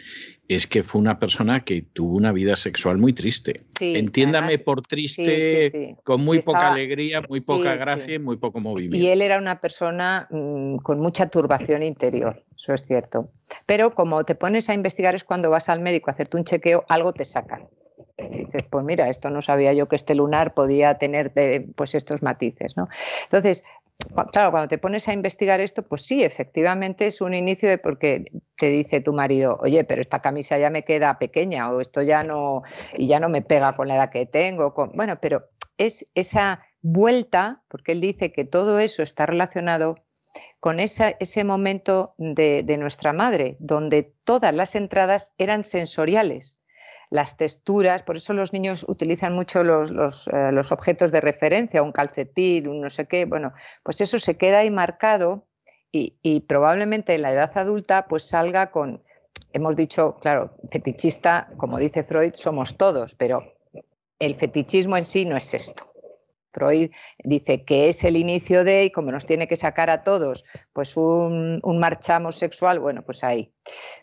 es 0.50 0.66
que 0.66 0.84
fue 0.84 1.00
una 1.00 1.20
persona 1.20 1.64
que 1.64 1.84
tuvo 1.84 2.18
una 2.18 2.32
vida 2.32 2.58
sexual 2.58 2.98
muy 2.98 3.14
triste. 3.14 3.62
Entiéndame 3.80 4.58
por 4.58 4.82
triste, 4.82 5.96
con 6.04 6.22
muy 6.22 6.42
poca 6.42 6.72
alegría, 6.72 7.22
muy 7.30 7.40
poca 7.40 7.76
gracia 7.76 8.16
y 8.16 8.20
muy 8.20 8.38
poco 8.38 8.60
movimiento. 8.60 8.98
Y 8.98 9.08
él 9.10 9.22
era 9.22 9.38
una 9.38 9.62
persona 9.62 10.28
mm, 10.32 10.78
con 10.78 11.00
mucha 11.00 11.28
turbación 11.28 11.84
interior, 11.84 12.44
eso 12.58 12.74
es 12.74 12.84
cierto. 12.84 13.30
Pero 13.68 13.94
como 13.94 14.24
te 14.24 14.34
pones 14.34 14.70
a 14.70 14.74
investigar 14.74 15.14
es 15.14 15.24
cuando 15.24 15.52
vas 15.52 15.70
al 15.70 15.82
médico 15.82 16.10
a 16.10 16.14
hacerte 16.14 16.38
un 16.38 16.46
chequeo, 16.46 16.84
algo 16.90 17.14
te 17.14 17.26
sacan. 17.26 17.68
dices, 18.18 18.66
pues 18.72 18.84
mira, 18.84 19.08
esto 19.10 19.30
no 19.30 19.44
sabía 19.44 19.74
yo 19.74 19.88
que 19.88 19.98
este 19.98 20.16
lunar 20.16 20.56
podía 20.56 20.96
tener 20.96 21.32
pues 21.76 21.94
estos 21.94 22.24
matices, 22.24 22.76
¿no? 22.76 22.88
Entonces, 23.26 23.64
claro, 24.32 24.52
cuando 24.52 24.68
te 24.68 24.78
pones 24.78 25.08
a 25.08 25.14
investigar 25.14 25.60
esto, 25.60 25.84
pues 25.84 26.04
sí, 26.04 26.24
efectivamente 26.24 27.08
es 27.08 27.22
un 27.22 27.34
inicio 27.34 27.70
de 27.70 27.78
porque 27.78 28.26
te 28.58 28.68
dice 28.68 29.02
tu 29.02 29.14
marido, 29.14 29.58
oye, 29.62 29.84
pero 29.84 30.02
esta 30.02 30.22
camisa 30.22 30.58
ya 30.58 30.70
me 30.70 30.84
queda 30.84 31.20
pequeña 31.20 31.72
o 31.72 31.82
esto 31.82 32.02
ya 32.02 32.24
no, 32.24 32.64
y 32.96 33.08
ya 33.08 33.20
no 33.20 33.30
me 33.30 33.42
pega 33.42 33.76
con 33.76 33.88
la 33.88 33.96
edad 33.96 34.10
que 34.10 34.26
tengo. 34.26 34.74
bueno, 34.94 35.20
pero 35.22 35.50
es 35.78 36.06
esa 36.16 36.66
vuelta, 36.82 37.64
porque 37.68 37.94
él 37.94 38.02
dice 38.02 38.32
que 38.32 38.46
todo 38.46 38.80
eso 38.80 39.04
está 39.04 39.26
relacionado 39.26 39.96
con 40.60 40.80
ese 40.80 41.44
momento 41.44 42.14
de 42.18 42.78
nuestra 42.78 43.14
madre, 43.14 43.58
donde 43.60 44.14
todas 44.24 44.54
las 44.54 44.76
entradas 44.76 45.34
eran 45.38 45.64
sensoriales 45.64 46.59
las 47.10 47.38
texturas, 47.38 48.04
por 48.04 48.18
eso 48.18 48.34
los 48.34 48.54
niños 48.54 48.86
utilizan 48.88 49.34
mucho 49.34 49.64
los, 49.64 49.92
eh, 50.28 50.52
los, 50.52 50.72
objetos 50.72 51.12
de 51.12 51.22
referencia, 51.22 51.82
un 51.82 51.92
calcetín, 51.92 52.68
un 52.68 52.82
no 52.82 52.90
sé 52.90 53.08
qué, 53.08 53.26
bueno, 53.26 53.54
pues 53.84 54.02
eso 54.02 54.20
se 54.20 54.38
queda 54.38 54.60
ahí 54.60 54.70
marcado 54.70 55.48
y, 55.92 56.18
y 56.22 56.42
probablemente 56.42 57.16
en 57.16 57.24
la 57.24 57.32
edad 57.32 57.52
adulta 57.58 58.06
pues 58.08 58.26
salga 58.26 58.70
con, 58.70 59.04
hemos 59.54 59.76
dicho, 59.76 60.18
claro, 60.20 60.56
fetichista, 60.72 61.50
como 61.58 61.80
dice 61.80 62.04
Freud, 62.04 62.34
somos 62.36 62.78
todos, 62.78 63.16
pero 63.16 63.54
el 64.20 64.36
fetichismo 64.36 64.98
en 64.98 65.06
sí 65.06 65.26
no 65.26 65.38
es 65.38 65.54
esto. 65.54 65.89
Freud 66.52 66.92
dice 67.24 67.64
que 67.64 67.90
es 67.90 68.04
el 68.04 68.16
inicio 68.16 68.64
de, 68.64 68.86
y 68.86 68.92
como 68.92 69.12
nos 69.12 69.26
tiene 69.26 69.48
que 69.48 69.56
sacar 69.56 69.90
a 69.90 70.04
todos, 70.04 70.44
pues 70.74 70.98
un, 70.98 71.60
un 71.64 71.80
marchamo 71.80 72.32
sexual, 72.32 72.80
bueno, 72.80 73.04
pues 73.04 73.24
ahí. 73.24 73.54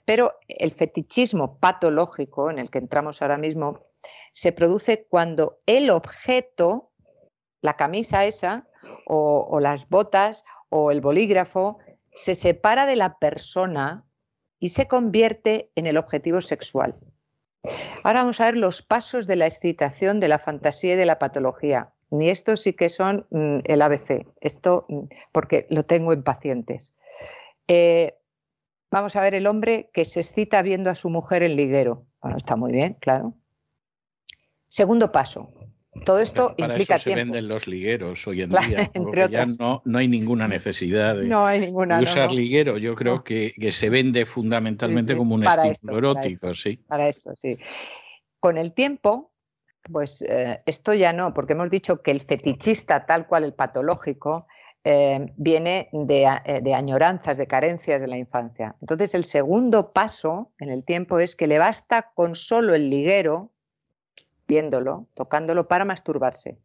Pero 0.05 0.35
el 0.49 0.73
fetichismo 0.73 1.59
patológico 1.59 2.51
en 2.51 2.59
el 2.59 2.71
que 2.71 2.79
entramos 2.79 3.23
ahora 3.23 3.39
mismo 3.39 3.87
se 4.33 4.53
produce 4.53 5.07
cuando 5.09 5.61
el 5.67 5.91
objeto, 5.91 6.93
la 7.63 7.75
camisa 7.75 8.25
esa, 8.25 8.69
o, 9.07 9.47
o 9.51 9.61
las 9.61 9.89
botas, 9.89 10.45
o 10.69 10.91
el 10.91 11.01
bolígrafo, 11.01 11.79
se 12.15 12.35
separa 12.35 12.87
de 12.87 12.97
la 12.97 13.19
persona 13.19 14.05
y 14.59 14.71
se 14.71 14.89
convierte 14.89 15.71
en 15.75 15.87
el 15.87 15.97
objetivo 15.97 16.41
sexual. 16.41 16.97
Ahora 18.05 18.21
vamos 18.21 18.41
a 18.41 18.47
ver 18.47 18.57
los 18.57 18.83
pasos 18.83 19.27
de 19.27 19.37
la 19.37 19.47
excitación, 19.47 20.21
de 20.21 20.29
la 20.29 20.39
fantasía 20.39 20.95
y 20.95 20.97
de 20.97 21.07
la 21.07 21.19
patología. 21.19 21.93
Ni 22.11 22.29
estos 22.29 22.63
sí 22.63 22.73
que 22.73 22.89
son 22.89 23.27
mm, 23.31 23.59
el 23.65 23.83
ABC, 23.83 24.27
esto 24.41 24.87
mm, 24.89 25.07
porque 25.33 25.67
lo 25.71 25.85
tengo 25.85 26.13
en 26.13 26.23
pacientes. 26.23 26.95
Eh, 27.69 28.15
vamos 28.91 29.17
a 29.17 29.21
ver 29.21 29.35
el 29.35 29.47
hombre 29.47 29.91
que 29.93 30.05
se 30.05 30.21
excita 30.21 30.63
viendo 30.63 30.91
a 30.91 30.95
su 30.95 31.11
mujer 31.11 31.43
en 31.43 31.57
liguero. 31.57 32.07
Bueno, 32.21 32.37
está 32.37 32.57
muy 32.57 32.73
bien, 32.73 32.97
claro. 33.01 33.35
Segundo 34.69 35.13
paso. 35.13 35.53
Todo 36.05 36.21
esto 36.21 36.55
Para 36.57 36.75
implica 36.75 36.97
eso 36.97 37.11
se 37.11 37.15
venden 37.15 37.49
los 37.49 37.67
ligueros 37.67 38.27
hoy 38.27 38.43
en 38.43 38.51
día. 38.51 38.91
Entre 38.95 39.29
ya 39.31 39.47
no, 39.47 39.83
no, 39.85 39.99
hay 39.99 40.09
ninguna 40.09 40.47
necesidad 40.47 41.17
de, 41.17 41.27
no 41.27 41.47
hay 41.47 41.61
ninguna, 41.61 42.01
usar 42.01 42.31
liguero. 42.33 42.77
Yo 42.77 42.95
creo 42.95 43.25
que, 43.25 43.55
que, 43.59 43.73
se 43.73 43.89
vende 43.89 44.27
fundamentalmente 44.27 45.17
como 45.17 45.35
un 45.35 45.47
estímulo 45.47 45.99
erótico. 45.99 46.53
Sí. 46.53 46.77
Para 46.87 47.09
esto, 47.09 47.35
sí. 47.35 47.57
Con 48.41 48.59
el 48.59 48.75
tiempo, 48.75 49.33
Pues 49.91 50.23
eh, 50.23 50.63
esto 50.67 50.95
ya 50.95 51.13
no, 51.13 51.33
porque 51.33 51.53
hemos 51.53 51.71
dicho 51.71 52.03
que 52.03 52.11
el 52.11 52.23
fetichista, 52.23 53.07
tal 53.07 53.27
cual 53.27 53.45
el 53.45 53.55
patológico, 53.55 54.47
eh, 54.85 55.33
viene 55.37 55.91
eh, 55.93 56.61
de, 56.63 56.75
añoranzas, 56.75 57.37
de 57.37 57.47
carencias 57.47 58.01
de 58.01 58.09
la 58.09 58.17
infancia. 58.17 58.77
Entonces, 58.81 59.15
el 59.15 59.25
segundo 59.25 59.93
paso 59.93 60.53
en 60.59 60.71
el 60.71 60.85
tiempo 60.85 61.19
es 61.19 61.37
que 61.37 61.47
le 61.47 61.59
basta 61.59 62.11
con 62.15 62.35
solo 62.35 62.75
el 62.75 62.91
liguero, 62.91 63.53
viéndolo, 64.47 65.09
tocándolo, 65.15 65.69
para 65.69 65.85
masturbarse. 65.85 66.59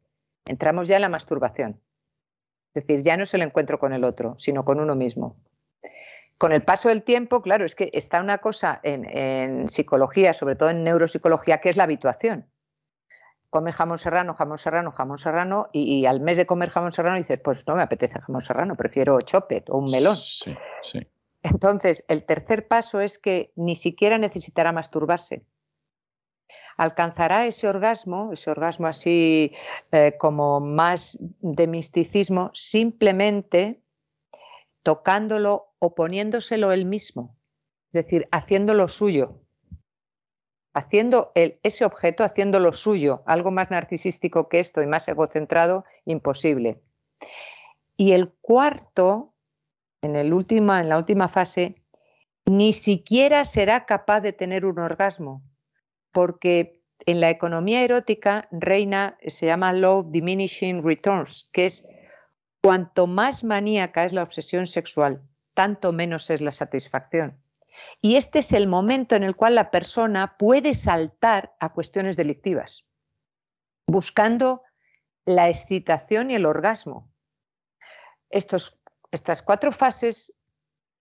Entramos 0.45 0.88
ya 0.88 0.95
en 0.95 1.01
la 1.01 1.09
masturbación. 1.09 1.80
Es 2.74 2.86
decir, 2.86 3.03
ya 3.03 3.17
no 3.17 3.24
es 3.24 3.34
el 3.34 3.41
encuentro 3.41 3.80
con 3.80 3.93
el 3.93 4.03
otro, 4.03 4.36
sino 4.38 4.63
con 4.63 4.80
uno 4.80 4.95
mismo. 4.95 5.36
Con 6.38 6.53
el 6.53 6.63
paso 6.63 6.89
del 6.89 7.03
tiempo, 7.03 7.41
claro, 7.41 7.65
es 7.65 7.76
que 7.76 7.91
está 7.93 8.22
una 8.22 8.39
cosa 8.39 8.80
en 8.84 9.69
psicología, 9.69 10.34
sobre 10.34 10.55
todo 10.55 10.72
en 10.72 10.84
neuropsicología, 10.84 11.59
que 11.59 11.69
es 11.69 11.78
la 11.78 11.84
habituación 11.84 12.51
comes 13.52 13.76
jamón 13.76 13.99
serrano, 13.99 14.34
jamón 14.34 14.58
serrano, 14.58 14.91
jamón 14.91 15.20
serrano, 15.20 15.70
y, 15.72 16.06
al 16.08 16.22
mes 16.22 16.38
de 16.38 16.47
comer 16.47 16.70
jamón 16.70 16.93
serrano 16.93 17.18
dices, 17.18 17.39
pues 17.43 17.68
no 17.68 17.76
me 17.76 17.84
apetece 17.84 18.20
jamón 18.20 18.41
serrano, 18.41 18.76
prefiero 18.76 19.22
chopet 19.22 19.70
o 19.70 19.78
un 19.78 19.91
melón. 19.91 20.16
Sí, 20.16 20.56
sí. 20.82 21.06
Entonces, 21.43 22.04
el 22.08 22.26
tercer 22.26 22.68
paso 22.68 23.02
es 23.02 23.20
que 23.20 23.52
ni 23.56 23.76
siquiera 23.76 24.18
necesitará 24.18 24.72
masturbarse. 24.72 25.45
Alcanzará 26.78 27.45
ese 27.45 27.68
orgasmo, 27.68 28.32
ese 28.34 28.49
orgasmo 28.49 28.88
así 28.88 29.54
eh, 29.91 30.16
como 30.18 30.60
más 30.60 31.18
de 31.20 31.68
misticismo, 31.68 32.52
simplemente 32.54 33.82
tocándolo 34.82 35.74
o 35.80 35.93
poniéndoselo 35.93 36.72
él 36.72 36.86
mismo, 36.86 37.38
es 37.91 38.04
decir, 38.04 38.28
haciéndolo 38.32 38.88
suyo 38.88 39.41
haciendo 40.74 41.32
ese 41.36 41.86
objeto, 41.86 42.24
haciendo 42.24 42.59
lo 42.59 42.74
suyo, 42.74 43.24
algo 43.26 43.51
más 43.51 43.72
narcisístico 43.72 44.47
que 44.47 44.59
esto 44.59 44.82
y 44.82 44.88
más 44.88 45.07
egocentrado, 45.07 45.86
imposible. 46.05 46.82
Y 47.97 48.13
el 48.13 48.30
cuarto, 48.41 49.34
en, 50.01 50.15
el 50.15 50.32
en 50.32 50.89
la 50.89 50.97
última 50.97 51.28
fase, 51.28 51.76
ni 52.45 52.74
siquiera 52.74 53.45
será 53.45 53.86
capaz 53.86 54.22
de 54.22 54.34
tener 54.34 54.65
un 54.65 54.80
orgasmo, 54.80 55.43
porque 56.11 56.82
en 57.05 57.19
la 57.19 57.30
economía 57.30 57.84
erótica 57.84 58.47
reina, 58.51 59.17
se 59.28 59.45
llama 59.47 59.74
Low 59.74 60.09
Diminishing 60.09 60.84
Returns, 60.84 61.49
que 61.51 61.65
es 61.65 61.86
cuanto 62.61 63.07
más 63.07 63.43
maníaca 63.43 64.05
es 64.05 64.13
la 64.13 64.24
obsesión 64.24 64.67
sexual, 64.67 65.22
tanto 65.53 65.91
menos 65.91 66.30
es 66.30 66.41
la 66.41 66.51
satisfacción. 66.51 67.41
Y 68.01 68.15
este 68.15 68.39
es 68.39 68.51
el 68.51 68.67
momento 68.67 69.15
en 69.15 69.24
el 69.24 69.36
cual 69.36 69.55
la 69.55 69.72
persona 69.72 70.38
puede 70.38 70.76
saltar 70.76 71.55
a 71.59 71.74
cuestiones 71.74 72.17
delictivas, 72.17 72.86
buscando 73.88 74.63
la 75.26 75.49
excitación 75.49 76.32
y 76.32 76.36
el 76.36 76.45
orgasmo. 76.45 77.11
estas 78.30 79.41
cuatro 79.43 79.72
fases 79.72 80.34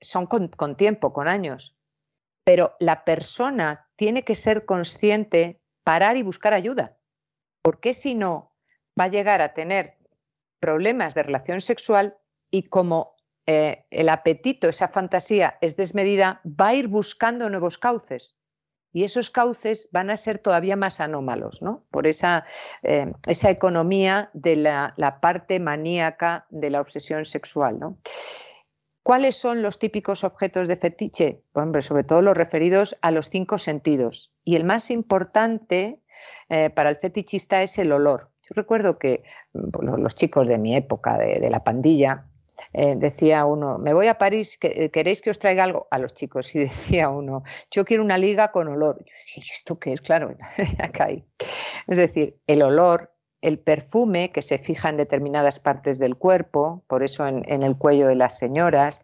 son 0.01 0.27
con, 0.27 0.49
con 0.49 0.77
tiempo, 0.77 1.13
con 1.13 1.29
años, 1.29 1.77
pero 2.45 2.75
la 2.81 3.05
persona 3.05 3.89
tiene 3.97 4.25
que 4.25 4.35
ser 4.35 4.65
consciente, 4.65 5.63
parar 5.85 6.17
y 6.17 6.23
buscar 6.23 6.53
ayuda, 6.53 6.99
porque 7.63 7.95
si 7.95 8.15
no, 8.15 8.57
va 8.99 9.05
a 9.05 9.09
llegar 9.09 9.43
a 9.43 9.55
tener 9.55 9.99
problemas 10.59 11.15
de 11.15 11.23
relación 11.23 11.61
sexual 11.61 12.19
y 12.51 12.65
como 12.65 13.17
eh, 13.53 13.85
el 13.91 14.09
apetito, 14.11 14.69
esa 14.69 14.91
fantasía 14.91 15.59
es 15.61 15.75
desmedida, 15.75 16.41
va 16.45 16.69
a 16.69 16.75
ir 16.75 16.87
buscando 16.87 17.51
nuevos 17.51 17.79
cauces. 17.79 18.37
Y 18.93 19.03
esos 19.03 19.29
cauces 19.29 19.89
van 19.91 20.11
a 20.11 20.17
ser 20.17 20.39
todavía 20.39 20.77
más 20.77 21.01
anómalos, 21.01 21.61
¿no? 21.61 21.85
Por 21.91 22.07
esa, 22.07 22.45
eh, 22.85 23.13
esa 23.27 23.51
economía 23.51 24.31
de 24.35 24.55
la, 24.55 25.19
parte 25.21 25.59
maníaca 25.59 26.47
de 26.51 26.71
la 26.71 26.81
obsesión 26.81 27.25
sexual. 27.25 27.81
¿Cuáles 29.03 29.35
son 29.35 29.63
los 29.63 29.81
típicos 29.81 30.23
objetos 30.23 30.69
de 30.69 30.77
fetiche? 30.77 31.43
Pues, 31.51 31.87
sobre 31.87 32.05
todo 32.05 32.23
los 32.23 32.37
referidos 32.37 32.97
a 33.03 33.11
los 33.11 33.31
cinco 33.31 33.59
sentidos. 33.59 34.33
Y 34.45 34.55
el 34.55 34.63
más 34.63 34.93
importante 34.93 36.01
eh, 36.51 36.71
para 36.71 36.91
el 36.91 36.99
fetichista 36.99 37.65
es 37.65 37.79
el 37.79 37.91
olor. 37.91 38.31
Yo 38.43 38.55
recuerdo 38.55 39.01
que 39.01 39.25
los 39.53 40.15
chicos 40.15 40.47
de 40.47 40.59
mi 40.59 40.77
época, 40.77 41.19
de 41.19 41.51
la 41.51 41.65
pandilla, 41.65 42.30
eh, 42.73 42.95
decía 42.97 43.45
uno, 43.45 43.79
me 43.79 43.93
voy 43.95 44.07
a 44.07 44.19
París, 44.19 44.59
eh, 44.63 44.91
¿queréis 44.91 45.21
que 45.21 45.31
os 45.31 45.39
traiga 45.39 45.65
algo? 45.65 45.89
A 45.91 45.99
los 45.99 46.15
chicos, 46.15 46.55
y 46.55 46.59
decía 46.61 47.09
uno, 47.09 47.43
yo 47.71 47.85
quiero 47.85 48.03
una 48.03 48.19
liga 48.19 48.53
con 48.53 48.69
olor. 48.69 48.99
Yo 48.99 49.13
decía, 49.19 49.45
¿esto 49.53 49.79
qué 49.79 49.93
es? 49.93 50.01
Claro, 50.01 50.37
acá 50.79 51.07
hay. 51.07 51.25
Es 51.87 51.97
decir, 51.97 52.39
el 52.47 52.63
olor, 52.63 53.13
el 53.41 53.59
perfume 53.59 54.33
que 54.33 54.43
se 54.43 54.59
fija 54.59 54.91
en 54.91 54.97
determinadas 54.97 55.59
partes 55.59 55.99
del 55.99 56.17
cuerpo, 56.17 56.85
por 56.87 57.03
eso 57.03 57.27
en, 57.27 57.63
el 57.63 57.77
cuello 57.77 58.07
de 58.07 58.15
las 58.15 58.39
señoras, 58.39 59.01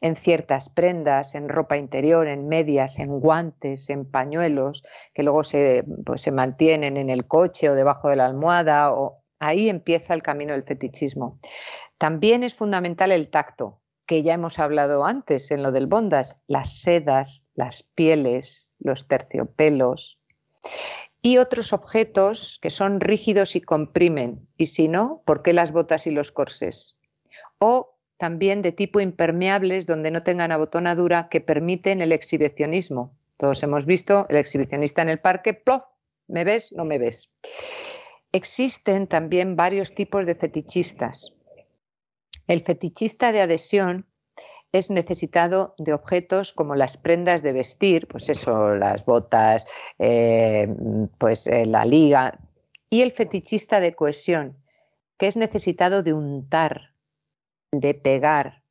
en 0.00 0.16
ciertas 0.16 0.68
prendas, 0.68 1.34
en 1.34 1.48
ropa 1.48 1.76
interior, 1.76 2.26
en 2.26 2.48
medias, 2.48 2.98
en 2.98 3.20
guantes, 3.20 3.90
en 3.90 4.10
pañuelos, 4.10 4.82
que 5.14 5.22
luego 5.22 5.44
se, 5.44 5.84
pues, 6.06 6.22
se 6.22 6.32
mantienen 6.32 6.96
en 6.96 7.10
el 7.10 7.26
coche 7.26 7.68
o 7.68 7.74
debajo 7.74 8.08
de 8.08 8.16
la 8.16 8.26
almohada. 8.26 8.92
O... 8.92 9.22
Ahí 9.38 9.68
empieza 9.68 10.14
el 10.14 10.22
camino 10.22 10.52
del 10.54 10.64
fetichismo. 10.64 11.38
También 11.98 12.42
es 12.42 12.54
fundamental 12.54 13.12
el 13.12 13.28
tacto, 13.28 13.80
que 14.06 14.22
ya 14.22 14.34
hemos 14.34 14.58
hablado 14.58 15.04
antes 15.04 15.50
en 15.50 15.62
lo 15.62 15.72
del 15.72 15.86
bondas, 15.86 16.36
las 16.46 16.80
sedas, 16.80 17.44
las 17.54 17.82
pieles, 17.82 18.66
los 18.78 19.06
terciopelos 19.06 20.18
y 21.20 21.38
otros 21.38 21.72
objetos 21.72 22.58
que 22.62 22.70
son 22.70 23.00
rígidos 23.00 23.56
y 23.56 23.60
comprimen. 23.60 24.48
Y 24.56 24.66
si 24.66 24.88
no, 24.88 25.22
¿por 25.26 25.42
qué 25.42 25.52
las 25.52 25.72
botas 25.72 26.06
y 26.06 26.10
los 26.10 26.32
corsés? 26.32 26.96
O 27.58 27.96
también 28.16 28.62
de 28.62 28.72
tipo 28.72 29.00
impermeables 29.00 29.86
donde 29.86 30.10
no 30.10 30.22
tengan 30.22 30.52
abotonadura 30.52 31.28
que 31.28 31.40
permiten 31.40 32.00
el 32.00 32.12
exhibicionismo. 32.12 33.16
Todos 33.36 33.62
hemos 33.62 33.86
visto 33.86 34.26
el 34.28 34.36
exhibicionista 34.36 35.02
en 35.02 35.08
el 35.08 35.20
parque, 35.20 35.54
¡plof! 35.54 35.82
¿Me 36.26 36.44
ves? 36.44 36.72
No 36.72 36.84
me 36.84 36.98
ves. 36.98 37.30
Existen 38.32 39.06
también 39.06 39.56
varios 39.56 39.94
tipos 39.94 40.26
de 40.26 40.34
fetichistas. 40.34 41.32
El 42.48 42.62
fetichista 42.62 43.30
de 43.30 43.42
adhesión 43.42 44.06
es 44.72 44.90
necesitado 44.90 45.74
de 45.78 45.92
objetos 45.92 46.52
como 46.52 46.74
las 46.74 46.96
prendas 46.96 47.42
de 47.42 47.52
vestir, 47.52 48.06
pues 48.08 48.28
eso, 48.28 48.74
las 48.74 49.04
botas, 49.04 49.66
eh, 49.98 50.66
pues 51.18 51.46
eh, 51.46 51.64
la 51.66 51.84
liga, 51.84 52.38
y 52.90 53.02
el 53.02 53.12
fetichista 53.12 53.80
de 53.80 53.94
cohesión, 53.94 54.56
que 55.18 55.28
es 55.28 55.36
necesitado 55.36 56.02
de 56.02 56.14
untar, 56.14 56.94
de 57.70 57.94
pegar, 57.94 58.62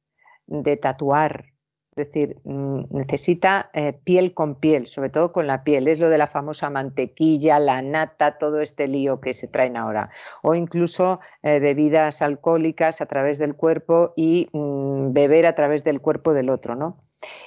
de 0.48 0.78
tatuar, 0.78 1.54
es 1.98 2.12
decir, 2.12 2.38
mm, 2.44 2.82
necesita 2.92 3.72
eh, 3.74 3.94
piel 3.94 4.36
con 4.36 4.56
piel, 4.56 4.86
sobre 4.86 5.10
todo 5.10 5.32
con 5.32 5.48
la 5.48 5.64
piel. 5.64 5.88
Es 5.88 5.98
lo 5.98 6.10
de 6.10 6.20
la 6.20 6.28
famosa 6.28 6.70
mantequilla, 6.70 7.60
la 7.60 7.82
nata, 7.82 8.38
todo 8.38 8.62
este 8.62 8.88
lío 8.88 9.20
que 9.20 9.34
se 9.34 9.48
traen 9.48 9.78
ahora. 9.78 10.12
O 10.44 10.54
incluso 10.54 11.20
eh, 11.42 11.60
bebidas 11.60 12.22
alcohólicas 12.22 13.02
a 13.02 13.08
través 13.08 13.40
del 13.40 13.56
cuerpo 13.56 14.14
y 14.16 14.48
mm, 14.54 15.12
beber 15.12 15.48
a 15.48 15.56
través 15.56 15.84
del 15.84 16.00
cuerpo 16.00 16.36
del 16.36 16.52
otro, 16.52 16.76
¿no? 16.76 17.04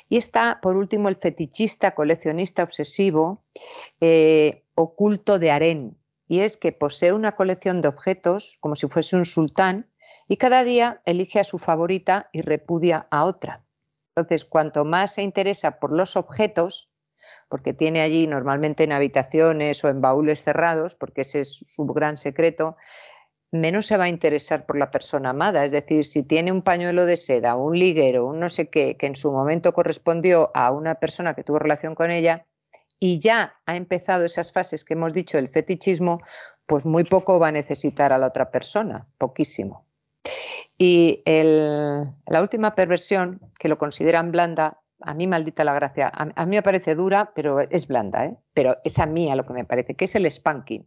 Y 0.09 0.17
está, 0.17 0.59
por 0.61 0.77
último, 0.77 1.09
el 1.09 1.17
fetichista, 1.17 1.95
coleccionista 1.95 2.65
obsesivo, 2.65 3.45
eh, 4.01 4.65
oculto 4.75 5.39
de 5.39 5.53
harén. 5.53 5.97
Y 6.27 6.41
es 6.41 6.57
que 6.57 6.73
posee 6.73 7.13
una 7.13 7.37
colección 7.37 7.83
de 7.83 7.89
objetos 7.89 8.57
como 8.59 8.75
si 8.75 8.89
fuese 8.89 9.15
un 9.15 9.25
sultán 9.25 9.87
y 10.27 10.39
cada 10.39 10.65
día 10.65 11.03
elige 11.05 11.39
a 11.39 11.45
su 11.45 11.59
favorita 11.59 12.31
y 12.33 12.43
repudia 12.43 13.07
a 13.13 13.25
otra. 13.27 13.65
Entonces, 14.15 14.45
cuanto 14.45 14.85
más 14.85 15.15
se 15.15 15.23
interesa 15.23 15.79
por 15.79 15.93
los 15.93 16.17
objetos, 16.17 16.91
porque 17.49 17.75
tiene 17.75 18.01
allí 18.01 18.27
normalmente 18.27 18.85
en 18.85 18.93
habitaciones 18.93 19.83
o 19.85 19.89
en 19.89 20.01
baúles 20.01 20.43
cerrados, 20.43 20.95
porque 20.95 21.23
ese 21.23 21.41
es 21.41 21.55
su 21.55 21.85
gran 21.87 22.17
secreto, 22.17 22.77
menos 23.53 23.87
se 23.87 23.97
va 23.97 24.05
a 24.05 24.09
interesar 24.09 24.67
por 24.67 24.79
la 24.79 24.91
persona 24.91 25.31
amada. 25.31 25.65
Es 25.65 25.73
decir, 25.73 26.07
si 26.07 26.23
tiene 26.23 26.53
un 26.53 26.63
pañuelo 26.63 27.07
de 27.07 27.17
seda, 27.17 27.57
un 27.57 27.79
liguero, 27.79 28.27
un 28.27 28.41
no 28.41 28.51
sé 28.51 28.69
qué, 28.69 28.97
que 28.97 29.07
en 29.07 29.17
su 29.17 29.33
momento 29.33 29.73
correspondió 29.73 30.51
a 30.55 30.71
una 30.71 30.97
persona 30.97 31.35
que 31.35 31.45
tuvo 31.45 31.59
relación 31.59 31.95
con 31.95 32.11
ella, 32.11 32.47
y 33.01 33.19
ya 33.19 33.55
ha 33.65 33.77
empezado 33.77 34.27
esas 34.27 34.53
fases 34.53 34.85
que 34.85 34.95
hemos 34.95 35.13
dicho, 35.13 35.39
el 35.39 35.49
fetichismo, 35.49 36.21
pues 36.67 36.85
muy 36.85 37.05
poco 37.05 37.41
va 37.41 37.49
a 37.49 37.53
necesitar 37.53 38.13
a 38.13 38.19
la 38.19 38.29
otra 38.29 38.51
persona, 38.51 39.09
poquísimo. 39.19 39.87
Y 40.83 41.23
la 41.27 42.41
última 42.41 42.75
perversión, 42.75 43.39
que 43.59 43.69
lo 43.69 43.77
consideran 43.77 44.33
blanda, 44.33 44.81
a 45.03 45.13
mí 45.13 45.27
maldita 45.27 45.63
la 45.63 45.75
gracia, 45.75 46.09
a, 46.09 46.47
mí 46.47 46.57
me 46.57 46.63
parece 46.63 46.95
dura, 46.95 47.33
pero 47.35 47.61
es 47.61 47.87
blanda, 47.87 48.25
¿eh? 48.25 48.39
pero 48.55 48.79
es 48.83 48.99
a 48.99 49.05
mí 49.05 49.31
a 49.31 49.37
lo 49.37 49.45
que 49.45 49.53
me 49.53 49.67
parece, 49.67 49.95
que 49.95 50.07
es 50.07 50.15
el 50.15 50.31
spanking. 50.31 50.87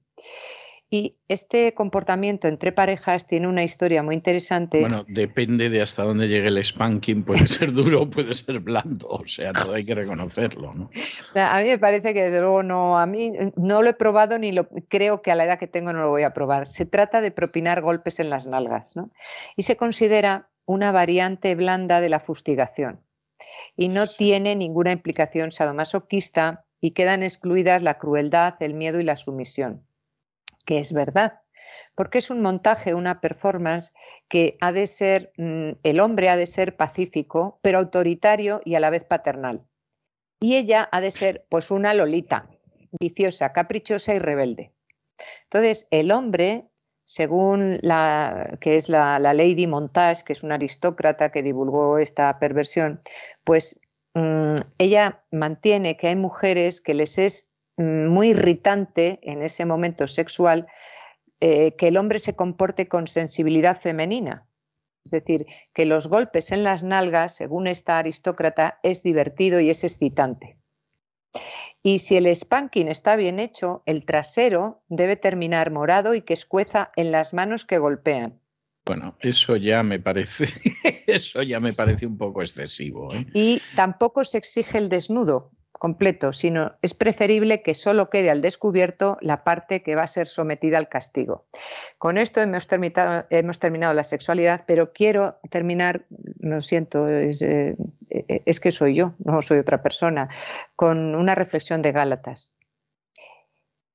Y 0.93 1.17
este 1.27 1.73
comportamiento 1.73 2.47
entre 2.47 2.71
parejas 2.71 3.25
tiene 3.25 3.47
una 3.47 3.63
historia 3.63 4.03
muy 4.03 4.13
interesante. 4.13 4.79
Bueno, 4.81 5.03
depende 5.07 5.71
de 5.71 5.81
hasta 5.81 6.03
dónde 6.03 6.27
llegue 6.27 6.49
el 6.49 6.63
spanking, 6.63 7.23
puede 7.23 7.47
ser 7.47 7.73
duro, 7.73 8.07
puede 8.07 8.31
ser 8.31 8.59
blando, 8.59 9.07
o 9.07 9.25
sea, 9.25 9.53
todo 9.53 9.73
hay 9.73 9.85
que 9.85 9.95
reconocerlo, 9.95 10.71
¿no? 10.75 10.91
A 11.33 11.59
mí 11.63 11.69
me 11.69 11.79
parece 11.79 12.13
que 12.13 12.25
desde 12.25 12.41
luego 12.41 12.61
no, 12.61 12.99
a 12.99 13.07
mí 13.07 13.33
no 13.55 13.81
lo 13.81 13.89
he 13.89 13.95
probado 13.95 14.37
ni 14.37 14.51
lo 14.51 14.69
creo 14.87 15.23
que 15.23 15.31
a 15.31 15.35
la 15.35 15.45
edad 15.45 15.57
que 15.57 15.65
tengo 15.65 15.93
no 15.93 16.01
lo 16.01 16.11
voy 16.11 16.21
a 16.21 16.31
probar. 16.35 16.69
Se 16.69 16.85
trata 16.85 17.21
de 17.21 17.31
propinar 17.31 17.81
golpes 17.81 18.19
en 18.19 18.29
las 18.29 18.45
nalgas, 18.45 18.95
¿no? 18.95 19.09
Y 19.55 19.63
se 19.63 19.75
considera 19.75 20.51
una 20.67 20.91
variante 20.91 21.55
blanda 21.55 22.01
de 22.01 22.09
la 22.09 22.19
fustigación 22.19 23.01
y 23.75 23.89
no 23.89 24.05
tiene 24.05 24.55
ninguna 24.55 24.91
implicación 24.91 25.51
sadomasoquista 25.51 26.65
y 26.79 26.91
quedan 26.91 27.23
excluidas 27.23 27.81
la 27.81 27.97
crueldad, 27.97 28.53
el 28.59 28.75
miedo 28.75 28.99
y 28.99 29.03
la 29.03 29.15
sumisión 29.15 29.87
que 30.65 30.79
es 30.79 30.93
verdad, 30.93 31.41
porque 31.95 32.19
es 32.19 32.29
un 32.29 32.41
montaje, 32.41 32.93
una 32.93 33.21
performance 33.21 33.93
que 34.27 34.57
ha 34.61 34.71
de 34.71 34.87
ser, 34.87 35.31
mm, 35.37 35.71
el 35.83 35.99
hombre 35.99 36.29
ha 36.29 36.37
de 36.37 36.47
ser 36.47 36.75
pacífico, 36.75 37.59
pero 37.61 37.77
autoritario 37.79 38.61
y 38.65 38.75
a 38.75 38.79
la 38.79 38.89
vez 38.89 39.03
paternal. 39.03 39.65
Y 40.39 40.55
ella 40.57 40.89
ha 40.91 41.01
de 41.01 41.11
ser 41.11 41.45
pues 41.49 41.71
una 41.71 41.93
lolita, 41.93 42.49
viciosa, 42.99 43.53
caprichosa 43.53 44.13
y 44.13 44.19
rebelde. 44.19 44.73
Entonces, 45.45 45.87
el 45.91 46.11
hombre, 46.11 46.67
según 47.05 47.77
la 47.81 48.57
que 48.59 48.77
es 48.77 48.89
la, 48.89 49.19
Lady 49.19 49.67
Montage, 49.67 50.23
que 50.23 50.33
es 50.33 50.43
una 50.43 50.55
aristócrata 50.55 51.31
que 51.31 51.43
divulgó 51.43 51.97
esta 51.97 52.39
perversión, 52.39 53.01
pues 53.43 53.79
mm, 54.15 54.55
ella 54.77 55.23
mantiene 55.31 55.97
que 55.97 56.07
hay 56.07 56.15
mujeres 56.15 56.81
que 56.81 56.93
les 56.93 57.17
es 57.17 57.47
muy 57.77 58.29
irritante 58.29 59.19
en 59.23 59.41
ese 59.41 59.65
momento 59.65 60.07
sexual 60.07 60.67
eh, 61.39 61.75
que 61.75 61.87
el 61.87 61.97
hombre 61.97 62.19
se 62.19 62.35
comporte 62.35 62.87
con 62.87 63.07
sensibilidad 63.07 63.81
femenina. 63.81 64.45
Es 65.03 65.11
decir, 65.11 65.45
que 65.73 65.85
los 65.85 66.07
golpes 66.07 66.51
en 66.51 66.63
las 66.63 66.83
nalgas, 66.83 67.35
según 67.35 67.67
esta 67.67 67.97
aristócrata, 67.97 68.79
es 68.83 69.03
divertido 69.03 69.59
y 69.59 69.69
es 69.69 69.83
excitante. 69.83 70.57
Y 71.81 71.99
si 71.99 72.15
el 72.15 72.33
spanking 72.33 72.87
está 72.87 73.17
bien 73.17 73.39
hecho, 73.39 73.83
el 73.85 74.05
trasero 74.05 74.81
debe 74.87 75.17
terminar 75.17 75.71
morado 75.71 76.15
y 76.15 76.21
que 76.21 76.33
escueza 76.33 76.89
en 76.95 77.11
las 77.11 77.33
manos 77.33 77.65
que 77.65 77.77
golpean. 77.77 78.39
Bueno, 78.85 79.17
eso 79.19 79.55
ya 79.57 79.83
me 79.83 79.99
parece, 79.99 80.45
eso 81.07 81.43
ya 81.43 81.59
me 81.59 81.73
parece 81.73 82.05
un 82.05 82.17
poco 82.17 82.41
excesivo. 82.41 83.13
¿eh? 83.13 83.25
Y 83.33 83.61
tampoco 83.75 84.23
se 84.23 84.37
exige 84.37 84.77
el 84.77 84.89
desnudo, 84.89 85.51
completo, 85.83 86.31
sino 86.31 86.77
es 86.81 86.93
preferible 86.93 87.61
que 87.61 87.75
solo 87.75 88.09
quede 88.09 88.31
al 88.31 88.41
descubierto 88.41 89.17
la 89.19 89.43
parte 89.43 89.83
que 89.83 89.95
va 89.95 90.03
a 90.03 90.07
ser 90.07 90.29
sometida 90.29 90.77
al 90.77 90.87
castigo. 90.87 91.45
Con 91.97 92.17
esto 92.17 92.39
hemos 92.39 92.69
terminado, 92.69 93.93
la 93.93 94.05
sexualidad, 94.05 94.63
pero 94.65 94.93
quiero 94.93 95.39
terminar, 95.49 96.05
lo 96.39 96.61
siento, 96.61 97.09
es, 97.09 97.41
eh, 97.41 97.75
es 98.09 98.61
que 98.61 98.71
soy 98.71 98.95
yo, 98.95 99.15
no 99.25 99.41
soy 99.41 99.57
otra 99.57 99.83
persona, 99.83 100.29
con 100.77 101.15
una 101.15 101.35
reflexión 101.35 101.81
de 101.81 101.91
Gálatas. 101.91 102.53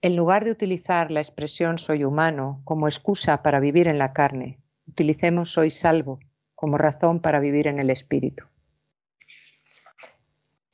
En 0.03 0.15
lugar 0.15 0.45
de 0.45 0.51
utilizar 0.51 1.11
la 1.11 1.21
expresión 1.21 1.79
soy 1.79 2.05
humano 2.05 2.61
como 2.65 2.87
excusa 2.87 3.43
para 3.43 3.61
vivir 3.61 3.89
en 3.89 3.97
la 3.97 4.13
carne, 4.13 4.61
utilicemos 4.87 5.51
soy 5.55 5.71
salvo 5.71 6.21
como 6.55 6.77
razón 6.77 7.21
para 7.23 7.41
vivir 7.41 7.67
en 7.67 7.79
el 7.79 7.89
espíritu. 7.89 8.45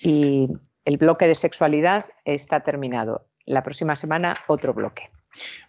Y 0.01 0.49
el 0.85 0.99
bloque 0.99 1.27
de 1.27 1.35
sexualidad 1.35 2.07
está 2.25 2.61
terminado. 2.61 3.27
La 3.47 3.63
próxima 3.63 3.97
semana 3.97 4.39
otro 4.47 4.75
bloque. 4.75 5.11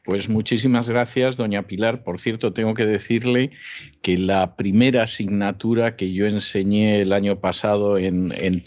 Pues 0.03 0.29
muchísimas 0.29 0.87
gracias, 0.87 1.37
doña 1.37 1.63
Pilar. 1.63 2.03
Por 2.03 2.19
cierto, 2.19 2.53
tengo 2.53 2.75
que 2.75 2.85
decirle 2.85 3.49
que 4.03 4.17
la 4.17 4.55
primera 4.55 5.03
asignatura 5.03 5.95
que 5.95 6.13
yo 6.13 6.27
enseñé 6.27 7.01
el 7.01 7.11
año 7.11 7.39
pasado 7.39 7.97
en, 7.97 8.31
en 8.37 8.63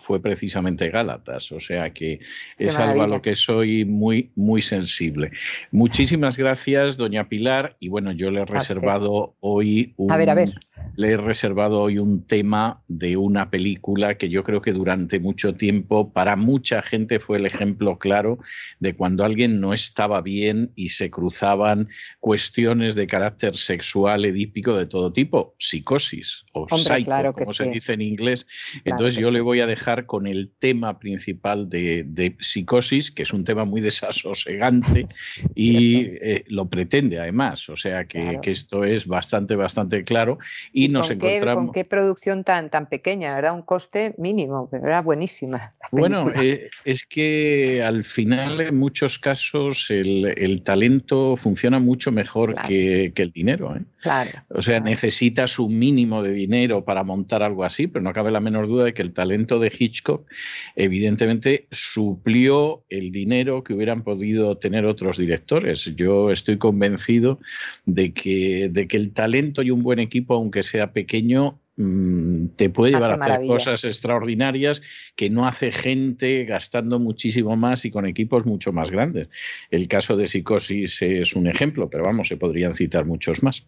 fue 0.00 0.20
precisamente 0.20 0.90
Gálatas, 0.90 1.52
o 1.52 1.60
sea 1.60 1.92
que 1.92 2.18
es 2.58 2.76
algo 2.78 3.02
a 3.02 3.08
lo 3.08 3.22
que 3.22 3.36
soy 3.36 3.84
muy, 3.84 4.32
muy 4.34 4.60
sensible. 4.60 5.30
Muchísimas 5.70 6.36
gracias, 6.36 6.96
doña 6.96 7.28
Pilar. 7.28 7.76
Y 7.78 7.88
bueno, 7.88 8.10
yo 8.10 8.32
le 8.32 8.40
he 8.40 8.44
reservado 8.44 9.36
hoy 9.40 9.94
un, 9.96 10.10
a 10.10 10.16
ver, 10.16 10.30
a 10.30 10.34
ver. 10.34 10.54
Le 10.96 11.12
he 11.12 11.16
reservado 11.16 11.80
hoy 11.80 11.98
un 11.98 12.26
tema 12.26 12.82
de 12.88 13.16
una 13.16 13.50
película 13.50 14.16
que 14.16 14.30
yo 14.30 14.44
creo 14.44 14.62
que 14.62 14.72
durante 14.72 15.20
mucho 15.20 15.54
tiempo 15.54 16.12
para 16.12 16.36
mucha 16.36 16.80
gente 16.82 17.18
fue 17.18 17.36
el 17.36 17.46
ejemplo 17.46 17.98
claro 17.98 18.38
de 18.80 18.94
cuando 18.94 19.24
alguien 19.24 19.60
no 19.60 19.74
estaba 19.74 20.22
bien 20.22 20.72
y 20.74 20.90
se 20.90 21.10
cruzaban 21.10 21.88
cuestiones 22.18 22.94
de 22.94 23.06
carácter 23.06 23.56
sexual 23.56 24.24
edípico 24.24 24.76
de 24.76 24.86
todo 24.86 25.12
tipo, 25.12 25.54
psicosis 25.58 26.46
o 26.52 26.66
psycho, 26.68 27.32
como 27.34 27.52
se 27.52 27.70
dice 27.70 27.92
en 27.92 28.00
inglés. 28.00 28.46
Entonces 28.84 29.20
yo 29.20 29.30
le 29.30 29.40
voy 29.40 29.60
a 29.60 29.66
dejar 29.66 30.06
con 30.06 30.26
el 30.26 30.50
tema 30.58 30.98
principal 30.98 31.68
de, 31.68 32.36
psicosis, 32.40 33.10
que 33.10 33.22
es 33.22 33.32
un 33.32 33.44
tema 33.44 33.64
muy 33.64 33.80
desasosegante 33.86 35.06
y 35.54 35.96
eh, 36.22 36.44
lo 36.48 36.68
pretende 36.68 37.18
además. 37.18 37.68
O 37.68 37.76
sea 37.76 38.06
que, 38.06 38.38
que, 38.42 38.50
esto 38.50 38.84
es 38.84 39.06
bastante, 39.06 39.56
bastante 39.56 40.02
claro. 40.02 40.38
Y 40.72 40.88
nos 40.88 41.08
¿Con 41.08 41.16
encontramos... 41.16 41.62
Qué, 41.62 41.66
¿Con 41.66 41.72
qué 41.72 41.84
producción 41.84 42.44
tan, 42.44 42.70
tan 42.70 42.88
pequeña? 42.88 43.34
¿Verdad? 43.34 43.54
Un 43.54 43.62
coste 43.62 44.14
mínimo, 44.18 44.68
pero 44.70 44.86
era 44.86 45.02
buenísima. 45.02 45.74
Bueno, 45.92 46.30
eh, 46.34 46.68
es 46.84 47.06
que 47.06 47.82
al 47.82 48.04
final 48.04 48.60
en 48.60 48.76
muchos 48.76 49.18
casos 49.18 49.90
el, 49.90 50.34
el 50.36 50.62
talento 50.62 51.36
funciona 51.36 51.78
mucho 51.78 52.12
mejor 52.12 52.54
que, 52.62 53.12
el 53.14 53.30
dinero. 53.30 53.76
¿eh? 53.76 53.82
Claro, 54.00 54.30
o 54.48 54.62
sea, 54.62 54.80
necesitas 54.80 55.58
un 55.58 55.78
mínimo 55.78 56.22
de 56.22 56.32
dinero 56.32 56.84
para 56.84 57.02
montar 57.02 57.42
algo 57.42 57.64
así, 57.64 57.86
pero 57.86 58.02
no 58.02 58.12
cabe 58.12 58.30
la 58.30 58.40
menor 58.40 58.68
duda 58.68 58.84
de 58.84 58.94
que 58.94 59.02
el 59.02 59.12
talento 59.12 59.58
de 59.58 59.72
Hitchcock 59.76 60.26
evidentemente 60.74 61.66
suplió 61.70 62.84
el 62.88 63.10
dinero 63.12 63.62
que 63.62 63.74
hubieran 63.74 64.02
podido 64.02 64.56
tener 64.58 64.84
otros 64.86 65.18
directores. 65.18 65.84
Yo 65.96 66.30
estoy 66.30 66.58
convencido 66.58 67.40
de 67.84 68.12
que, 68.12 68.68
de 68.70 68.86
que 68.88 68.96
el 68.96 69.12
talento 69.12 69.62
y 69.62 69.70
un 69.70 69.82
buen 69.82 69.98
equipo, 69.98 70.34
aunque 70.34 70.55
sea 70.62 70.92
pequeño, 70.92 71.60
Mm, 71.78 72.48
te 72.56 72.70
puede 72.70 72.92
llevar 72.94 73.10
a 73.10 73.14
hacer 73.14 73.46
cosas 73.46 73.84
extraordinarias 73.84 74.80
que 75.14 75.28
no 75.28 75.46
hace 75.46 75.70
gente 75.72 76.44
gastando 76.46 76.98
muchísimo 76.98 77.54
más 77.54 77.84
y 77.84 77.90
con 77.90 78.06
equipos 78.06 78.46
mucho 78.46 78.72
más 78.72 78.90
grandes. 78.90 79.28
El 79.70 79.86
caso 79.86 80.16
de 80.16 80.26
Psicosis 80.26 81.02
es 81.02 81.36
un 81.36 81.46
ejemplo, 81.46 81.90
pero 81.90 82.04
vamos, 82.04 82.28
se 82.28 82.38
podrían 82.38 82.74
citar 82.74 83.04
muchos 83.04 83.42
más. 83.42 83.66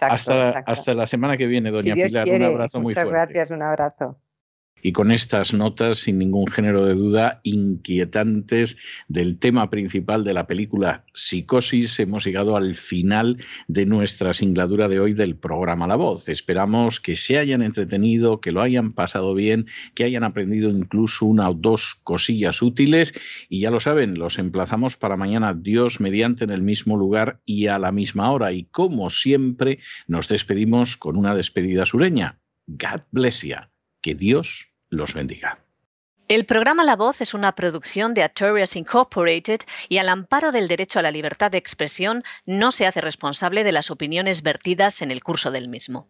hasta, 0.00 0.60
hasta 0.60 0.94
la 0.94 1.08
semana 1.08 1.36
que 1.36 1.48
viene, 1.48 1.72
doña 1.72 1.94
Pilar. 1.94 2.28
un 2.28 2.42
abrazo 2.42 2.80
muy 2.80 2.92
fuerte. 2.92 3.10
Muchas 3.10 3.28
gracias, 3.28 3.50
un 3.50 3.62
abrazo 3.62 4.20
y 4.82 4.92
con 4.92 5.10
estas 5.10 5.54
notas, 5.54 5.98
sin 5.98 6.18
ningún 6.18 6.46
género 6.46 6.84
de 6.84 6.94
duda, 6.94 7.40
inquietantes 7.42 8.76
del 9.08 9.38
tema 9.38 9.70
principal 9.70 10.24
de 10.24 10.34
la 10.34 10.46
película 10.46 11.04
Psicosis, 11.14 12.00
hemos 12.00 12.24
llegado 12.24 12.56
al 12.56 12.74
final 12.74 13.38
de 13.68 13.86
nuestra 13.86 14.32
singladura 14.32 14.88
de 14.88 15.00
hoy 15.00 15.12
del 15.12 15.36
programa 15.36 15.86
La 15.86 15.96
Voz. 15.96 16.28
Esperamos 16.28 17.00
que 17.00 17.16
se 17.16 17.38
hayan 17.38 17.62
entretenido, 17.62 18.40
que 18.40 18.52
lo 18.52 18.62
hayan 18.62 18.92
pasado 18.92 19.34
bien, 19.34 19.66
que 19.94 20.04
hayan 20.04 20.24
aprendido 20.24 20.70
incluso 20.70 21.26
una 21.26 21.48
o 21.50 21.54
dos 21.54 21.94
cosillas 22.02 22.62
útiles 22.62 23.14
y 23.48 23.60
ya 23.60 23.70
lo 23.70 23.80
saben, 23.80 24.18
los 24.18 24.38
emplazamos 24.38 24.96
para 24.96 25.16
mañana 25.16 25.54
Dios 25.54 26.00
mediante 26.00 26.44
en 26.44 26.50
el 26.50 26.62
mismo 26.62 26.96
lugar 26.96 27.40
y 27.44 27.66
a 27.66 27.78
la 27.78 27.92
misma 27.92 28.30
hora 28.30 28.52
y 28.52 28.64
como 28.64 29.10
siempre 29.10 29.78
nos 30.06 30.28
despedimos 30.28 30.96
con 30.96 31.16
una 31.16 31.34
despedida 31.34 31.84
sureña. 31.86 32.40
God 32.66 33.02
bless 33.10 33.42
you. 33.42 33.56
Que 34.00 34.14
Dios 34.14 34.69
los 34.90 35.14
bendiga. 35.14 35.64
El 36.28 36.46
programa 36.46 36.84
La 36.84 36.94
Voz 36.94 37.20
es 37.22 37.34
una 37.34 37.56
producción 37.56 38.14
de 38.14 38.22
Artorias 38.22 38.76
Incorporated 38.76 39.60
y 39.88 39.98
al 39.98 40.08
amparo 40.08 40.52
del 40.52 40.68
derecho 40.68 41.00
a 41.00 41.02
la 41.02 41.10
libertad 41.10 41.50
de 41.50 41.58
expresión 41.58 42.22
no 42.46 42.70
se 42.70 42.86
hace 42.86 43.00
responsable 43.00 43.64
de 43.64 43.72
las 43.72 43.90
opiniones 43.90 44.42
vertidas 44.42 45.02
en 45.02 45.10
el 45.10 45.24
curso 45.24 45.50
del 45.50 45.68
mismo. 45.68 46.08